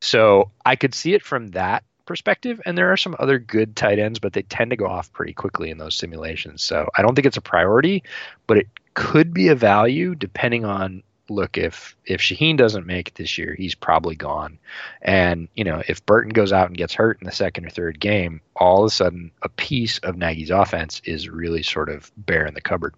So 0.00 0.50
I 0.64 0.76
could 0.76 0.94
see 0.94 1.14
it 1.14 1.22
from 1.22 1.48
that 1.52 1.84
perspective. 2.04 2.60
And 2.66 2.76
there 2.76 2.92
are 2.92 2.96
some 2.96 3.16
other 3.18 3.38
good 3.38 3.76
tight 3.76 3.98
ends, 3.98 4.18
but 4.18 4.32
they 4.32 4.42
tend 4.42 4.70
to 4.70 4.76
go 4.76 4.86
off 4.86 5.12
pretty 5.12 5.32
quickly 5.32 5.70
in 5.70 5.78
those 5.78 5.94
simulations. 5.94 6.62
So 6.62 6.88
I 6.96 7.02
don't 7.02 7.14
think 7.14 7.26
it's 7.26 7.36
a 7.36 7.42
priority, 7.42 8.02
but 8.46 8.58
it 8.58 8.68
could 8.94 9.32
be 9.32 9.48
a 9.48 9.54
value 9.54 10.14
depending 10.14 10.64
on 10.64 11.02
look, 11.34 11.58
if 11.58 11.96
if 12.04 12.20
Shaheen 12.20 12.56
doesn't 12.56 12.86
make 12.86 13.08
it 13.08 13.14
this 13.14 13.38
year, 13.38 13.54
he's 13.54 13.74
probably 13.74 14.14
gone. 14.14 14.58
And 15.02 15.48
you 15.54 15.64
know, 15.64 15.82
if 15.88 16.04
Burton 16.06 16.32
goes 16.32 16.52
out 16.52 16.68
and 16.68 16.76
gets 16.76 16.94
hurt 16.94 17.18
in 17.20 17.26
the 17.26 17.32
second 17.32 17.66
or 17.66 17.70
third 17.70 18.00
game, 18.00 18.40
all 18.56 18.84
of 18.84 18.88
a 18.88 18.90
sudden 18.90 19.30
a 19.42 19.48
piece 19.48 19.98
of 19.98 20.16
Nagy's 20.16 20.50
offense 20.50 21.00
is 21.04 21.28
really 21.28 21.62
sort 21.62 21.88
of 21.88 22.10
bare 22.16 22.46
in 22.46 22.54
the 22.54 22.60
cupboard. 22.60 22.94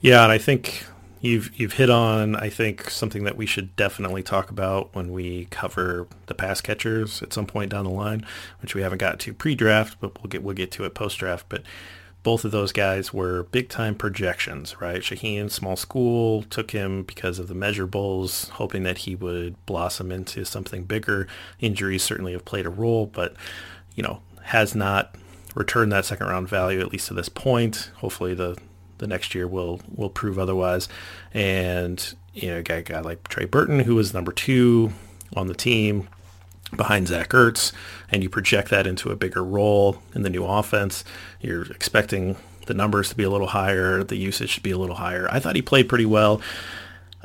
Yeah, 0.00 0.22
and 0.22 0.32
I 0.32 0.38
think 0.38 0.84
you've 1.20 1.58
you've 1.58 1.72
hit 1.72 1.88
on 1.88 2.36
I 2.36 2.50
think 2.50 2.90
something 2.90 3.24
that 3.24 3.36
we 3.36 3.46
should 3.46 3.74
definitely 3.76 4.22
talk 4.22 4.50
about 4.50 4.94
when 4.94 5.12
we 5.12 5.46
cover 5.46 6.06
the 6.26 6.34
pass 6.34 6.60
catchers 6.60 7.22
at 7.22 7.32
some 7.32 7.46
point 7.46 7.70
down 7.70 7.84
the 7.84 7.90
line, 7.90 8.26
which 8.60 8.74
we 8.74 8.82
haven't 8.82 8.98
got 8.98 9.18
to 9.20 9.32
pre-draft, 9.32 9.98
but 10.00 10.22
we'll 10.22 10.28
get 10.28 10.42
we'll 10.42 10.54
get 10.54 10.70
to 10.72 10.84
it 10.84 10.94
post-draft. 10.94 11.46
But 11.48 11.62
both 12.24 12.44
of 12.44 12.50
those 12.50 12.72
guys 12.72 13.12
were 13.12 13.44
big 13.44 13.68
time 13.68 13.94
projections, 13.94 14.80
right? 14.80 15.02
Shaheen, 15.02 15.50
small 15.50 15.76
school, 15.76 16.42
took 16.44 16.72
him 16.72 17.02
because 17.04 17.38
of 17.38 17.48
the 17.48 17.54
measurables, 17.54 18.48
hoping 18.48 18.82
that 18.82 18.98
he 18.98 19.14
would 19.14 19.64
blossom 19.66 20.10
into 20.10 20.44
something 20.44 20.84
bigger. 20.84 21.28
Injuries 21.60 22.02
certainly 22.02 22.32
have 22.32 22.46
played 22.46 22.64
a 22.66 22.70
role, 22.70 23.06
but, 23.06 23.36
you 23.94 24.02
know, 24.02 24.22
has 24.44 24.74
not 24.74 25.14
returned 25.54 25.92
that 25.92 26.06
second 26.06 26.26
round 26.26 26.48
value, 26.48 26.80
at 26.80 26.90
least 26.90 27.08
to 27.08 27.14
this 27.14 27.28
point. 27.28 27.90
Hopefully 27.96 28.32
the, 28.32 28.56
the 28.98 29.06
next 29.06 29.34
year 29.34 29.46
will, 29.46 29.82
will 29.94 30.10
prove 30.10 30.38
otherwise. 30.38 30.88
And, 31.34 32.14
you 32.32 32.48
know, 32.48 32.58
a 32.58 32.62
guy, 32.62 32.80
guy 32.80 33.00
like 33.00 33.28
Trey 33.28 33.44
Burton, 33.44 33.80
who 33.80 33.94
was 33.96 34.14
number 34.14 34.32
two 34.32 34.92
on 35.36 35.46
the 35.46 35.54
team, 35.54 36.08
behind 36.76 37.08
Zach 37.08 37.30
Ertz 37.30 37.72
and 38.10 38.22
you 38.22 38.28
project 38.28 38.70
that 38.70 38.86
into 38.86 39.10
a 39.10 39.16
bigger 39.16 39.42
role 39.42 40.02
in 40.14 40.22
the 40.22 40.30
new 40.30 40.44
offense, 40.44 41.04
you're 41.40 41.64
expecting 41.64 42.36
the 42.66 42.74
numbers 42.74 43.10
to 43.10 43.16
be 43.16 43.24
a 43.24 43.30
little 43.30 43.48
higher, 43.48 44.02
the 44.02 44.16
usage 44.16 44.54
to 44.56 44.60
be 44.60 44.70
a 44.70 44.78
little 44.78 44.96
higher. 44.96 45.28
I 45.30 45.38
thought 45.38 45.56
he 45.56 45.62
played 45.62 45.88
pretty 45.88 46.06
well. 46.06 46.40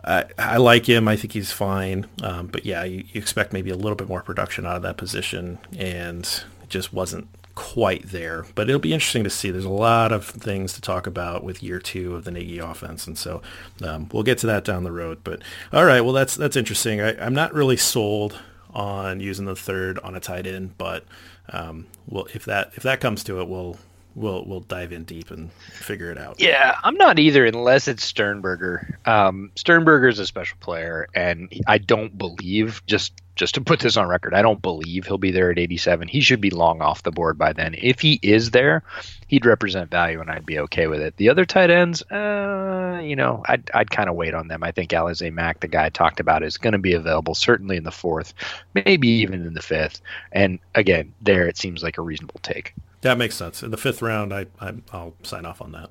I, 0.04 0.26
I 0.38 0.58
like 0.58 0.86
him. 0.86 1.08
I 1.08 1.16
think 1.16 1.34
he's 1.34 1.52
fine. 1.52 2.08
Um, 2.22 2.48
but 2.48 2.66
yeah, 2.66 2.84
you, 2.84 3.04
you, 3.12 3.20
expect 3.20 3.54
maybe 3.54 3.70
a 3.70 3.76
little 3.76 3.96
bit 3.96 4.08
more 4.08 4.22
production 4.22 4.66
out 4.66 4.78
of 4.78 4.82
that 4.84 4.98
position, 4.98 5.60
and 5.78 6.26
it 6.64 6.70
just 6.70 6.94
wasn't 6.94 7.28
quite 7.56 8.08
there. 8.08 8.46
But 8.56 8.70
it'll 8.70 8.80
be 8.80 8.94
interesting 8.94 9.26
to 9.26 9.30
see. 9.30 9.52
There's 9.52 9.66
a 9.66 9.70
lot 9.70 10.12
of 10.12 10.26
things 10.26 10.74
to 10.74 10.82
talk 10.82 11.06
about 11.06 11.44
with 11.44 11.62
year 11.62 11.80
two 11.80 12.16
of 12.16 12.24
the 12.24 12.32
Nagy 12.32 12.60
offense, 12.60 13.08
and 13.08 13.18
so 13.18 13.42
um, 13.84 14.10
we'll 14.14 14.24
get 14.24 14.38
to 14.40 14.48
that 14.48 14.64
down 14.64 14.84
the 14.84 14.92
road. 14.92 15.20
But 15.24 15.42
all 15.74 15.86
right, 15.86 16.02
well 16.02 16.14
that's 16.14 16.36
that's 16.36 16.56
interesting. 16.56 17.02
I, 17.02 17.20
I'm 17.24 17.34
not 17.34 17.54
really 17.54 17.78
sold 17.78 18.40
on 18.74 19.20
using 19.20 19.46
the 19.46 19.56
third 19.56 20.00
on 20.00 20.16
a 20.16 20.20
tight 20.20 20.46
end, 20.48 20.78
but 20.78 21.06
um, 21.52 21.88
well, 22.08 22.28
if 22.34 22.46
that 22.46 22.72
if 22.76 22.84
that 22.84 23.00
comes 23.00 23.24
to 23.26 23.40
it, 23.42 23.48
we'll 23.48 23.78
we'll 24.16 24.44
we'll 24.46 24.60
dive 24.62 24.92
in 24.92 25.04
deep 25.04 25.32
and 25.32 25.52
figure 25.52 26.12
it 26.12 26.18
out. 26.18 26.40
Yeah, 26.40 26.76
I'm 26.84 26.96
not 26.96 27.20
either 27.20 27.46
unless 27.46 27.88
it's 27.88 28.04
Sternberger. 28.04 29.00
Um, 29.06 29.52
Sternberger 29.56 30.08
is 30.08 30.20
a 30.20 30.26
special 30.26 30.58
player, 30.60 31.08
and 31.16 31.52
I 31.68 31.78
don't 31.78 32.18
believe 32.18 32.82
just 32.86 33.14
just 33.40 33.56
to 33.56 33.62
put 33.62 33.80
this 33.80 33.96
on 33.96 34.10
record, 34.10 34.34
I 34.34 34.42
don't 34.42 34.62
believe 34.62 35.06
he'll 35.06 35.18
be 35.18 35.32
there 35.32 35.50
at 35.50 35.58
87. 35.58 36.10
He 36.10 36.20
should 36.20 36.42
be 36.42 36.50
long 36.50 36.82
off 36.82 37.04
the 37.04 37.12
board 37.12 37.38
by 37.38 37.54
then. 37.54 37.74
If 37.78 38.02
he 38.02 38.20
is 38.22 38.52
there, 38.52 38.84
he'd 39.28 39.46
represent 39.46 39.90
value, 39.90 40.20
and 40.20 40.30
I'd 40.30 40.46
be 40.46 40.60
okay 40.60 40.88
with 40.88 41.00
it. 41.00 41.16
The 41.16 41.30
other 41.30 41.46
tight 41.46 41.70
ends, 41.70 42.02
uh, 42.12 43.00
you 43.02 43.16
know, 43.16 43.42
I'd 43.48 43.72
I'd 43.74 43.92
kind 43.92 44.10
of 44.10 44.16
wait 44.16 44.34
on 44.34 44.50
them. 44.50 44.62
I 44.62 44.72
think 44.72 44.92
Alize 44.92 45.32
Mack, 45.32 45.62
the 45.62 45.70
guy 45.70 45.86
I 45.86 45.90
talked 45.90 46.20
about, 46.20 46.44
is 46.44 46.58
going 46.58 46.74
to 46.74 46.80
be 46.80 46.94
available 46.94 47.34
certainly 47.34 47.78
in 47.78 47.84
the 47.84 47.92
fourth, 47.92 48.34
maybe 48.74 49.08
even 49.08 49.46
in 49.46 49.54
the 49.54 49.62
fifth. 49.62 50.02
And 50.34 50.60
again, 50.76 51.14
there 51.22 51.48
it 51.48 51.58
seems 51.58 51.82
like 51.82 51.98
a 51.98 52.02
reasonable 52.02 52.42
take. 52.44 52.74
That 53.02 53.18
makes 53.18 53.36
sense. 53.36 53.64
In 53.64 53.72
the 53.72 53.78
fifth 53.78 54.02
round, 54.02 54.34
I, 54.34 54.48
I 54.60 54.74
will 54.92 55.16
sign 55.24 55.46
off 55.46 55.62
on 55.62 55.72
that. 55.72 55.90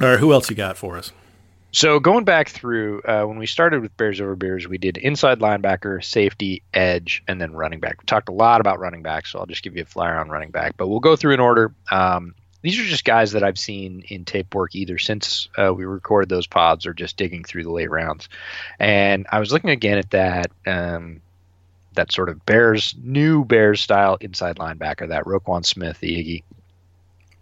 All 0.00 0.08
right, 0.08 0.20
who 0.20 0.32
else 0.32 0.50
you 0.50 0.56
got 0.56 0.76
for 0.76 0.96
us? 0.96 1.12
So 1.70 2.00
going 2.00 2.24
back 2.24 2.48
through 2.48 3.02
uh, 3.02 3.24
when 3.24 3.38
we 3.38 3.46
started 3.46 3.82
with 3.82 3.94
Bears 3.96 4.20
over 4.20 4.34
Beers, 4.34 4.66
we 4.66 4.78
did 4.78 4.96
inside 4.96 5.40
linebacker, 5.40 6.02
safety, 6.02 6.62
edge, 6.72 7.22
and 7.28 7.40
then 7.40 7.52
running 7.52 7.80
back. 7.80 8.00
We 8.00 8.06
talked 8.06 8.28
a 8.28 8.32
lot 8.32 8.60
about 8.60 8.78
running 8.78 9.02
back, 9.02 9.26
so 9.26 9.38
I'll 9.38 9.46
just 9.46 9.62
give 9.62 9.76
you 9.76 9.82
a 9.82 9.86
flyer 9.86 10.18
on 10.18 10.30
running 10.30 10.50
back. 10.50 10.76
But 10.76 10.88
we'll 10.88 11.00
go 11.00 11.14
through 11.14 11.34
in 11.34 11.40
order. 11.40 11.74
Um, 11.90 12.34
these 12.62 12.78
are 12.78 12.84
just 12.84 13.04
guys 13.04 13.32
that 13.32 13.44
I've 13.44 13.58
seen 13.58 14.02
in 14.08 14.24
tape 14.24 14.54
work 14.54 14.74
either 14.74 14.98
since 14.98 15.48
uh, 15.58 15.72
we 15.72 15.84
recorded 15.84 16.28
those 16.28 16.46
pods 16.46 16.86
or 16.86 16.94
just 16.94 17.16
digging 17.16 17.44
through 17.44 17.64
the 17.64 17.70
late 17.70 17.90
rounds. 17.90 18.28
And 18.78 19.26
I 19.30 19.38
was 19.38 19.52
looking 19.52 19.70
again 19.70 19.98
at 19.98 20.10
that 20.10 20.50
um, 20.66 21.20
that 21.98 22.12
sort 22.12 22.28
of 22.28 22.46
Bears 22.46 22.94
new 23.02 23.44
Bears 23.44 23.80
style 23.80 24.16
inside 24.20 24.56
linebacker, 24.56 25.08
that 25.08 25.24
Roquan 25.24 25.66
Smith, 25.66 25.98
the 25.98 26.12
Iggy. 26.12 26.42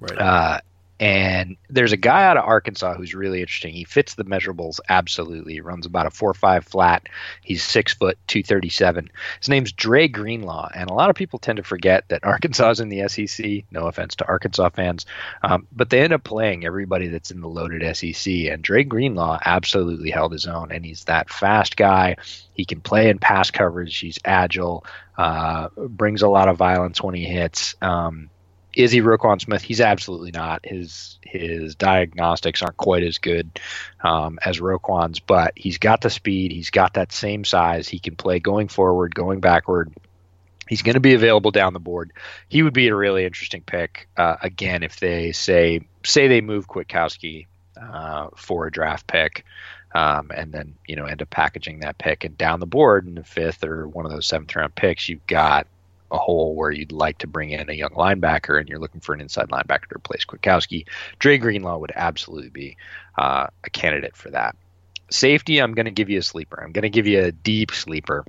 Right. 0.01 0.19
Uh, 0.19 0.61
and 0.99 1.57
there's 1.69 1.93
a 1.93 1.99
guy 1.99 2.25
out 2.25 2.39
of 2.39 2.45
Arkansas 2.45 2.95
who's 2.95 3.15
really 3.15 3.41
interesting. 3.41 3.75
He 3.75 3.85
fits 3.85 4.15
the 4.15 4.25
measurables 4.25 4.81
absolutely. 4.89 5.55
He 5.55 5.61
runs 5.61 5.85
about 5.85 6.07
a 6.07 6.11
four 6.11 6.33
five 6.33 6.65
flat. 6.65 7.09
He's 7.43 7.63
six 7.63 7.93
foot 7.93 8.19
two 8.27 8.43
thirty 8.43 8.71
seven. 8.71 9.11
His 9.41 9.49
name's 9.49 9.73
Dre 9.73 10.09
Greenlaw, 10.09 10.71
and 10.75 10.89
a 10.89 10.95
lot 10.95 11.11
of 11.11 11.17
people 11.17 11.39
tend 11.39 11.59
to 11.59 11.63
forget 11.63 12.09
that 12.09 12.25
Arkansas 12.25 12.71
is 12.71 12.81
in 12.81 12.89
the 12.89 13.07
SEC. 13.09 13.65
No 13.71 13.87
offense 13.87 14.17
to 14.17 14.27
Arkansas 14.27 14.71
fans, 14.71 15.05
um, 15.43 15.67
but 15.71 15.91
they 15.91 16.01
end 16.01 16.15
up 16.15 16.25
playing 16.25 16.65
everybody 16.65 17.09
that's 17.09 17.31
in 17.31 17.41
the 17.41 17.49
loaded 17.49 17.97
SEC. 17.97 18.33
And 18.33 18.63
Dre 18.63 18.85
Greenlaw 18.85 19.39
absolutely 19.45 20.11
held 20.11 20.33
his 20.33 20.47
own, 20.47 20.73
and 20.73 20.85
he's 20.85 21.05
that 21.05 21.29
fast 21.29 21.77
guy. 21.77 22.17
He 22.55 22.65
can 22.65 22.81
play 22.81 23.11
in 23.11 23.19
pass 23.19 23.51
coverage. 23.51 23.99
He's 23.99 24.19
agile. 24.25 24.87
Uh, 25.19 25.69
brings 25.77 26.23
a 26.23 26.29
lot 26.29 26.49
of 26.49 26.57
violence 26.57 27.03
when 27.03 27.15
he 27.15 27.25
hits. 27.25 27.75
Um, 27.83 28.31
is 28.77 28.93
he 28.93 29.01
Roquan 29.01 29.41
Smith? 29.41 29.63
He's 29.63 29.81
absolutely 29.81 30.33
not. 30.33 30.67
His 30.67 31.19
his 31.23 31.75
diagnostics 31.75 32.63
aren't 32.63 32.77
quite 32.77 33.03
as 33.03 33.17
good 33.17 33.59
um, 34.05 34.39
as 34.45 34.61
Roquan's, 34.61 35.19
but 35.19 35.55
he's 35.57 35.79
got 35.79 36.03
the 36.03 36.11
speed. 36.11 36.53
He's 36.53 36.69
got 36.69 36.95
that 36.95 37.11
same 37.11 37.45
size. 37.45 37.89
He 37.89 37.99
can 37.99 38.17
play 38.17 38.39
going 38.39 38.69
forward, 38.69 39.15
going 39.15 39.41
backward. 39.41 39.95
He's 40.69 40.83
going 40.83 40.95
to 40.95 41.01
be 41.01 41.15
available 41.15 41.53
down 41.53 41.73
the 41.73 41.81
board. 41.81 42.13
He 42.49 42.63
would 42.63 42.75
be 42.75 42.89
a 42.89 42.95
really 42.95 43.25
interesting 43.25 43.63
pick 43.63 44.09
uh, 44.19 44.37
again 44.43 44.83
if 44.83 45.01
they 45.01 45.33
say 45.33 45.81
say 46.05 46.29
they 46.29 46.43
move 46.43 46.69
Kwiatkoski 46.69 47.47
uh, 47.81 48.29
for 48.37 48.67
a 48.67 48.71
draft 48.71 49.07
pick. 49.07 49.47
Um, 49.95 50.31
and 50.35 50.53
then 50.53 50.75
you 50.87 50.97
know 50.97 51.07
end 51.07 51.23
up 51.23 51.31
packaging 51.31 51.81
that 51.81 51.97
pick 51.97 52.25
and 52.25 52.37
down 52.37 52.61
the 52.61 52.67
board 52.67 53.07
in 53.07 53.15
the 53.15 53.25
fifth 53.25 53.65
or 53.65 53.89
one 53.89 54.05
of 54.05 54.13
those 54.13 54.27
seventh 54.27 54.55
round 54.55 54.75
picks, 54.75 55.09
you've 55.09 55.27
got 55.27 55.67
a 56.11 56.19
hole 56.19 56.55
where 56.55 56.71
you'd 56.71 56.93
like 56.93 57.19
to 57.19 57.27
bring 57.27 57.51
in 57.51 57.69
a 57.69 57.75
young 57.75 57.91
linebacker 57.91 58.59
and 58.59 58.69
you're 58.69 58.79
looking 58.79 59.01
for 59.01 59.15
an 59.15 59.21
inside 59.21 59.49
linebacker 59.49 59.89
to 59.89 59.97
replace 59.97 60.25
Kwiatkoski, 60.25 60.87
Dre 61.19 61.39
Greenlaw 61.39 61.79
would 61.79 61.93
absolutely 61.95 62.51
be 62.51 62.77
uh, 63.19 63.47
a 63.65 63.71
candidate 63.71 64.17
for 64.17 64.31
that. 64.31 64.57
Safety, 65.11 65.59
I'm 65.59 65.75
going 65.75 65.87
to 65.87 65.93
give 65.93 66.11
you 66.11 66.19
a 66.19 66.23
sleeper. 66.23 66.63
I'm 66.63 66.73
going 66.73 66.83
to 66.83 66.91
give 66.91 67.07
you 67.07 67.23
a 67.23 67.33
deep 67.33 67.71
sleeper. 67.71 68.25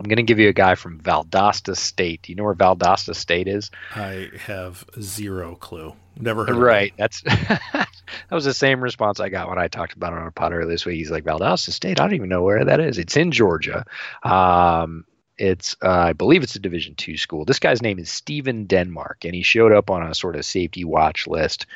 I'm 0.00 0.08
going 0.08 0.16
to 0.16 0.22
give 0.22 0.38
you 0.38 0.48
a 0.48 0.54
guy 0.54 0.76
from 0.76 0.98
Valdosta 0.98 1.76
State. 1.76 2.22
Do 2.22 2.32
you 2.32 2.36
know 2.36 2.44
where 2.44 2.54
Valdosta 2.54 3.14
State 3.14 3.46
is? 3.46 3.70
I 3.94 4.30
have 4.46 4.86
zero 4.98 5.56
clue. 5.56 5.94
Never 6.18 6.46
heard. 6.46 6.52
Of 6.52 6.56
it. 6.56 6.60
Right. 6.60 6.92
That's 6.96 7.20
that 7.22 7.88
was 8.30 8.46
the 8.46 8.54
same 8.54 8.80
response 8.80 9.20
I 9.20 9.28
got 9.28 9.50
when 9.50 9.58
I 9.58 9.68
talked 9.68 9.92
about 9.92 10.14
it 10.14 10.18
on 10.18 10.26
a 10.26 10.30
pod 10.30 10.52
earlier 10.52 10.66
this 10.66 10.86
week. 10.86 10.96
He's 10.96 11.10
like 11.10 11.24
Valdosta 11.24 11.70
State. 11.70 12.00
I 12.00 12.04
don't 12.04 12.14
even 12.14 12.30
know 12.30 12.42
where 12.42 12.64
that 12.64 12.80
is. 12.80 12.96
It's 12.96 13.16
in 13.16 13.30
Georgia. 13.30 13.84
Um, 14.22 15.04
it's 15.40 15.74
uh, 15.82 15.88
I 15.88 16.12
believe 16.12 16.42
it's 16.42 16.54
a 16.54 16.60
Division 16.60 16.94
two 16.94 17.16
school. 17.16 17.46
This 17.46 17.58
guy's 17.58 17.80
name 17.80 17.98
is 17.98 18.10
Stephen 18.10 18.66
Denmark, 18.66 19.24
and 19.24 19.34
he 19.34 19.42
showed 19.42 19.72
up 19.72 19.88
on 19.88 20.02
a 20.02 20.14
sort 20.14 20.36
of 20.36 20.44
safety 20.44 20.84
watch 20.84 21.26
list. 21.26 21.66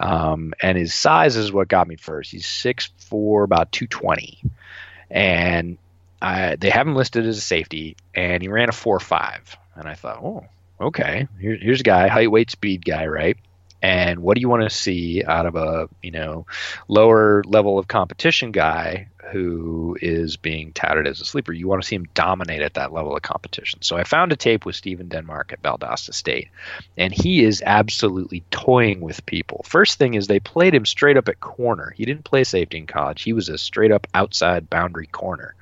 Um, 0.00 0.54
and 0.62 0.78
his 0.78 0.94
size 0.94 1.36
is 1.36 1.52
what 1.52 1.68
got 1.68 1.86
me 1.86 1.96
first. 1.96 2.30
He's 2.30 2.46
six 2.46 2.90
four, 2.96 3.44
about 3.44 3.72
two 3.72 3.86
twenty, 3.86 4.42
and 5.10 5.76
I, 6.22 6.56
they 6.56 6.70
have 6.70 6.86
him 6.86 6.96
listed 6.96 7.26
as 7.26 7.36
a 7.36 7.42
safety, 7.42 7.96
and 8.14 8.42
he 8.42 8.48
ran 8.48 8.70
a 8.70 8.72
four 8.72 8.98
five. 8.98 9.54
And 9.76 9.86
I 9.86 9.94
thought, 9.94 10.22
oh, 10.22 10.46
okay, 10.80 11.28
Here, 11.38 11.58
here's 11.60 11.80
a 11.80 11.84
guy, 11.84 12.08
height, 12.08 12.30
weight, 12.30 12.50
speed 12.50 12.84
guy, 12.84 13.06
right? 13.06 13.36
And 13.82 14.20
what 14.20 14.34
do 14.34 14.40
you 14.40 14.48
want 14.48 14.62
to 14.62 14.70
see 14.70 15.22
out 15.24 15.44
of 15.44 15.56
a 15.56 15.90
you 16.02 16.10
know 16.10 16.46
lower 16.88 17.44
level 17.46 17.78
of 17.78 17.86
competition 17.86 18.50
guy 18.50 19.09
who 19.30 19.96
is 20.00 20.36
being 20.36 20.72
touted 20.72 21.06
as 21.06 21.20
a 21.20 21.24
sleeper? 21.24 21.52
You 21.52 21.68
want 21.68 21.82
to 21.82 21.86
see 21.86 21.96
him 21.96 22.08
dominate 22.14 22.62
at 22.62 22.74
that 22.74 22.92
level 22.92 23.16
of 23.16 23.22
competition. 23.22 23.82
So 23.82 23.96
I 23.96 24.04
found 24.04 24.32
a 24.32 24.36
tape 24.36 24.64
with 24.64 24.76
Stephen 24.76 25.08
Denmark 25.08 25.52
at 25.52 25.62
Valdosta 25.62 26.14
State, 26.14 26.48
and 26.96 27.12
he 27.12 27.44
is 27.44 27.62
absolutely 27.64 28.42
toying 28.50 29.00
with 29.00 29.26
people. 29.26 29.64
First 29.66 29.98
thing 29.98 30.14
is 30.14 30.26
they 30.26 30.40
played 30.40 30.74
him 30.74 30.86
straight 30.86 31.16
up 31.16 31.28
at 31.28 31.40
corner. 31.40 31.92
He 31.96 32.04
didn't 32.04 32.24
play 32.24 32.44
safety 32.44 32.78
in 32.78 32.86
college. 32.86 33.22
He 33.22 33.32
was 33.32 33.48
a 33.48 33.58
straight 33.58 33.92
up 33.92 34.06
outside 34.14 34.70
boundary 34.70 35.06
corner, 35.06 35.54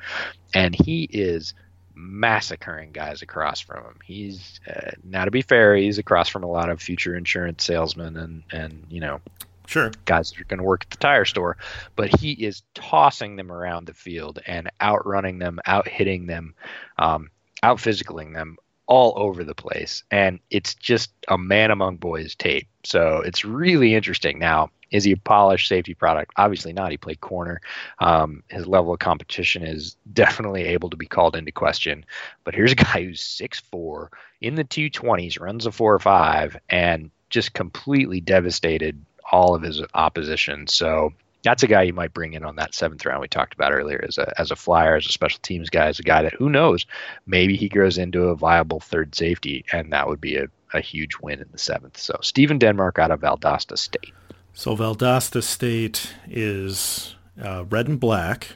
and 0.54 0.74
he 0.74 1.04
is 1.04 1.54
massacring 1.98 2.92
guys 2.92 3.22
across 3.22 3.60
from 3.60 3.84
him. 3.84 3.96
He's 4.04 4.60
uh, 4.68 4.92
now 5.02 5.24
to 5.24 5.30
be 5.30 5.42
fair, 5.42 5.74
he's 5.74 5.98
across 5.98 6.28
from 6.28 6.44
a 6.44 6.50
lot 6.50 6.70
of 6.70 6.80
future 6.80 7.16
insurance 7.16 7.64
salesmen 7.64 8.16
and 8.16 8.42
and 8.52 8.86
you 8.88 9.00
know 9.00 9.20
sure 9.68 9.90
guys 10.04 10.30
that 10.30 10.40
are 10.40 10.44
going 10.44 10.58
to 10.58 10.64
work 10.64 10.84
at 10.84 10.90
the 10.90 10.96
tire 10.96 11.24
store, 11.24 11.56
but 11.96 12.18
he 12.20 12.32
is 12.32 12.62
tossing 12.74 13.36
them 13.36 13.52
around 13.52 13.86
the 13.86 13.94
field 13.94 14.40
and 14.46 14.70
outrunning 14.80 15.38
them, 15.38 15.60
out 15.66 15.86
hitting 15.86 16.26
them, 16.26 16.54
um, 16.98 17.30
out 17.62 17.78
physicaling 17.78 18.34
them 18.34 18.56
all 18.86 19.12
over 19.16 19.44
the 19.44 19.54
place, 19.54 20.02
and 20.10 20.40
it's 20.50 20.74
just 20.74 21.10
a 21.28 21.36
man 21.36 21.70
among 21.70 21.96
boys 21.96 22.34
tape. 22.34 22.66
So 22.84 23.22
it's 23.24 23.44
really 23.44 23.94
interesting. 23.94 24.38
Now 24.38 24.70
is 24.90 25.04
he 25.04 25.12
a 25.12 25.16
polished 25.16 25.68
safety 25.68 25.94
product? 25.94 26.32
Obviously 26.36 26.72
not. 26.72 26.90
He 26.90 26.96
played 26.96 27.20
corner. 27.20 27.60
Um, 27.98 28.42
his 28.48 28.66
level 28.66 28.92
of 28.92 28.98
competition 28.98 29.62
is 29.62 29.96
definitely 30.12 30.64
able 30.64 30.90
to 30.90 30.96
be 30.96 31.06
called 31.06 31.36
into 31.36 31.52
question. 31.52 32.04
But 32.44 32.54
here's 32.54 32.72
a 32.72 32.76
guy 32.76 33.04
who's 33.04 33.20
6'4 33.20 34.08
in 34.40 34.54
the 34.54 34.64
220s, 34.64 35.40
runs 35.40 35.66
a 35.66 35.72
4 35.72 35.94
or 35.94 35.98
5, 35.98 36.56
and 36.70 37.10
just 37.30 37.52
completely 37.52 38.20
devastated 38.20 39.04
all 39.30 39.54
of 39.54 39.62
his 39.62 39.82
opposition. 39.94 40.66
So 40.66 41.12
that's 41.44 41.62
a 41.62 41.68
guy 41.68 41.82
you 41.82 41.92
might 41.92 42.12
bring 42.12 42.34
in 42.34 42.44
on 42.44 42.56
that 42.56 42.74
seventh 42.74 43.06
round 43.06 43.20
we 43.20 43.28
talked 43.28 43.54
about 43.54 43.72
earlier 43.72 44.04
as 44.06 44.18
a 44.18 44.32
as 44.40 44.50
a 44.50 44.56
flyer, 44.56 44.96
as 44.96 45.06
a 45.06 45.12
special 45.12 45.38
teams 45.42 45.70
guy, 45.70 45.86
as 45.86 45.98
a 45.98 46.02
guy 46.02 46.22
that 46.22 46.34
who 46.34 46.50
knows, 46.50 46.84
maybe 47.26 47.56
he 47.56 47.68
grows 47.68 47.96
into 47.98 48.24
a 48.24 48.34
viable 48.34 48.80
third 48.80 49.14
safety, 49.14 49.64
and 49.72 49.92
that 49.92 50.08
would 50.08 50.20
be 50.20 50.36
a, 50.36 50.46
a 50.74 50.80
huge 50.80 51.16
win 51.22 51.40
in 51.40 51.48
the 51.52 51.58
seventh. 51.58 51.96
So 51.98 52.18
Stephen 52.22 52.58
Denmark 52.58 52.98
out 52.98 53.10
of 53.10 53.20
Valdosta 53.20 53.78
State. 53.78 54.12
So 54.52 54.76
Valdosta 54.76 55.42
State 55.42 56.12
is 56.28 57.14
uh, 57.40 57.64
red 57.70 57.86
and 57.86 58.00
black, 58.00 58.48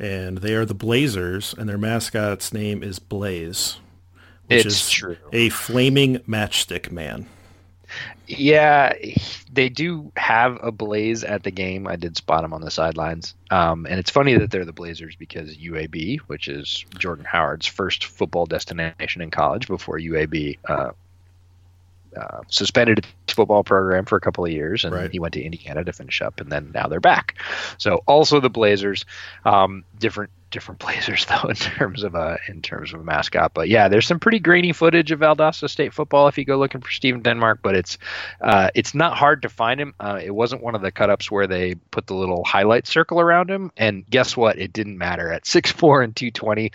and 0.00 0.38
they 0.38 0.54
are 0.54 0.64
the 0.64 0.74
Blazers, 0.74 1.54
and 1.56 1.68
their 1.68 1.78
mascot's 1.78 2.52
name 2.52 2.82
is 2.82 2.98
Blaze, 2.98 3.78
which 4.48 4.66
It's 4.66 4.74
is 4.74 4.90
true. 4.90 5.16
a 5.32 5.50
flaming 5.50 6.18
matchstick 6.20 6.90
man. 6.90 7.26
Yeah, 8.26 8.92
they 9.52 9.68
do 9.70 10.12
have 10.16 10.58
a 10.62 10.70
Blaze 10.70 11.24
at 11.24 11.42
the 11.42 11.50
game. 11.50 11.86
I 11.86 11.96
did 11.96 12.16
spot 12.16 12.44
him 12.44 12.52
on 12.52 12.60
the 12.60 12.70
sidelines. 12.70 13.34
Um, 13.50 13.86
and 13.86 13.98
it's 13.98 14.10
funny 14.10 14.36
that 14.38 14.50
they're 14.50 14.66
the 14.66 14.72
Blazers 14.72 15.16
because 15.16 15.56
UAB, 15.56 16.18
which 16.26 16.46
is 16.48 16.84
Jordan 16.98 17.24
Howard's 17.24 17.66
first 17.66 18.04
football 18.04 18.44
destination 18.46 19.22
in 19.22 19.30
college 19.30 19.66
before 19.66 19.98
UAB 19.98 20.58
uh, 20.68 20.90
uh, 22.16 22.40
suspended 22.48 22.98
its 23.24 23.34
football 23.34 23.62
program 23.64 24.04
for 24.04 24.16
a 24.16 24.20
couple 24.20 24.44
of 24.44 24.50
years, 24.50 24.84
and 24.84 24.94
Right. 24.94 25.10
he 25.10 25.18
went 25.18 25.34
to 25.34 25.42
Indiana 25.42 25.84
to 25.84 25.92
finish 25.92 26.20
up, 26.20 26.40
and 26.40 26.50
then 26.50 26.70
now 26.74 26.88
they're 26.88 27.00
back. 27.00 27.36
So 27.78 28.02
also 28.06 28.40
the 28.40 28.50
Blazers, 28.50 29.04
um, 29.44 29.84
different 29.98 30.30
different 30.50 30.80
Blazers 30.84 31.26
though 31.26 31.48
in 31.48 31.56
terms 31.56 32.02
of 32.02 32.14
a 32.14 32.38
in 32.48 32.62
terms 32.62 32.92
of 32.92 33.00
a 33.00 33.04
mascot. 33.04 33.52
But 33.54 33.68
yeah, 33.68 33.88
there's 33.88 34.06
some 34.06 34.18
pretty 34.18 34.38
grainy 34.38 34.72
footage 34.72 35.10
of 35.10 35.20
Valdosta 35.20 35.68
State 35.68 35.92
football 35.92 36.28
if 36.28 36.38
you 36.38 36.44
go 36.44 36.58
looking 36.58 36.80
for 36.80 36.90
Stephen 36.90 37.22
Denmark, 37.22 37.60
but 37.62 37.74
it's 37.74 37.98
uh, 38.40 38.70
it's 38.74 38.94
not 38.94 39.16
hard 39.16 39.42
to 39.42 39.48
find 39.48 39.80
him. 39.80 39.94
Uh, 40.00 40.20
it 40.22 40.34
wasn't 40.34 40.62
one 40.62 40.74
of 40.74 40.82
the 40.82 40.92
cut 40.92 41.10
ups 41.10 41.30
where 41.30 41.46
they 41.46 41.74
put 41.90 42.06
the 42.06 42.14
little 42.14 42.44
highlight 42.44 42.86
circle 42.86 43.20
around 43.20 43.50
him, 43.50 43.70
and 43.76 44.06
guess 44.08 44.36
what? 44.36 44.58
It 44.58 44.72
didn't 44.72 44.98
matter 44.98 45.32
at 45.32 45.46
six 45.46 45.70
four 45.70 46.02
and 46.02 46.14
220. 46.14 46.72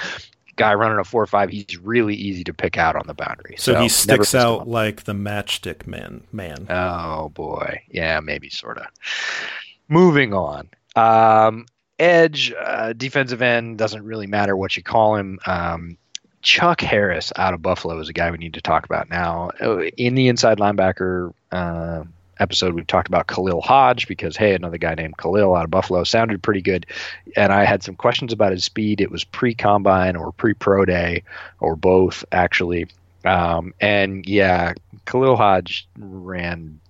Guy 0.55 0.75
running 0.75 0.99
a 0.99 1.03
four 1.03 1.25
five, 1.25 1.49
he's 1.49 1.77
really 1.79 2.13
easy 2.13 2.43
to 2.43 2.53
pick 2.53 2.77
out 2.77 2.95
on 2.95 3.07
the 3.07 3.15
boundary. 3.15 3.55
So, 3.57 3.81
he 3.81 3.89
sticks 3.89 4.35
out 4.35 4.67
like 4.67 5.05
the 5.05 5.13
matchstick 5.13 5.87
man. 5.87 6.23
Man. 6.31 6.67
Oh 6.69 7.29
boy, 7.29 7.81
yeah, 7.89 8.19
maybe 8.19 8.49
sort 8.49 8.77
of. 8.77 8.85
Moving 9.89 10.33
on. 10.33 10.69
Um, 10.95 11.65
edge, 11.99 12.53
uh, 12.59 12.93
defensive 12.93 13.41
end 13.41 13.77
doesn't 13.77 14.03
really 14.03 14.27
matter 14.27 14.55
what 14.55 14.75
you 14.75 14.83
call 14.83 15.15
him. 15.15 15.39
Um, 15.45 15.97
Chuck 16.41 16.81
Harris 16.81 17.31
out 17.37 17.53
of 17.53 17.61
Buffalo 17.61 17.97
is 17.99 18.09
a 18.09 18.13
guy 18.13 18.29
we 18.29 18.37
need 18.37 18.55
to 18.55 18.61
talk 18.61 18.85
about 18.85 19.09
now. 19.09 19.51
Uh, 19.61 19.83
In 19.97 20.15
the 20.15 20.27
inside 20.27 20.57
linebacker 20.57 21.33
uh, 21.51 22.03
episode, 22.39 22.73
we 22.73 22.83
talked 22.83 23.07
about 23.07 23.27
Khalil 23.27 23.61
Hodge 23.61 24.07
because 24.07 24.35
hey, 24.35 24.53
another 24.53 24.77
guy 24.77 24.93
named 24.93 25.17
Khalil 25.17 25.55
out 25.55 25.63
of 25.63 25.71
Buffalo 25.71 26.03
sounded 26.03 26.43
pretty 26.43 26.61
good, 26.61 26.85
and 27.37 27.53
I 27.53 27.63
had 27.63 27.81
some 27.81 27.95
questions 27.95 28.33
about 28.33 28.51
his 28.51 28.65
speed. 28.65 28.99
It 28.99 29.09
was 29.09 29.23
pre 29.23 29.55
combine 29.55 30.17
or 30.17 30.33
pre 30.33 30.53
pro 30.53 30.83
day 30.83 31.23
or 31.61 31.75
both 31.77 32.25
actually. 32.31 32.87
Um, 33.23 33.73
and 33.79 34.25
yeah, 34.27 34.73
Khalil 35.05 35.37
Hodge 35.37 35.87
ran 35.97 36.81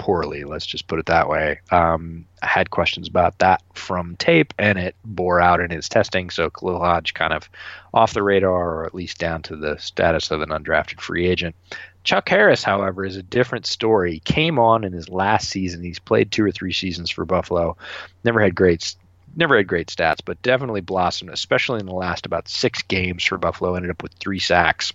poorly. 0.00 0.44
Let's 0.44 0.64
just 0.64 0.88
put 0.88 0.98
it 0.98 1.04
that 1.06 1.28
way. 1.28 1.60
Um, 1.70 2.24
I 2.42 2.46
had 2.46 2.70
questions 2.70 3.06
about 3.06 3.38
that 3.40 3.62
from 3.74 4.16
tape, 4.16 4.54
and 4.58 4.78
it 4.78 4.96
bore 5.04 5.42
out 5.42 5.60
in 5.60 5.70
his 5.70 5.90
testing. 5.90 6.30
So 6.30 6.48
Khalil 6.48 6.80
Hodge 6.80 7.12
kind 7.12 7.34
of 7.34 7.50
off 7.92 8.14
the 8.14 8.22
radar, 8.22 8.78
or 8.78 8.86
at 8.86 8.94
least 8.94 9.18
down 9.18 9.42
to 9.42 9.56
the 9.56 9.76
status 9.76 10.30
of 10.30 10.40
an 10.40 10.48
undrafted 10.48 11.02
free 11.02 11.26
agent. 11.26 11.54
Chuck 12.02 12.30
Harris, 12.30 12.64
however, 12.64 13.04
is 13.04 13.16
a 13.16 13.22
different 13.22 13.66
story. 13.66 14.14
He 14.14 14.20
came 14.20 14.58
on 14.58 14.84
in 14.84 14.94
his 14.94 15.10
last 15.10 15.50
season. 15.50 15.82
He's 15.82 15.98
played 15.98 16.32
two 16.32 16.44
or 16.44 16.50
three 16.50 16.72
seasons 16.72 17.10
for 17.10 17.26
Buffalo. 17.26 17.76
Never 18.24 18.40
had 18.40 18.54
great 18.54 18.96
never 19.36 19.58
had 19.58 19.68
great 19.68 19.88
stats, 19.88 20.20
but 20.24 20.40
definitely 20.40 20.80
blossomed, 20.80 21.30
especially 21.30 21.78
in 21.78 21.86
the 21.86 21.92
last 21.92 22.24
about 22.24 22.48
six 22.48 22.80
games 22.82 23.22
for 23.22 23.36
Buffalo. 23.36 23.74
Ended 23.74 23.90
up 23.90 24.02
with 24.02 24.14
three 24.14 24.38
sacks 24.38 24.94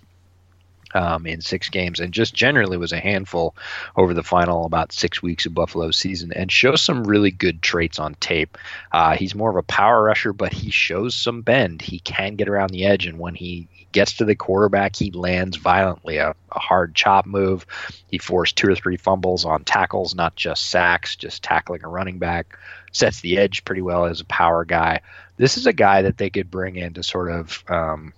um, 0.94 1.26
in 1.26 1.40
six 1.40 1.68
games, 1.68 2.00
and 2.00 2.12
just 2.12 2.34
generally 2.34 2.76
was 2.76 2.92
a 2.92 3.00
handful 3.00 3.54
over 3.96 4.14
the 4.14 4.22
final 4.22 4.64
about 4.64 4.92
six 4.92 5.22
weeks 5.22 5.46
of 5.46 5.54
Buffalo's 5.54 5.96
season, 5.96 6.32
and 6.32 6.50
shows 6.50 6.82
some 6.82 7.04
really 7.04 7.30
good 7.30 7.62
traits 7.62 7.98
on 7.98 8.14
tape. 8.14 8.56
Uh, 8.92 9.16
he's 9.16 9.34
more 9.34 9.50
of 9.50 9.56
a 9.56 9.62
power 9.62 10.04
rusher, 10.04 10.32
but 10.32 10.52
he 10.52 10.70
shows 10.70 11.14
some 11.14 11.42
bend. 11.42 11.82
He 11.82 11.98
can 11.98 12.36
get 12.36 12.48
around 12.48 12.70
the 12.70 12.86
edge, 12.86 13.06
and 13.06 13.18
when 13.18 13.34
he 13.34 13.68
gets 13.92 14.14
to 14.14 14.24
the 14.24 14.36
quarterback, 14.36 14.94
he 14.94 15.10
lands 15.10 15.56
violently. 15.56 16.18
A, 16.18 16.34
a 16.52 16.58
hard 16.58 16.94
chop 16.94 17.26
move. 17.26 17.66
He 18.10 18.18
forced 18.18 18.56
two 18.56 18.68
or 18.68 18.74
three 18.74 18.96
fumbles 18.96 19.44
on 19.44 19.64
tackles, 19.64 20.14
not 20.14 20.36
just 20.36 20.66
sacks, 20.66 21.16
just 21.16 21.42
tackling 21.42 21.82
a 21.82 21.88
running 21.88 22.18
back. 22.18 22.58
Sets 22.92 23.20
the 23.20 23.38
edge 23.38 23.64
pretty 23.64 23.82
well 23.82 24.06
as 24.06 24.20
a 24.20 24.26
power 24.26 24.64
guy. 24.64 25.00
This 25.36 25.56
is 25.56 25.66
a 25.66 25.72
guy 25.72 26.02
that 26.02 26.16
they 26.18 26.30
could 26.30 26.50
bring 26.50 26.76
in 26.76 26.94
to 26.94 27.02
sort 27.02 27.30
of 27.30 27.64
um, 27.68 28.12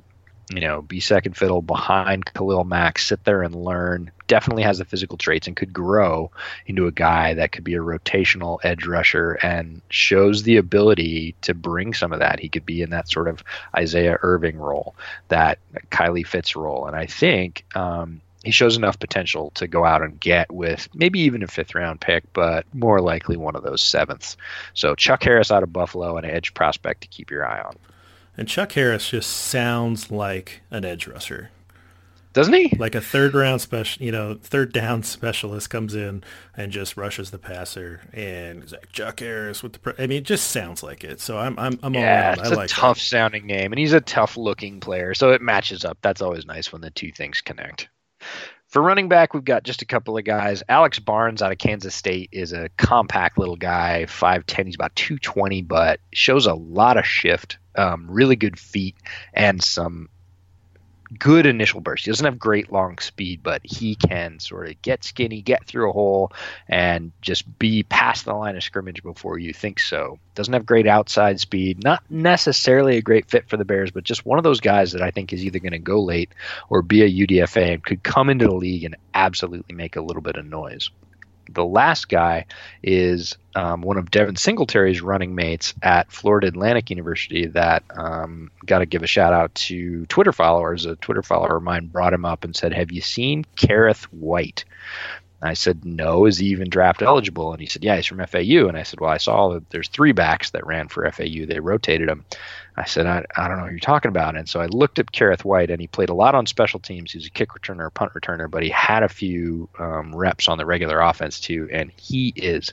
you 0.51 0.61
know, 0.61 0.82
be 0.82 1.01
second 1.01 1.36
fiddle 1.36 1.62
behind 1.62 2.24
Khalil 2.24 2.64
Mack, 2.64 2.99
sit 2.99 3.24
there 3.24 3.42
and 3.42 3.55
learn. 3.55 4.11
Definitely 4.26 4.62
has 4.62 4.78
the 4.78 4.84
physical 4.84 5.16
traits 5.16 5.46
and 5.46 5.57
could 5.57 5.72
grow 5.72 6.30
into 6.66 6.86
a 6.86 6.92
guy 6.92 7.34
that 7.34 7.53
could 7.53 7.64
be 7.64 7.74
a 7.74 7.80
rotational 7.80 8.59
edge 8.62 8.86
rusher 8.86 9.32
and 9.42 9.80
shows 9.88 10.42
the 10.42 10.57
ability 10.57 11.34
to 11.42 11.55
bring 11.55 11.94
some 11.94 12.12
of 12.12 12.20
that. 12.20 12.40
He 12.40 12.49
could 12.49 12.66
be 12.66 12.82
in 12.82 12.90
that 12.90 13.09
sort 13.09 13.28
of 13.28 13.42
Isaiah 13.76 14.18
Irving 14.22 14.59
role, 14.59 14.94
that 15.28 15.59
Kylie 15.90 16.26
Fitts 16.26 16.57
role. 16.57 16.86
And 16.86 16.96
I 16.96 17.07
think 17.07 17.64
um, 17.74 18.20
he 18.44 18.51
shows 18.51 18.76
enough 18.76 18.99
potential 18.99 19.51
to 19.57 19.66
go 19.66 19.84
out 19.84 20.03
and 20.03 20.18
get 20.18 20.51
with 20.51 20.88
maybe 20.94 21.20
even 21.20 21.42
a 21.42 21.49
fifth 21.49 21.74
round 21.74 22.01
pick, 22.01 22.32
but 22.32 22.66
more 22.72 23.01
likely 23.01 23.36
one 23.36 23.57
of 23.57 23.62
those 23.62 23.82
sevenths. 23.82 24.36
So 24.74 24.94
Chuck 24.94 25.22
Harris 25.22 25.51
out 25.51 25.62
of 25.62 25.72
Buffalo, 25.72 26.16
an 26.16 26.24
edge 26.24 26.55
prospect 26.55 27.03
to 27.03 27.09
keep 27.09 27.30
your 27.30 27.46
eye 27.46 27.61
on. 27.61 27.76
And 28.39 28.49
Chuck 28.49 28.72
Harris 28.72 29.11
just 29.11 29.30
sounds 29.30 30.11
like 30.11 30.62
an 30.70 30.84
edge 30.86 31.07
rusher. 31.07 31.51
Doesn't 32.32 32.55
he? 32.55 32.72
Like 32.78 32.95
a 32.95 33.01
third 33.01 33.34
round 33.34 33.61
special, 33.61 34.05
you 34.05 34.12
know, 34.12 34.34
third 34.41 34.72
down 34.72 35.03
specialist 35.05 35.70
comes 35.70 35.95
in 35.95 36.22
and 36.57 36.70
just 36.70 36.97
rushes 36.97 37.30
the 37.32 37.39
passer, 37.39 38.03
and 38.12 38.62
he's 38.62 38.72
like 38.72 38.93
Chuck 38.93 39.20
Harris 39.20 39.62
with 39.62 39.72
the. 39.72 39.78
Pre-. 39.80 39.95
I 39.99 40.07
mean, 40.07 40.18
it 40.18 40.24
just 40.24 40.51
sounds 40.51 40.82
like 40.82 41.03
it. 41.05 41.20
So 41.20 41.39
I'm 41.39 41.59
I'm 41.59 41.80
I'm 41.82 41.95
Yeah, 41.95 42.30
all 42.30 42.34
in. 42.34 42.39
it's 42.39 42.53
I 42.53 42.55
a 42.55 42.57
like 42.57 42.70
tough 42.70 42.99
sounding 43.01 43.47
name, 43.47 43.72
and 43.72 43.78
he's 43.78 43.93
a 43.95 44.01
tough 44.01 44.36
looking 44.36 44.78
player, 44.80 45.14
so 45.14 45.32
it 45.32 45.43
matches 45.43 45.84
up. 45.84 45.99
That's 46.03 46.22
always 46.22 46.47
nice 46.47 46.70
when 46.72 46.82
the 46.82 46.91
two 46.91 47.11
things 47.12 47.41
connect. 47.41 47.89
For 48.68 48.82
running 48.82 49.09
back, 49.09 49.32
we've 49.32 49.45
got 49.45 49.62
just 49.62 49.80
a 49.82 49.86
couple 49.86 50.18
of 50.18 50.24
guys. 50.24 50.62
Alex 50.68 50.99
Barnes 50.99 51.41
out 51.41 51.53
of 51.53 51.59
Kansas 51.59 51.95
State 51.95 52.28
is 52.32 52.53
a 52.53 52.68
compact 52.76 53.39
little 53.39 53.57
guy, 53.57 54.05
5'10. 54.07 54.66
He's 54.66 54.74
about 54.74 54.95
220, 54.95 55.62
but 55.62 56.01
shows 56.12 56.47
a 56.47 56.53
lot 56.55 56.99
of 56.99 57.07
shift, 57.07 57.57
um, 57.79 58.07
really 58.11 58.37
good 58.37 58.59
feet, 58.59 58.97
and 59.33 59.62
some 59.62 60.09
good 61.16 61.47
initial 61.47 61.81
burst. 61.81 62.05
He 62.05 62.11
doesn't 62.11 62.24
have 62.24 62.39
great 62.39 62.70
long 62.70 62.99
speed, 62.99 63.41
but 63.43 63.62
he 63.64 63.95
can 63.95 64.41
sort 64.41 64.68
of 64.68 64.81
get 64.83 65.05
skinny, 65.05 65.41
get 65.41 65.64
through 65.64 65.89
a 65.89 65.93
hole, 65.93 66.33
and 66.68 67.12
just 67.22 67.59
be 67.59 67.83
past 67.83 68.24
the 68.24 68.35
line 68.35 68.57
of 68.57 68.62
scrimmage 68.62 69.03
before 69.03 69.39
you 69.39 69.53
think 69.53 69.81
so. 69.81 70.18
Doesn't 70.35 70.53
have 70.53 70.66
great 70.66 70.87
outside 70.87 71.41
speed. 71.41 71.83
Not 71.83 72.03
necessarily 72.11 72.97
a 72.97 73.03
great 73.03 73.31
fit 73.31 73.49
for 73.49 73.57
the 73.57 73.64
Bears, 73.64 73.91
but 73.91 74.05
just 74.05 74.26
one 74.26 74.39
of 74.39 74.45
those 74.45 74.61
guys 74.61 74.93
that 74.93 75.03
I 75.03 75.11
think 75.11 75.33
is 75.33 75.45
either 75.45 75.59
going 75.59 75.72
to 75.72 75.79
go 75.79 76.03
late 76.03 76.33
or 76.68 76.83
be 76.83 77.03
a 77.03 77.26
UDFA 77.26 77.74
and 77.74 77.85
could 77.85 78.03
come 78.03 78.29
into 78.29 78.47
the 78.47 78.55
league 78.55 78.85
and 78.85 78.97
absolutely 79.14 79.74
make 79.74 79.97
a 79.97 80.03
little 80.03 80.22
bit 80.22 80.37
of 80.37 80.45
noise. 80.45 80.91
The 81.49 81.64
last 81.64 82.09
guy 82.09 82.46
is 82.82 83.36
um, 83.55 83.82
one 83.82 83.96
of 83.96 84.11
Devin 84.11 84.36
Singletary's 84.36 85.01
running 85.01 85.34
mates 85.34 85.74
at 85.82 86.12
Florida 86.12 86.49
Atlantic 86.49 86.90
University. 86.90 87.46
That 87.46 87.82
um, 87.96 88.51
got 88.66 88.78
to 88.78 88.86
give 88.86 89.03
a 89.03 89.07
shout 89.07 89.32
out 89.32 89.55
to 89.57 90.07
Twitter 90.07 90.32
followers. 90.32 90.86
A 90.86 90.96
Twitter 90.96 91.22
follower 91.22 91.57
of 91.57 91.62
mine 91.62 91.86
brought 91.86 92.12
him 92.12 92.24
up 92.24 92.44
and 92.44 92.55
said, 92.55 92.72
"Have 92.72 92.92
you 92.92 93.01
seen 93.01 93.44
Kerrith 93.57 94.05
Whyte?" 94.05 94.64
I 95.40 95.55
said, 95.55 95.84
"No, 95.84 96.26
is 96.26 96.38
he 96.38 96.46
even 96.49 96.68
draft 96.68 97.03
eligible?" 97.03 97.53
And 97.53 97.61
he 97.61 97.66
said, 97.66 97.84
"Yeah, 97.84 97.96
he's 97.96 98.07
from 98.07 98.24
FAU." 98.26 98.68
And 98.68 98.76
I 98.76 98.82
said, 98.82 99.01
"Well, 99.01 99.11
I 99.11 99.18
saw 99.18 99.51
that 99.51 99.70
there's 99.70 99.88
three 99.88 100.12
backs 100.12 100.51
that 100.51 100.66
ran 100.66 100.88
for 100.88 101.11
FAU. 101.11 101.46
They 101.46 101.61
rotated 101.61 102.09
him." 102.09 102.24
I 102.79 102.85
said, 102.85 103.07
I, 103.07 103.24
I 103.37 103.49
don't 103.49 103.59
know 103.59 103.64
who 103.64 103.70
you're 103.70 103.81
talking 103.81 104.09
about. 104.09 104.37
And 104.37 104.49
so 104.49 104.61
I 104.61 104.66
looked 104.66 104.99
up 104.99 105.12
Kerrith 105.12 105.45
Whyte, 105.45 105.70
and 105.70 105.81
he 105.81 105.87
played 105.87 106.11
a 106.11 106.14
lot 106.14 106.35
on 106.35 106.47
special 106.47 106.81
teams. 106.81 107.12
He 107.12 107.18
was 107.18 107.26
a 107.26 107.31
kick 107.31 107.51
returner, 107.51 107.87
a 107.87 107.91
punt 107.91 108.12
returner, 108.14 108.51
but 108.51 108.62
he 108.62 108.70
had 108.70 109.03
a 109.03 109.09
few 109.09 109.68
um, 109.79 110.14
reps 110.14 110.49
on 110.49 110.59
the 110.59 110.66
regular 110.66 111.01
offense 111.01 111.41
too. 111.41 111.68
And 111.72 111.91
he 111.97 112.33
is 112.37 112.70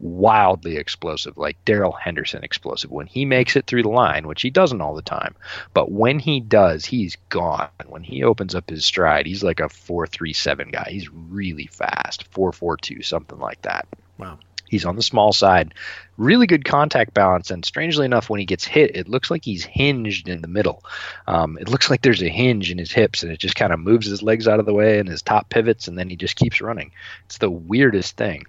wildly 0.00 0.76
explosive, 0.76 1.36
like 1.36 1.56
Darrell 1.64 1.92
Henderson 1.92 2.44
explosive. 2.44 2.90
When 2.90 3.06
he 3.06 3.24
makes 3.24 3.56
it 3.56 3.66
through 3.66 3.82
the 3.82 3.88
line, 3.88 4.26
which 4.26 4.42
he 4.42 4.50
doesn't 4.50 4.80
all 4.80 4.94
the 4.94 5.02
time, 5.02 5.34
but 5.74 5.90
when 5.90 6.18
he 6.18 6.40
does, 6.40 6.84
he's 6.84 7.16
gone. 7.28 7.68
When 7.86 8.04
he 8.04 8.22
opens 8.22 8.54
up 8.54 8.70
his 8.70 8.84
stride, 8.84 9.26
he's 9.26 9.42
like 9.42 9.60
a 9.60 9.64
4.37 9.64 10.72
guy. 10.72 10.88
He's 10.90 11.10
really 11.10 11.66
fast, 11.66 12.30
4.42, 12.30 13.04
something 13.04 13.38
like 13.38 13.62
that. 13.62 13.88
Wow. 14.18 14.38
He's 14.68 14.84
on 14.84 14.96
the 14.96 15.02
small 15.02 15.32
side, 15.32 15.74
really 16.16 16.46
good 16.46 16.64
contact 16.64 17.14
balance, 17.14 17.50
and 17.50 17.64
strangely 17.64 18.04
enough, 18.04 18.28
when 18.28 18.40
he 18.40 18.46
gets 18.46 18.64
hit, 18.64 18.96
it 18.96 19.08
looks 19.08 19.30
like 19.30 19.44
he's 19.44 19.64
hinged 19.64 20.28
in 20.28 20.42
the 20.42 20.48
middle. 20.48 20.84
Um, 21.26 21.58
it 21.58 21.68
looks 21.68 21.90
like 21.90 22.02
there's 22.02 22.22
a 22.22 22.28
hinge 22.28 22.70
in 22.70 22.78
his 22.78 22.92
hips, 22.92 23.22
and 23.22 23.32
it 23.32 23.38
just 23.38 23.56
kind 23.56 23.72
of 23.72 23.80
moves 23.80 24.06
his 24.06 24.22
legs 24.22 24.48
out 24.48 24.60
of 24.60 24.66
the 24.66 24.74
way, 24.74 24.98
and 24.98 25.08
his 25.08 25.22
top 25.22 25.48
pivots, 25.48 25.88
and 25.88 25.98
then 25.98 26.08
he 26.08 26.16
just 26.16 26.36
keeps 26.36 26.60
running. 26.60 26.92
It's 27.26 27.38
the 27.38 27.50
weirdest 27.50 28.16
thing. 28.16 28.44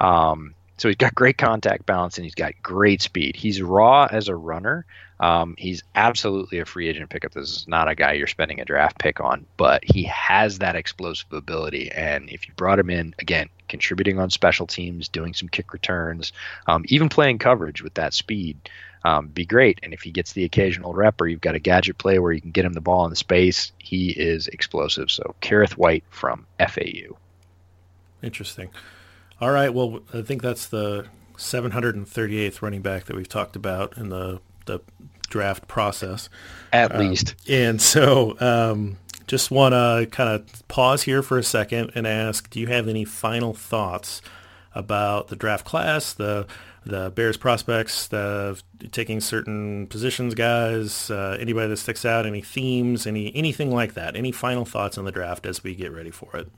Um, 0.00 0.54
so 0.76 0.88
he's 0.88 0.96
got 0.96 1.14
great 1.14 1.38
contact 1.38 1.86
balance 1.86 2.18
and 2.18 2.24
he's 2.24 2.34
got 2.34 2.52
great 2.62 3.00
speed. 3.00 3.36
He's 3.36 3.62
raw 3.62 4.08
as 4.10 4.28
a 4.28 4.34
runner. 4.34 4.86
Um, 5.20 5.54
he's 5.56 5.82
absolutely 5.94 6.58
a 6.58 6.64
free 6.64 6.88
agent 6.88 7.08
pickup. 7.10 7.32
This 7.32 7.50
is 7.50 7.68
not 7.68 7.88
a 7.88 7.94
guy 7.94 8.14
you're 8.14 8.26
spending 8.26 8.60
a 8.60 8.64
draft 8.64 8.98
pick 8.98 9.20
on, 9.20 9.46
but 9.56 9.84
he 9.84 10.02
has 10.04 10.58
that 10.58 10.74
explosive 10.74 11.32
ability. 11.32 11.92
And 11.92 12.28
if 12.28 12.48
you 12.48 12.54
brought 12.54 12.80
him 12.80 12.90
in, 12.90 13.14
again, 13.20 13.48
contributing 13.68 14.18
on 14.18 14.30
special 14.30 14.66
teams, 14.66 15.08
doing 15.08 15.32
some 15.32 15.48
kick 15.48 15.72
returns, 15.72 16.32
um, 16.66 16.84
even 16.88 17.08
playing 17.08 17.38
coverage 17.38 17.80
with 17.80 17.94
that 17.94 18.12
speed, 18.12 18.58
um, 19.04 19.28
be 19.28 19.44
great. 19.44 19.78
And 19.82 19.94
if 19.94 20.02
he 20.02 20.10
gets 20.10 20.32
the 20.32 20.44
occasional 20.44 20.92
rep 20.92 21.20
or 21.20 21.28
you've 21.28 21.40
got 21.40 21.54
a 21.54 21.60
gadget 21.60 21.98
play 21.98 22.18
where 22.18 22.32
you 22.32 22.40
can 22.40 22.50
get 22.50 22.64
him 22.64 22.72
the 22.72 22.80
ball 22.80 23.04
in 23.04 23.10
the 23.10 23.16
space, 23.16 23.70
he 23.78 24.10
is 24.10 24.48
explosive. 24.48 25.10
So 25.10 25.34
Kerrith 25.40 25.76
Whyte 25.76 26.04
from 26.10 26.46
FAU. 26.58 27.16
Interesting. 28.22 28.70
All 29.44 29.50
right. 29.50 29.74
Well, 29.74 30.00
I 30.14 30.22
think 30.22 30.40
that's 30.40 30.68
the 30.68 31.04
738th 31.36 32.62
running 32.62 32.80
back 32.80 33.04
that 33.04 33.14
we've 33.14 33.28
talked 33.28 33.56
about 33.56 33.94
in 33.98 34.08
the 34.08 34.40
the 34.64 34.80
draft 35.28 35.68
process. 35.68 36.30
At 36.72 36.94
um, 36.94 37.00
least. 37.00 37.34
And 37.46 37.78
so, 37.78 38.40
um, 38.40 38.96
just 39.26 39.50
want 39.50 39.74
to 39.74 40.08
kind 40.10 40.30
of 40.30 40.66
pause 40.68 41.02
here 41.02 41.22
for 41.22 41.36
a 41.36 41.42
second 41.42 41.92
and 41.94 42.06
ask: 42.06 42.48
Do 42.48 42.58
you 42.58 42.68
have 42.68 42.88
any 42.88 43.04
final 43.04 43.52
thoughts 43.52 44.22
about 44.74 45.28
the 45.28 45.36
draft 45.36 45.66
class, 45.66 46.14
the 46.14 46.46
the 46.86 47.10
Bears 47.10 47.36
prospects, 47.36 48.06
the 48.06 48.58
taking 48.92 49.20
certain 49.20 49.88
positions, 49.88 50.32
guys? 50.32 51.10
Uh, 51.10 51.36
anybody 51.38 51.68
that 51.68 51.76
sticks 51.76 52.06
out? 52.06 52.24
Any 52.24 52.40
themes? 52.40 53.06
Any 53.06 53.30
anything 53.36 53.70
like 53.70 53.92
that? 53.92 54.16
Any 54.16 54.32
final 54.32 54.64
thoughts 54.64 54.96
on 54.96 55.04
the 55.04 55.12
draft 55.12 55.44
as 55.44 55.62
we 55.62 55.74
get 55.74 55.92
ready 55.92 56.10
for 56.10 56.34
it? 56.34 56.48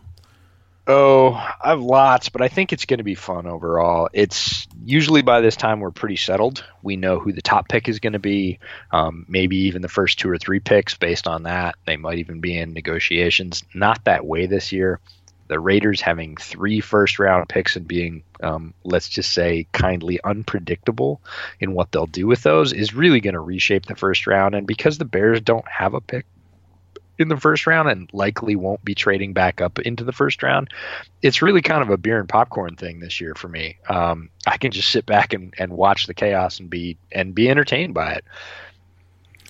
Oh, 0.89 1.33
I 1.33 1.71
have 1.71 1.81
lots, 1.81 2.29
but 2.29 2.43
I 2.43 2.49
think 2.49 2.73
it's 2.73 2.85
going 2.85 2.99
to 2.99 3.05
be 3.05 3.17
fun 3.17 3.47
overall. 3.47 4.09
It's 4.13 4.69
usually 4.85 5.23
by 5.23 5.41
this 5.41 5.57
time 5.57 5.81
we're 5.81 5.91
pretty 5.91 6.15
settled. 6.15 6.65
We 6.81 6.97
know 6.97 7.19
who 7.19 7.33
the 7.33 7.43
top 7.43 7.69
pick 7.69 7.89
is 7.89 7.99
going 7.99 8.13
to 8.13 8.21
be, 8.21 8.61
um, 8.93 9.27
maybe 9.29 9.57
even 9.67 9.83
the 9.83 9.89
first 9.89 10.21
two 10.21 10.31
or 10.31 10.39
three 10.39 10.61
picks 10.61 10.95
based 10.95 11.27
on 11.27 11.43
that. 11.43 11.75
They 11.87 11.97
might 11.97 12.19
even 12.19 12.41
be 12.41 12.57
in 12.57 12.73
negotiations. 12.73 13.65
Not 13.75 14.05
that 14.05 14.25
way 14.25 14.47
this 14.47 14.71
year. 14.71 15.01
The 15.49 15.59
Raiders 15.59 16.01
having 16.01 16.37
three 16.37 16.81
first 16.81 17.19
round 17.19 17.49
picks 17.49 17.75
and 17.75 17.87
being, 17.87 18.23
um, 18.41 18.73
let's 18.85 19.09
just 19.09 19.33
say, 19.33 19.67
kindly 19.73 20.21
unpredictable 20.23 21.21
in 21.59 21.73
what 21.73 21.91
they'll 21.91 22.07
do 22.07 22.29
with 22.29 22.45
those 22.45 22.73
is 22.73 22.95
really 22.95 23.21
going 23.21 23.35
to 23.35 23.41
reshape 23.41 23.87
the 23.87 23.97
first 23.97 24.29
round. 24.29 24.55
And 24.55 24.69
because 24.69 24.99
the 24.99 25.05
Bears 25.05 25.41
don't 25.41 25.67
have 25.69 25.95
a 25.95 26.01
pick 26.01 26.27
in 27.19 27.29
the 27.29 27.37
first 27.37 27.67
round 27.67 27.89
and 27.89 28.11
likely 28.13 28.57
won't 28.57 28.85
be 28.85 28.95
trading 28.95 29.33
back 29.33 29.61
up 29.61 29.79
into 29.81 30.05
the 30.05 30.13
first 30.13 30.43
round. 30.43 30.69
It's 31.23 31.43
really 31.43 31.63
kind 31.63 31.83
of 31.83 31.91
a 31.91 31.97
beer 31.97 32.21
and 32.21 32.29
popcorn 32.29 32.77
thing 32.77 33.01
this 33.01 33.21
year 33.21 33.35
for 33.35 33.49
me. 33.49 33.77
Um, 33.89 34.31
I 34.47 34.57
can 34.57 34.71
just 34.71 34.91
sit 34.91 35.07
back 35.07 35.33
and, 35.33 35.55
and 35.59 35.73
watch 35.73 36.07
the 36.07 36.15
chaos 36.15 36.61
and 36.61 36.69
be 36.69 36.97
and 37.13 37.35
be 37.35 37.49
entertained 37.49 37.95
by 37.95 38.13
it, 38.13 38.25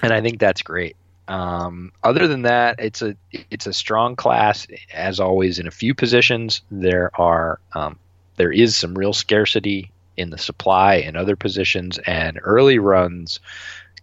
and 0.02 0.12
I 0.12 0.20
think 0.20 0.38
that's 0.38 0.62
great. 0.62 0.96
Um, 1.28 1.92
other 2.04 2.28
than 2.28 2.42
that, 2.42 2.76
it's 2.78 3.02
a 3.02 3.16
it's 3.50 3.66
a 3.66 3.72
strong 3.72 4.16
class 4.16 4.66
as 4.92 5.18
always. 5.18 5.58
In 5.58 5.66
a 5.66 5.72
few 5.72 5.94
positions, 5.94 6.62
there 6.70 7.10
are 7.20 7.58
um, 7.74 7.98
there 8.36 8.52
is 8.52 8.76
some 8.76 8.96
real 8.96 9.12
scarcity 9.12 9.90
in 10.16 10.30
the 10.30 10.38
supply 10.38 10.94
in 10.94 11.16
other 11.16 11.36
positions, 11.36 11.98
and 12.06 12.38
early 12.42 12.78
runs 12.78 13.40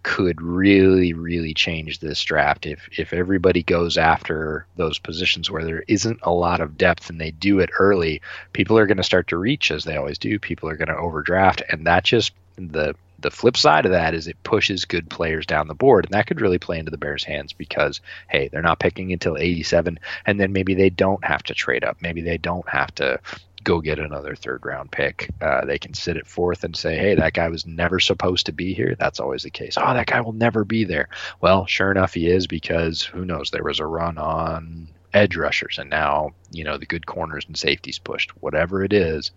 could 0.04 0.40
really, 0.40 1.14
really 1.14 1.54
change 1.54 1.98
this 1.98 2.22
draft 2.22 2.66
if 2.66 2.88
if 2.96 3.12
everybody 3.12 3.62
goes 3.62 3.98
after 3.98 4.66
those 4.76 4.98
positions 4.98 5.50
where 5.50 5.64
there 5.64 5.82
isn't 5.88 6.20
a 6.22 6.30
lot 6.30 6.60
of 6.60 6.78
depth 6.78 7.10
and 7.10 7.20
they 7.20 7.32
do 7.32 7.58
it 7.58 7.70
early. 7.80 8.20
People 8.52 8.78
are 8.78 8.86
going 8.86 8.98
to 8.98 9.02
start 9.02 9.26
to 9.28 9.36
reach 9.36 9.72
as 9.72 9.82
they 9.82 9.96
always 9.96 10.18
do. 10.18 10.38
People 10.38 10.68
are 10.68 10.76
going 10.76 10.88
to 10.88 10.96
overdraft, 10.96 11.62
and 11.70 11.86
that 11.86 12.04
just 12.04 12.32
the 12.56 12.94
the 13.18 13.30
flip 13.30 13.56
side 13.56 13.86
of 13.86 13.92
that 13.92 14.12
is 14.12 14.28
it 14.28 14.36
pushes 14.42 14.84
good 14.84 15.08
players 15.08 15.46
down 15.46 15.66
the 15.66 15.74
board, 15.74 16.04
and 16.04 16.12
that 16.12 16.26
could 16.26 16.42
really 16.42 16.58
play 16.58 16.78
into 16.78 16.90
the 16.90 16.98
Bears' 16.98 17.24
hands 17.24 17.54
because 17.54 18.02
hey, 18.28 18.48
they're 18.48 18.60
not 18.60 18.78
picking 18.78 19.12
until 19.12 19.38
87, 19.38 19.98
and 20.26 20.38
then 20.38 20.52
maybe 20.52 20.74
they 20.74 20.90
don't 20.90 21.24
have 21.24 21.42
to 21.44 21.54
trade 21.54 21.82
up, 21.82 21.96
maybe 22.02 22.20
they 22.20 22.36
don't 22.36 22.68
have 22.68 22.94
to 22.96 23.18
go 23.64 23.80
get 23.80 23.98
another 23.98 24.36
third 24.36 24.64
round 24.64 24.92
pick. 24.92 25.30
Uh, 25.40 25.64
they 25.64 25.78
can 25.78 25.94
sit 25.94 26.16
at 26.16 26.26
fourth 26.26 26.62
and 26.62 26.76
say, 26.76 26.96
hey, 26.96 27.14
that 27.14 27.32
guy 27.32 27.48
was 27.48 27.66
never 27.66 27.98
supposed 27.98 28.46
to 28.46 28.52
be 28.52 28.74
here. 28.74 28.94
That's 28.98 29.18
always 29.18 29.42
the 29.42 29.50
case. 29.50 29.76
Oh, 29.76 29.94
that 29.94 30.06
guy 30.06 30.20
will 30.20 30.32
never 30.32 30.64
be 30.64 30.84
there. 30.84 31.08
Well, 31.40 31.66
sure 31.66 31.90
enough, 31.90 32.14
he 32.14 32.28
is 32.28 32.46
because 32.46 33.02
who 33.02 33.24
knows? 33.24 33.50
There 33.50 33.64
was 33.64 33.80
a 33.80 33.86
run 33.86 34.18
on 34.18 34.88
edge 35.14 35.36
rushers 35.36 35.78
and 35.78 35.88
now 35.88 36.32
you 36.50 36.64
know 36.64 36.76
the 36.76 36.84
good 36.84 37.06
corners 37.06 37.44
and 37.46 37.56
safeties 37.56 38.00
pushed 38.00 38.30
whatever 38.42 38.82
it 38.82 38.92
is 38.92 39.30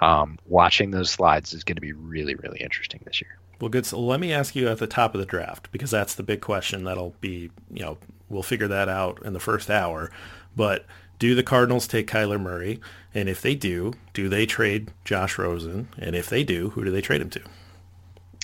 um, 0.00 0.38
watching 0.46 0.92
those 0.92 1.10
slides 1.10 1.52
is 1.52 1.64
going 1.64 1.74
to 1.74 1.80
be 1.80 1.92
really 1.92 2.36
really 2.36 2.60
interesting 2.60 3.00
this 3.04 3.20
year 3.20 3.36
well 3.60 3.68
good 3.68 3.84
so 3.84 3.98
let 3.98 4.20
me 4.20 4.32
ask 4.32 4.54
you 4.54 4.68
at 4.68 4.78
the 4.78 4.86
top 4.86 5.12
of 5.12 5.18
the 5.18 5.26
draft 5.26 5.72
because 5.72 5.90
that's 5.90 6.14
the 6.14 6.22
big 6.22 6.40
question 6.40 6.84
that'll 6.84 7.16
be 7.20 7.50
you 7.72 7.82
know 7.82 7.98
we'll 8.28 8.44
figure 8.44 8.68
that 8.68 8.88
out 8.88 9.20
in 9.24 9.32
the 9.32 9.40
first 9.40 9.68
hour 9.70 10.08
but 10.54 10.86
do 11.18 11.34
the 11.34 11.42
Cardinals 11.42 11.86
take 11.86 12.06
Kyler 12.06 12.40
Murray? 12.40 12.80
And 13.14 13.28
if 13.28 13.40
they 13.40 13.54
do, 13.54 13.94
do 14.12 14.28
they 14.28 14.46
trade 14.46 14.90
Josh 15.04 15.38
Rosen? 15.38 15.88
And 15.98 16.16
if 16.16 16.28
they 16.28 16.44
do, 16.44 16.70
who 16.70 16.84
do 16.84 16.90
they 16.90 17.00
trade 17.00 17.20
him 17.20 17.30
to? 17.30 17.40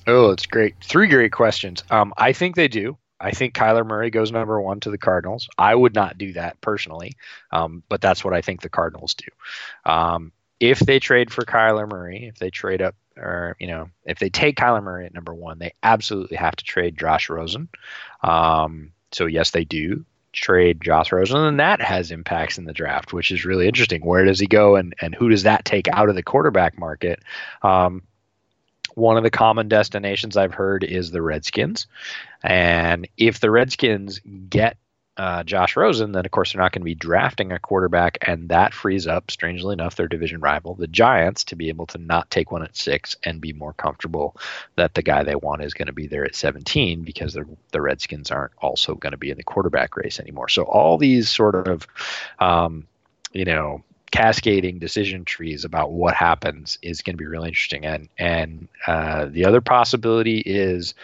Oh, 0.07 0.31
it's 0.31 0.47
great. 0.47 0.75
Three 0.83 1.09
great 1.09 1.33
questions. 1.33 1.85
Um, 1.91 2.13
I 2.17 2.33
think 2.33 2.57
they 2.57 2.69
do. 2.69 2.97
I 3.21 3.33
think 3.33 3.55
Kyler 3.55 3.87
Murray 3.87 4.11
goes 4.11 4.33
number 4.33 4.61
one 4.61 4.81
to 4.81 4.91
the 4.91 4.99
Cardinals. 4.99 5.49
I 5.59 5.75
would 5.75 5.95
not 5.95 6.17
do 6.17 6.33
that 6.33 6.61
personally, 6.61 7.17
um, 7.53 7.83
but 7.89 8.01
that's 8.01 8.25
what 8.25 8.33
I 8.33 8.41
think 8.41 8.63
the 8.63 8.71
Cardinals 8.71 9.15
do. 9.15 9.27
Um, 9.85 10.33
if 10.59 10.79
they 10.79 10.99
trade 11.01 11.31
for 11.31 11.45
Kyler 11.45 11.89
Murray, 11.89 12.29
if 12.29 12.39
they 12.39 12.51
trade 12.51 12.81
up, 12.81 12.95
or 13.17 13.57
you 13.61 13.67
know, 13.67 13.91
if 14.07 14.19
they 14.19 14.31
take 14.31 14.57
Kyler 14.57 14.83
Murray 14.83 15.05
at 15.05 15.13
number 15.13 15.35
one, 15.35 15.59
they 15.59 15.75
absolutely 15.83 16.39
have 16.39 16.57
to 16.57 16.65
trade 16.65 16.99
Josh 16.99 17.29
Rosen. 17.29 17.69
Um, 18.23 18.93
so 19.13 19.27
yes, 19.27 19.51
they 19.51 19.65
do 19.65 20.07
trade 20.33 20.81
Josh 20.81 21.13
Rosen, 21.13 21.39
and 21.39 21.61
that 21.61 21.81
has 21.81 22.11
impacts 22.11 22.59
in 22.59 22.65
the 22.65 22.73
draft, 22.73 23.13
which 23.13 23.31
is 23.31 23.45
really 23.45 23.67
interesting. 23.67 24.05
Where 24.05 24.25
does 24.25 24.41
he 24.41 24.47
go, 24.47 24.77
and 24.77 24.95
and 25.01 25.15
who 25.15 25.29
does 25.29 25.43
that 25.45 25.65
take 25.65 25.89
out 25.89 26.09
of 26.09 26.15
the 26.15 26.23
quarterback 26.23 26.79
market? 26.79 27.23
Um, 27.63 28.03
one 28.95 29.17
of 29.17 29.23
the 29.23 29.31
common 29.31 29.69
destinations 29.69 30.37
I've 30.37 30.55
heard 30.55 30.85
is 30.85 31.11
the 31.11 31.23
Redskins, 31.23 31.87
and 32.43 33.09
if 33.17 33.41
the 33.41 33.51
Redskins 33.51 34.21
get 34.49 34.77
uh, 35.21 35.43
Josh 35.43 35.77
Rosen, 35.77 36.13
then 36.13 36.25
of 36.25 36.31
course 36.31 36.53
they're 36.55 36.63
not 36.63 36.73
going 36.73 36.81
to 36.81 36.87
be 36.87 36.95
drafting 36.95 37.53
a 37.53 37.59
quarterback, 37.59 38.17
and 38.23 38.49
that 38.49 38.73
frees 38.73 39.07
up, 39.07 39.31
strangely 39.31 39.75
enough, 39.75 39.95
their 39.95 40.09
division 40.09 40.41
rival, 40.41 40.75
the 40.75 40.87
Giants, 40.87 41.45
to 41.45 41.57
be 41.57 41.69
able 41.69 41.85
to 41.89 41.99
not 41.99 42.31
take 42.31 42.51
one 42.51 42.63
at 42.63 42.75
six 42.75 43.17
and 43.23 43.39
be 43.39 43.53
more 43.53 43.75
comfortable 43.75 44.35
that 44.77 44.95
the 44.95 45.03
guy 45.03 45.23
they 45.23 45.35
want 45.35 45.63
is 45.63 45.75
going 45.75 45.89
to 45.89 45.93
be 45.93 46.07
there 46.07 46.25
at 46.25 46.35
17 46.35 47.03
because 47.03 47.35
the 47.35 47.81
Redskins 47.83 48.31
aren't 48.31 48.55
also 48.63 48.95
going 48.95 49.11
to 49.11 49.19
be 49.19 49.31
in 49.31 49.37
the 49.37 49.43
quarterback 49.43 49.95
race 49.95 50.19
anymore. 50.19 50.49
So 50.49 50.63
all 50.63 50.97
these 50.97 51.29
sort 51.29 51.69
of, 51.69 51.87
um, 52.39 52.87
you 53.35 53.45
know, 53.45 53.85
cascading 54.13 54.79
decision 54.79 55.27
trees 55.27 55.67
about 55.67 55.93
what 55.93 56.15
happens 56.15 56.79
is 56.81 57.03
going 57.03 57.15
to 57.15 57.23
be 57.23 57.27
really 57.27 57.49
interesting. 57.49 57.85
And 57.85 58.09
and 58.17 58.69
uh, 58.87 59.27
the 59.27 59.45
other 59.45 59.61
possibility 59.61 60.39
is 60.39 60.95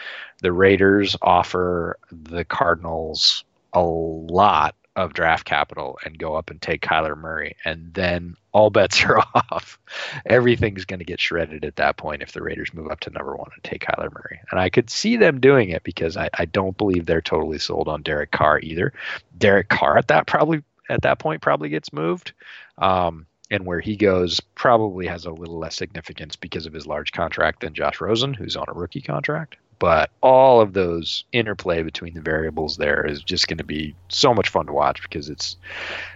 the 0.40 0.52
Raiders 0.52 1.16
offer 1.20 1.98
the 2.10 2.46
Cardinals 2.46 3.44
a 3.76 3.82
lot 3.82 4.74
of 4.96 5.12
draft 5.12 5.44
capital 5.44 5.98
and 6.04 6.18
go 6.18 6.34
up 6.34 6.48
and 6.48 6.60
take 6.62 6.80
Kyler 6.80 7.16
Murray, 7.16 7.54
and 7.66 7.92
then 7.92 8.34
all 8.52 8.70
bets 8.70 9.04
are 9.04 9.18
off. 9.34 9.78
Everything's 10.24 10.86
going 10.86 10.98
to 10.98 11.04
get 11.04 11.20
shredded 11.20 11.64
at 11.64 11.76
that 11.76 11.98
point 11.98 12.22
if 12.22 12.32
the 12.32 12.42
Raiders 12.42 12.72
move 12.72 12.90
up 12.90 13.00
to 13.00 13.10
number 13.10 13.36
one 13.36 13.50
and 13.54 13.62
take 13.62 13.84
Kyler 13.84 14.12
Murray. 14.12 14.40
And 14.50 14.58
I 14.58 14.70
could 14.70 14.88
see 14.88 15.16
them 15.16 15.40
doing 15.40 15.68
it 15.68 15.84
because 15.84 16.16
I, 16.16 16.30
I 16.34 16.46
don't 16.46 16.78
believe 16.78 17.04
they're 17.04 17.20
totally 17.20 17.58
sold 17.58 17.86
on 17.86 18.02
Derek 18.02 18.30
Carr 18.30 18.58
either. 18.60 18.94
Derek 19.36 19.68
Carr 19.68 19.98
at 19.98 20.08
that 20.08 20.26
probably 20.26 20.62
at 20.88 21.02
that 21.02 21.18
point 21.18 21.42
probably 21.42 21.68
gets 21.68 21.92
moved. 21.92 22.32
Um, 22.78 23.26
and 23.50 23.66
where 23.66 23.80
he 23.80 23.96
goes 23.96 24.40
probably 24.40 25.06
has 25.06 25.26
a 25.26 25.30
little 25.30 25.58
less 25.58 25.76
significance 25.76 26.34
because 26.34 26.66
of 26.66 26.72
his 26.72 26.86
large 26.86 27.12
contract 27.12 27.60
than 27.60 27.74
Josh 27.74 28.00
Rosen, 28.00 28.34
who's 28.34 28.56
on 28.56 28.64
a 28.66 28.72
rookie 28.72 29.02
contract 29.02 29.56
but 29.78 30.10
all 30.22 30.60
of 30.60 30.72
those 30.72 31.24
interplay 31.32 31.82
between 31.82 32.14
the 32.14 32.20
variables 32.20 32.76
there 32.76 33.04
is 33.06 33.22
just 33.22 33.48
going 33.48 33.58
to 33.58 33.64
be 33.64 33.94
so 34.08 34.32
much 34.32 34.48
fun 34.48 34.66
to 34.66 34.72
watch 34.72 35.02
because 35.02 35.28
it's 35.28 35.56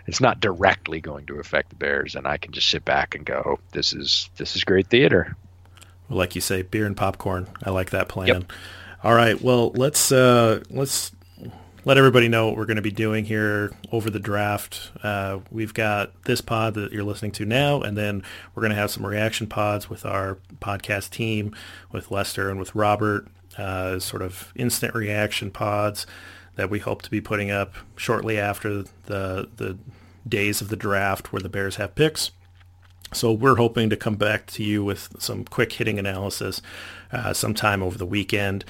it's 0.07 0.21
not 0.21 0.41
directly 0.41 1.01
going 1.01 1.27
to 1.27 1.39
affect 1.39 1.71
the 1.71 1.77
Bears, 1.77 2.15
and 2.15 2.27
I 2.27 2.37
can 2.37 2.53
just 2.53 2.69
sit 2.69 2.85
back 2.85 3.15
and 3.15 3.25
go, 3.25 3.59
"This 3.73 3.93
is 3.93 4.31
this 4.37 4.57
is 4.57 4.65
great 4.65 4.89
theater." 4.89 5.37
Well, 6.09 6.19
like 6.19 6.35
you 6.35 6.41
say, 6.41 6.63
beer 6.63 6.87
and 6.87 6.97
popcorn. 6.97 7.49
I 7.65 7.71
like 7.71 7.91
that 7.91 8.09
plan. 8.09 8.29
Yep. 8.29 8.53
All 9.03 9.15
right, 9.15 9.41
well 9.41 9.71
let's 9.71 10.13
uh, 10.13 10.63
let's 10.71 11.13
let 11.85 11.97
everybody 11.97 12.29
know 12.29 12.47
what 12.47 12.57
we're 12.57 12.67
going 12.67 12.77
to 12.77 12.83
be 12.83 12.91
doing 12.91 13.25
here 13.25 13.73
over 13.91 14.11
the 14.11 14.19
draft. 14.19 14.91
Uh, 15.03 15.39
we've 15.51 15.73
got 15.73 16.25
this 16.25 16.41
pod 16.41 16.75
that 16.75 16.93
you're 16.93 17.05
listening 17.05 17.33
to 17.33 17.47
now, 17.47 17.81
and 17.81 17.97
then 17.97 18.23
we're 18.55 18.61
going 18.61 18.71
to 18.71 18.77
have 18.77 18.91
some 18.91 19.07
reaction 19.07 19.47
pods 19.47 19.89
with 19.89 20.05
our 20.05 20.39
podcast 20.61 21.11
team, 21.11 21.55
with 21.91 22.11
Lester 22.11 22.51
and 22.51 22.59
with 22.59 22.75
Robert 22.75 23.27
uh, 23.59 23.99
sort 23.99 24.23
of 24.23 24.53
instant 24.55 24.95
reaction 24.95 25.51
pods 25.51 26.07
that 26.57 26.71
we 26.71 26.79
hope 26.79 27.03
to 27.03 27.11
be 27.11 27.21
putting 27.21 27.51
up 27.51 27.75
shortly 27.97 28.39
after 28.39 28.83
the 29.07 29.49
the 29.57 29.79
days 30.29 30.61
of 30.61 30.69
the 30.69 30.77
draft 30.77 31.33
where 31.33 31.41
the 31.41 31.49
Bears 31.49 31.77
have 31.77 31.95
picks. 31.95 32.31
So 33.13 33.33
we're 33.33 33.57
hoping 33.57 33.91
to 33.91 33.97
come 33.97 34.17
back 34.17 34.47
to 34.49 34.63
you 34.63 34.85
with 34.85 35.09
some 35.19 35.45
quick 35.45 35.73
hitting 35.73 35.99
analysis 35.99 36.63
uh, 37.11 37.33
sometime 37.33 37.83
over 37.83 37.99
the 37.99 38.07
weekend. 38.07 38.65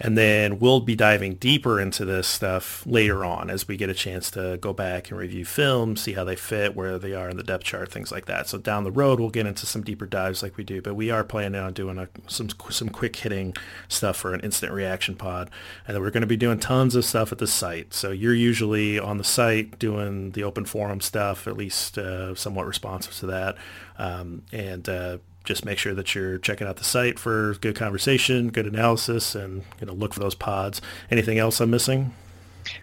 And 0.00 0.16
then 0.16 0.60
we'll 0.60 0.80
be 0.80 0.94
diving 0.94 1.34
deeper 1.34 1.80
into 1.80 2.04
this 2.04 2.28
stuff 2.28 2.86
later 2.86 3.24
on 3.24 3.50
as 3.50 3.66
we 3.66 3.76
get 3.76 3.90
a 3.90 3.94
chance 3.94 4.30
to 4.32 4.56
go 4.60 4.72
back 4.72 5.10
and 5.10 5.18
review 5.18 5.44
films, 5.44 6.02
see 6.02 6.12
how 6.12 6.22
they 6.22 6.36
fit, 6.36 6.76
where 6.76 6.98
they 6.98 7.14
are 7.14 7.28
in 7.28 7.36
the 7.36 7.42
depth 7.42 7.64
chart, 7.64 7.90
things 7.90 8.12
like 8.12 8.26
that. 8.26 8.48
So 8.48 8.58
down 8.58 8.84
the 8.84 8.92
road, 8.92 9.18
we'll 9.18 9.30
get 9.30 9.46
into 9.46 9.66
some 9.66 9.82
deeper 9.82 10.06
dives 10.06 10.42
like 10.42 10.56
we 10.56 10.62
do, 10.62 10.80
but 10.80 10.94
we 10.94 11.10
are 11.10 11.24
planning 11.24 11.60
on 11.60 11.72
doing 11.72 11.98
a, 11.98 12.08
some 12.28 12.48
some 12.70 12.88
quick 12.88 13.16
hitting 13.16 13.56
stuff 13.88 14.16
for 14.16 14.34
an 14.34 14.40
instant 14.40 14.72
reaction 14.72 15.16
pod, 15.16 15.50
and 15.86 15.96
then 15.96 16.02
we're 16.02 16.10
going 16.10 16.20
to 16.20 16.26
be 16.26 16.36
doing 16.36 16.60
tons 16.60 16.94
of 16.94 17.04
stuff 17.04 17.32
at 17.32 17.38
the 17.38 17.46
site. 17.46 17.92
So 17.92 18.12
you're 18.12 18.34
usually 18.34 18.98
on 19.00 19.18
the 19.18 19.24
site 19.24 19.78
doing 19.78 20.30
the 20.30 20.44
open 20.44 20.64
forum 20.64 21.00
stuff, 21.00 21.48
at 21.48 21.56
least 21.56 21.98
uh, 21.98 22.34
somewhat 22.36 22.66
responsive 22.66 23.14
to 23.14 23.26
that, 23.26 23.56
um, 23.98 24.42
and 24.52 24.88
uh, 24.88 25.18
just 25.48 25.64
make 25.64 25.78
sure 25.78 25.94
that 25.94 26.14
you're 26.14 26.36
checking 26.36 26.66
out 26.66 26.76
the 26.76 26.84
site 26.84 27.18
for 27.18 27.54
good 27.54 27.74
conversation, 27.74 28.50
good 28.50 28.66
analysis, 28.66 29.34
and 29.34 29.64
you 29.80 29.86
know 29.86 29.94
look 29.94 30.12
for 30.12 30.20
those 30.20 30.34
pods. 30.34 30.82
Anything 31.10 31.38
else 31.38 31.58
I'm 31.58 31.70
missing? 31.70 32.14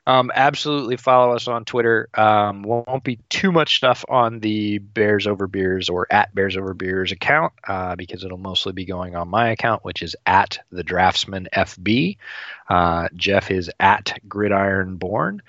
Um, 0.07 0.31
absolutely 0.33 0.97
follow 0.97 1.35
us 1.35 1.47
on 1.47 1.63
Twitter. 1.63 2.09
Um, 2.15 2.63
won't 2.63 3.03
be 3.03 3.19
too 3.29 3.51
much 3.51 3.75
stuff 3.75 4.03
on 4.09 4.39
the 4.39 4.79
Bears 4.79 5.27
Over 5.27 5.45
Beers 5.45 5.89
or 5.89 6.07
at 6.09 6.33
Bears 6.33 6.57
Over 6.57 6.73
Beers 6.73 7.11
account 7.11 7.53
uh, 7.67 7.95
because 7.95 8.23
it'll 8.23 8.39
mostly 8.39 8.73
be 8.73 8.83
going 8.83 9.15
on 9.15 9.29
my 9.29 9.49
account, 9.49 9.85
which 9.85 10.01
is 10.01 10.15
at 10.25 10.57
the 10.71 10.83
Draftsman 10.83 11.47
FB. 11.53 12.17
Uh, 12.67 13.09
Jeff 13.13 13.51
is 13.51 13.69
at 13.79 14.17
Gridiron 14.27 14.95
Born. 14.95 15.43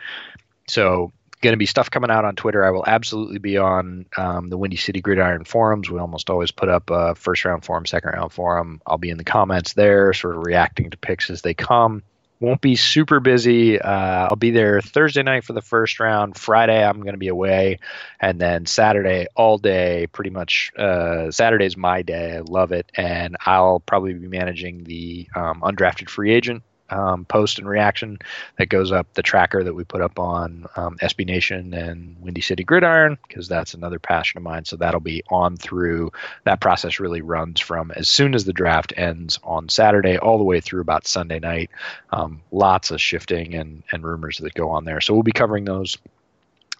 So 0.68 1.12
going 1.42 1.52
to 1.52 1.58
be 1.58 1.66
stuff 1.66 1.90
coming 1.90 2.10
out 2.10 2.24
on 2.24 2.34
Twitter. 2.36 2.64
I 2.64 2.70
will 2.70 2.84
absolutely 2.86 3.38
be 3.38 3.58
on 3.58 4.06
um, 4.16 4.48
the 4.48 4.56
Windy 4.56 4.76
City 4.76 5.00
Gridiron 5.00 5.44
forums. 5.44 5.90
We 5.90 5.98
almost 5.98 6.30
always 6.30 6.50
put 6.50 6.68
up 6.68 6.90
a 6.90 7.14
first 7.14 7.44
round 7.44 7.64
forum, 7.64 7.86
second 7.86 8.10
round 8.10 8.32
forum. 8.32 8.80
I'll 8.86 8.98
be 8.98 9.10
in 9.10 9.18
the 9.18 9.24
comments 9.24 9.74
there, 9.74 10.12
sort 10.12 10.36
of 10.36 10.44
reacting 10.44 10.90
to 10.90 10.96
picks 10.96 11.30
as 11.30 11.42
they 11.42 11.54
come. 11.54 12.02
Won't 12.38 12.60
be 12.60 12.76
super 12.76 13.18
busy. 13.18 13.80
Uh, 13.80 14.28
I'll 14.28 14.36
be 14.36 14.50
there 14.50 14.82
Thursday 14.82 15.22
night 15.22 15.44
for 15.44 15.54
the 15.54 15.62
first 15.62 15.98
round. 15.98 16.36
Friday, 16.36 16.84
I'm 16.84 17.00
going 17.00 17.14
to 17.14 17.18
be 17.18 17.28
away. 17.28 17.78
And 18.20 18.38
then 18.38 18.66
Saturday, 18.66 19.26
all 19.34 19.56
day, 19.56 20.06
pretty 20.12 20.28
much. 20.28 20.70
Uh, 20.76 21.30
Saturday's 21.30 21.78
my 21.78 22.02
day. 22.02 22.36
I 22.36 22.40
love 22.40 22.72
it. 22.72 22.92
And 22.94 23.36
I'll 23.46 23.80
probably 23.80 24.12
be 24.12 24.28
managing 24.28 24.84
the 24.84 25.28
um, 25.34 25.62
undrafted 25.62 26.10
free 26.10 26.34
agent 26.34 26.62
um, 26.90 27.24
post 27.24 27.58
and 27.58 27.68
reaction 27.68 28.18
that 28.58 28.68
goes 28.68 28.92
up 28.92 29.12
the 29.14 29.22
tracker 29.22 29.64
that 29.64 29.74
we 29.74 29.84
put 29.84 30.00
up 30.00 30.18
on 30.18 30.66
um, 30.76 30.96
SB 30.98 31.26
Nation 31.26 31.74
and 31.74 32.16
Windy 32.20 32.40
City 32.40 32.64
Gridiron 32.64 33.18
because 33.26 33.48
that's 33.48 33.74
another 33.74 33.98
passion 33.98 34.38
of 34.38 34.44
mine. 34.44 34.64
So 34.64 34.76
that'll 34.76 35.00
be 35.00 35.22
on 35.28 35.56
through. 35.56 36.12
That 36.44 36.60
process 36.60 37.00
really 37.00 37.20
runs 37.20 37.60
from 37.60 37.90
as 37.92 38.08
soon 38.08 38.34
as 38.34 38.44
the 38.44 38.52
draft 38.52 38.92
ends 38.96 39.38
on 39.42 39.68
Saturday 39.68 40.18
all 40.18 40.38
the 40.38 40.44
way 40.44 40.60
through 40.60 40.80
about 40.80 41.06
Sunday 41.06 41.38
night. 41.38 41.70
Um, 42.10 42.42
lots 42.52 42.90
of 42.90 43.00
shifting 43.00 43.54
and 43.54 43.82
and 43.92 44.04
rumors 44.04 44.38
that 44.38 44.54
go 44.54 44.70
on 44.70 44.84
there. 44.84 45.00
So 45.00 45.14
we'll 45.14 45.22
be 45.22 45.32
covering 45.32 45.64
those 45.64 45.96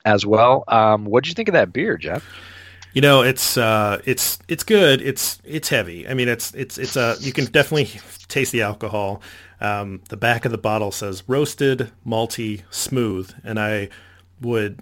as 0.04 0.24
well. 0.24 0.64
Um, 0.68 1.04
what 1.04 1.24
did 1.24 1.30
you 1.30 1.34
think 1.34 1.48
of 1.48 1.54
that 1.54 1.72
beer, 1.72 1.96
Jeff? 1.96 2.24
You 2.96 3.02
know, 3.02 3.20
it's 3.20 3.58
uh, 3.58 4.00
it's 4.06 4.38
it's 4.48 4.64
good. 4.64 5.02
It's 5.02 5.38
it's 5.44 5.68
heavy. 5.68 6.08
I 6.08 6.14
mean, 6.14 6.28
it's 6.28 6.54
it's 6.54 6.78
it's 6.78 6.96
a 6.96 7.02
uh, 7.02 7.16
you 7.20 7.30
can 7.30 7.44
definitely 7.44 8.00
taste 8.28 8.52
the 8.52 8.62
alcohol. 8.62 9.20
Um, 9.60 10.00
the 10.08 10.16
back 10.16 10.46
of 10.46 10.50
the 10.50 10.56
bottle 10.56 10.90
says 10.90 11.22
roasted, 11.26 11.92
malty, 12.06 12.62
smooth, 12.70 13.30
and 13.44 13.60
I 13.60 13.90
would 14.40 14.80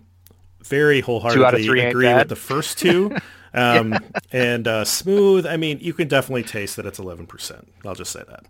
very 0.62 1.00
wholeheartedly 1.00 1.66
agree 1.80 2.14
with 2.14 2.28
the 2.28 2.36
first 2.36 2.78
two. 2.78 3.16
Um, 3.56 3.92
yeah. 3.92 4.00
And 4.32 4.66
uh, 4.66 4.84
smooth, 4.84 5.46
I 5.46 5.56
mean, 5.56 5.78
you 5.80 5.92
can 5.92 6.08
definitely 6.08 6.42
taste 6.42 6.74
that 6.74 6.86
it's 6.86 6.98
11%. 6.98 7.64
I'll 7.86 7.94
just 7.94 8.10
say 8.10 8.24
that. 8.26 8.44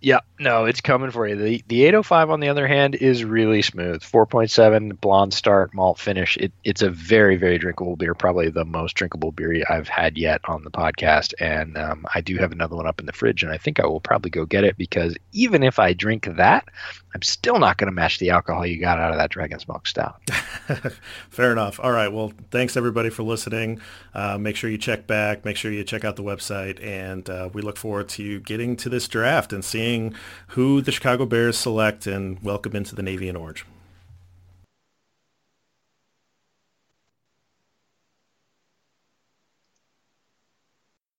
Yeah, 0.00 0.20
no, 0.38 0.66
it's 0.66 0.82
coming 0.82 1.10
for 1.10 1.26
you. 1.26 1.36
The 1.36 1.64
the 1.68 1.84
805 1.84 2.30
on 2.30 2.40
the 2.40 2.48
other 2.48 2.66
hand 2.66 2.94
is 2.94 3.24
really 3.24 3.62
smooth. 3.62 4.02
4.7 4.02 5.00
blonde 5.00 5.32
start 5.32 5.72
malt 5.74 5.98
finish. 5.98 6.36
It, 6.36 6.52
it's 6.64 6.82
a 6.82 6.90
very 6.90 7.36
very 7.36 7.58
drinkable 7.58 7.96
beer, 7.96 8.14
probably 8.14 8.50
the 8.50 8.66
most 8.66 8.94
drinkable 8.94 9.32
beer 9.32 9.64
I've 9.68 9.88
had 9.88 10.18
yet 10.18 10.42
on 10.44 10.64
the 10.64 10.70
podcast. 10.70 11.32
And 11.40 11.78
um, 11.78 12.06
I 12.14 12.20
do 12.20 12.36
have 12.36 12.52
another 12.52 12.76
one 12.76 12.86
up 12.86 13.00
in 13.00 13.06
the 13.06 13.12
fridge, 13.12 13.42
and 13.42 13.50
I 13.50 13.56
think 13.56 13.80
I 13.80 13.86
will 13.86 14.00
probably 14.00 14.30
go 14.30 14.44
get 14.44 14.64
it 14.64 14.76
because 14.76 15.16
even 15.32 15.62
if 15.62 15.78
I 15.78 15.94
drink 15.94 16.28
that, 16.36 16.68
I'm 17.16 17.22
still 17.22 17.58
not 17.58 17.78
going 17.78 17.86
to 17.86 17.94
match 17.94 18.18
the 18.18 18.28
alcohol 18.28 18.66
you 18.66 18.78
got 18.78 18.98
out 18.98 19.10
of 19.10 19.16
that 19.16 19.30
Dragon 19.30 19.58
Smoke 19.58 19.86
Stout. 19.86 20.20
Fair 21.30 21.50
enough. 21.50 21.80
All 21.82 21.90
right. 21.90 22.08
Well, 22.08 22.34
thanks 22.50 22.76
everybody 22.76 23.08
for 23.08 23.22
listening. 23.22 23.80
Uh, 24.12 24.36
make 24.36 24.54
sure 24.54 24.68
you 24.68 24.76
check 24.76 25.06
back. 25.06 25.42
Make 25.42 25.56
sure 25.56 25.72
you 25.72 25.82
check 25.82 26.04
out 26.04 26.16
the 26.16 26.22
website, 26.22 26.78
and 26.84 27.30
uh, 27.30 27.48
we 27.54 27.62
look 27.62 27.78
forward 27.78 28.10
to 28.10 28.40
getting 28.40 28.76
to 28.76 28.90
this 28.90 29.08
draft 29.08 29.54
and 29.54 29.64
seeing 29.64 30.14
who 30.48 30.82
the 30.82 30.92
Chicago 30.92 31.24
Bears 31.24 31.56
select 31.56 32.06
and 32.06 32.38
welcome 32.42 32.76
into 32.76 32.94
the 32.94 33.02
Navy 33.02 33.30
and 33.30 33.38
Orange. 33.38 33.64